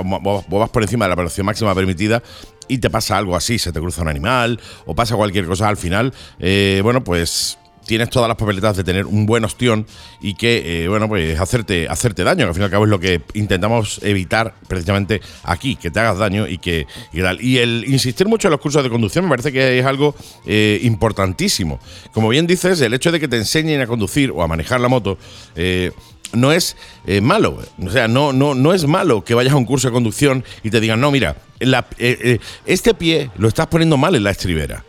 [0.48, 2.22] vas por encima de la velocidad máxima permitida
[2.68, 5.78] y te pasa algo así, se te cruza un animal o pasa cualquier cosa al
[5.78, 9.86] final, eh, bueno, pues tienes todas las papeletas de tener un buen ostión
[10.22, 12.90] y que, eh, bueno, pues hacerte, hacerte daño, que al fin y al cabo es
[12.90, 17.42] lo que intentamos evitar precisamente aquí, que te hagas daño y que, y tal.
[17.42, 20.16] Y el insistir mucho en los cursos de conducción me parece que es algo
[20.46, 21.80] eh, importantísimo.
[22.14, 24.88] Como bien dices, el hecho de que te enseñen a conducir o a manejar la
[24.88, 25.18] moto,
[26.34, 27.60] no es eh, malo.
[27.86, 30.70] O sea, no, no, no es malo que vayas a un curso de conducción y
[30.70, 34.32] te digan, no, mira, la- eh, eh, este pie lo estás poniendo mal en la
[34.32, 34.84] estribera.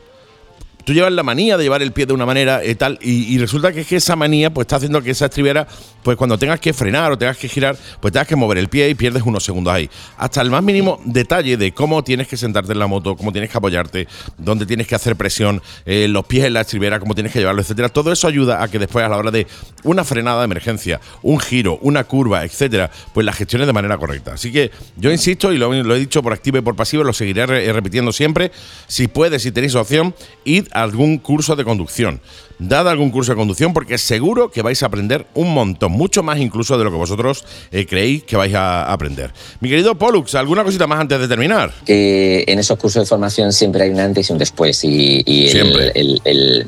[0.84, 3.72] Tú llevas la manía de llevar el pie de una manera y tal, y, resulta
[3.72, 5.66] que es que esa manía pues está haciendo que esa estribera,
[6.02, 8.90] pues cuando tengas que frenar o tengas que girar, pues tengas que mover el pie
[8.90, 9.88] y pierdes unos segundos ahí.
[10.18, 13.50] Hasta el más mínimo detalle de cómo tienes que sentarte en la moto, cómo tienes
[13.50, 14.06] que apoyarte,
[14.36, 17.62] dónde tienes que hacer presión, eh, los pies en la estribera, cómo tienes que llevarlo,
[17.62, 17.88] etcétera.
[17.88, 19.46] Todo eso ayuda a que después a la hora de
[19.84, 24.34] una frenada de emergencia, un giro, una curva, etcétera, pues la gestiones de manera correcta.
[24.34, 27.46] Así que yo insisto y lo, he dicho por activa y por pasiva, lo seguiré
[27.46, 28.52] re- repitiendo siempre.
[28.86, 32.20] Si puedes, si tenéis opción, id algún curso de conducción.
[32.58, 36.38] Dad algún curso de conducción porque seguro que vais a aprender un montón, mucho más
[36.38, 39.32] incluso de lo que vosotros eh, creéis que vais a aprender.
[39.60, 41.72] Mi querido Pollux, ¿alguna cosita más antes de terminar?
[41.84, 45.44] que en esos cursos de formación siempre hay un antes y un después y, y
[45.46, 45.92] el, Siempre.
[45.94, 46.66] el- el-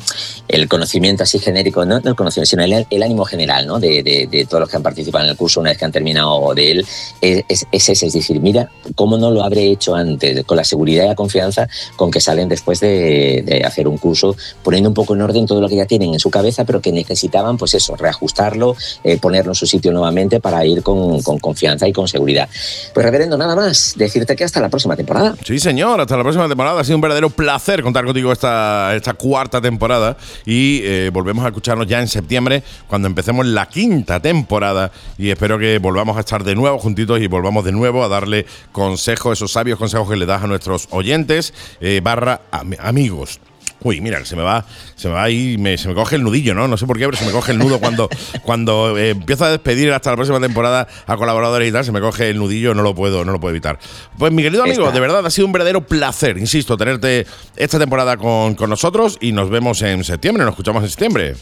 [0.49, 3.81] el conocimiento así genérico, no, no el conocimiento, sino el, el ánimo general ¿no?
[3.81, 5.93] de, de- de todos los que han participado en el curso una vez que han
[5.93, 6.87] terminado de él,
[7.21, 10.45] es, es- es ese, es decir, mira, ¿cómo no lo habré hecho antes?
[10.45, 14.37] Con la seguridad y la confianza con que salen después de, de hacer un curso,
[14.63, 16.91] poniendo un poco en orden todo lo que ya tienen en su cabeza, pero que
[16.93, 18.75] necesitaban, pues eso, reajustarlo,
[19.05, 22.49] eh, ponerlo en su sitio nuevamente para ir con, con confianza y con seguridad.
[22.95, 25.35] Pues reverendo, nada más, decirte que hasta la próxima temporada.
[25.45, 26.81] Sí, señor, hasta la próxima temporada.
[26.81, 31.49] Ha sido un verdadero placer contar contigo esta, esta cuarta temporada y eh, volvemos a
[31.49, 36.43] escucharnos ya en septiembre cuando empecemos la quinta temporada y espero que volvamos a estar
[36.45, 40.27] de nuevo juntitos y volvamos de nuevo a darle consejos, esos sabios consejos que le
[40.27, 43.41] das a nuestros oyentes eh, barra am- amigos.
[43.83, 46.55] Uy, mira, se me va, se me va ahí, me, se me coge el nudillo,
[46.55, 46.67] ¿no?
[46.67, 48.09] No sé por qué, pero se me coge el nudo cuando,
[48.43, 52.01] cuando eh, empiezo a despedir hasta la próxima temporada a colaboradores y tal, se me
[52.01, 53.79] coge el nudillo, no lo puedo, no lo puedo evitar.
[54.19, 57.27] Pues mi querido amigo, de verdad ha sido un verdadero placer, insisto, tenerte
[57.57, 61.37] esta temporada con, con nosotros y nos vemos en septiembre, nos escuchamos en septiembre.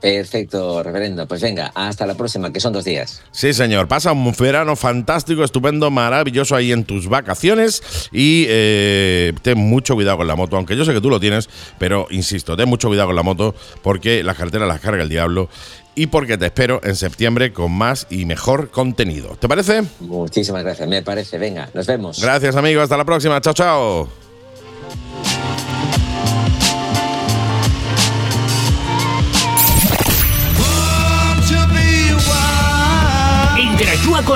[0.00, 1.26] Perfecto, reverendo.
[1.26, 3.22] Pues venga, hasta la próxima, que son dos días.
[3.30, 3.88] Sí, señor.
[3.88, 7.82] Pasa un verano fantástico, estupendo, maravilloso ahí en tus vacaciones
[8.12, 11.48] y eh, ten mucho cuidado con la moto, aunque yo sé que tú lo tienes,
[11.78, 15.48] pero insisto, ten mucho cuidado con la moto porque las carreteras las carga el diablo
[15.94, 19.36] y porque te espero en septiembre con más y mejor contenido.
[19.40, 19.82] ¿Te parece?
[20.00, 21.38] Muchísimas gracias, me parece.
[21.38, 22.20] Venga, nos vemos.
[22.20, 22.82] Gracias, amigo.
[22.82, 23.40] Hasta la próxima.
[23.40, 24.08] Chao, chao.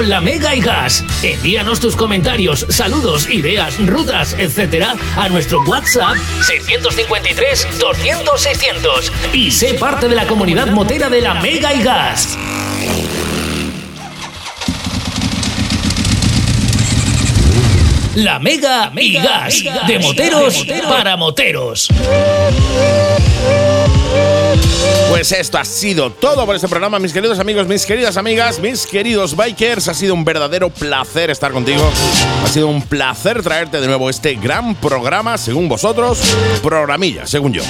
[0.01, 1.05] Con la Mega y Gas.
[1.23, 9.75] Envíanos tus comentarios, saludos, ideas, rutas, etcétera, a nuestro WhatsApp 653 200 600 y sé
[9.75, 12.39] parte de la comunidad motera de la Mega y Gas.
[18.15, 21.91] La Mega, y Gas de moteros para moteros.
[25.11, 28.87] Pues esto ha sido todo por este programa, mis queridos amigos, mis queridas amigas, mis
[28.87, 29.89] queridos bikers.
[29.89, 31.83] Ha sido un verdadero placer estar contigo.
[32.45, 36.21] Ha sido un placer traerte de nuevo este gran programa, según vosotros,
[36.63, 37.63] programilla, según yo.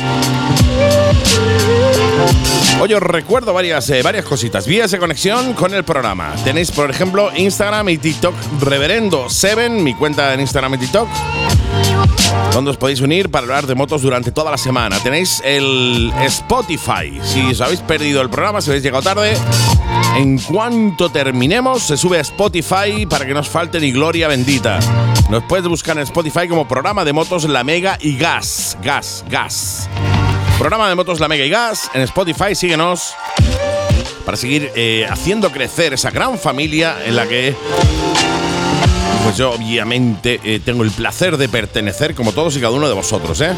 [2.80, 6.34] Hoy os recuerdo varias, eh, varias cositas, vías de conexión con el programa.
[6.44, 11.08] Tenéis, por ejemplo, Instagram y TikTok Reverendo7, mi cuenta en Instagram y TikTok
[12.52, 14.98] donde os podéis unir para hablar de motos durante toda la semana.
[14.98, 17.20] Tenéis el Spotify.
[17.22, 19.36] Si os habéis perdido el programa, si habéis llegado tarde,
[20.16, 24.78] en cuanto terminemos, se sube a Spotify para que no os falte ni gloria bendita.
[25.30, 28.76] Nos puedes buscar en Spotify como programa de motos La Mega y Gas.
[28.82, 29.88] Gas, gas.
[30.58, 32.54] Programa de motos La Mega y Gas en Spotify.
[32.54, 33.14] Síguenos
[34.24, 37.54] para seguir eh, haciendo crecer esa gran familia en la que
[39.22, 42.94] pues yo obviamente eh, tengo el placer de pertenecer como todos y cada uno de
[42.94, 43.52] vosotros, ¿eh?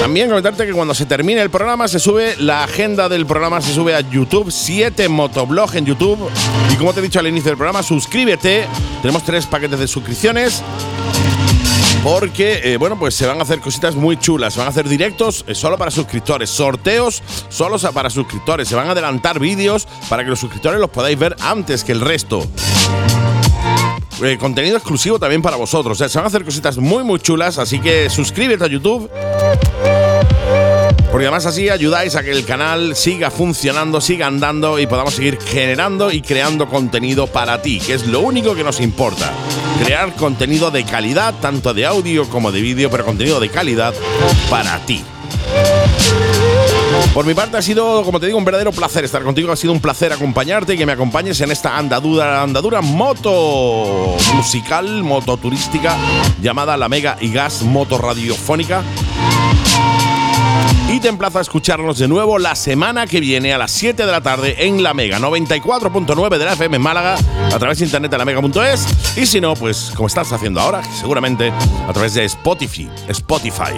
[0.00, 3.74] También comentarte que cuando se termine el programa se sube la agenda del programa, se
[3.74, 6.30] sube a YouTube, 7 motoblog en YouTube.
[6.72, 8.66] Y como te he dicho al inicio del programa, suscríbete.
[9.02, 10.62] Tenemos tres paquetes de suscripciones.
[12.04, 14.54] Porque, eh, bueno, pues se van a hacer cositas muy chulas.
[14.54, 16.50] Se van a hacer directos eh, solo para suscriptores.
[16.50, 18.68] Sorteos solo para suscriptores.
[18.68, 22.00] Se van a adelantar vídeos para que los suscriptores los podáis ver antes que el
[22.00, 22.46] resto.
[24.22, 25.98] Eh, contenido exclusivo también para vosotros.
[25.98, 29.10] se van a hacer cositas muy, muy chulas, así que suscríbete a YouTube.
[31.10, 35.38] Porque además así ayudáis a que el canal siga funcionando, siga andando y podamos seguir
[35.40, 39.32] generando y creando contenido para ti, que es lo único que nos importa.
[39.82, 43.94] Crear contenido de calidad, tanto de audio como de vídeo, pero contenido de calidad
[44.50, 45.02] para ti.
[47.16, 49.50] Por mi parte ha sido, como te digo, un verdadero placer estar contigo.
[49.50, 55.02] Ha sido un placer acompañarte y que me acompañes en esta andadura, andadura moto musical,
[55.02, 55.96] moto turística,
[56.42, 58.82] llamada la Mega y Gas Moto Radiofónica.
[60.92, 64.12] Y te emplazo a escucharnos de nuevo la semana que viene a las 7 de
[64.12, 67.16] la tarde en La Mega 94.9 de la FM en Málaga,
[67.50, 69.16] a través de internet de la Mega.es.
[69.16, 71.50] Y si no, pues como estás haciendo ahora, seguramente
[71.88, 72.90] a través de Spotify.
[73.08, 73.72] Spotify.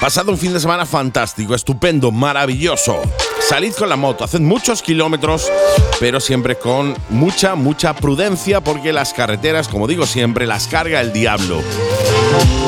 [0.00, 3.00] Pasado un fin de semana fantástico, estupendo, maravilloso.
[3.40, 5.50] Salid con la moto, haced muchos kilómetros,
[5.98, 11.14] pero siempre con mucha, mucha prudencia porque las carreteras, como digo siempre, las carga el
[11.14, 11.62] diablo.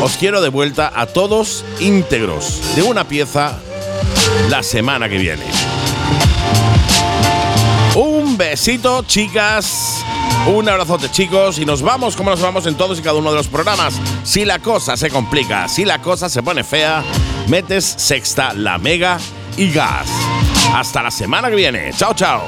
[0.03, 3.59] Os quiero de vuelta a todos íntegros, de una pieza,
[4.49, 5.45] la semana que viene.
[7.95, 10.03] Un besito, chicas.
[10.49, 13.37] Un abrazote chicos y nos vamos como nos vamos en todos y cada uno de
[13.37, 14.01] los programas.
[14.25, 17.05] Si la cosa se complica, si la cosa se pone fea,
[17.49, 19.19] metes sexta, la mega
[19.59, 20.09] y gas.
[20.75, 21.91] Hasta la semana que viene.
[21.95, 22.43] Chao, chao.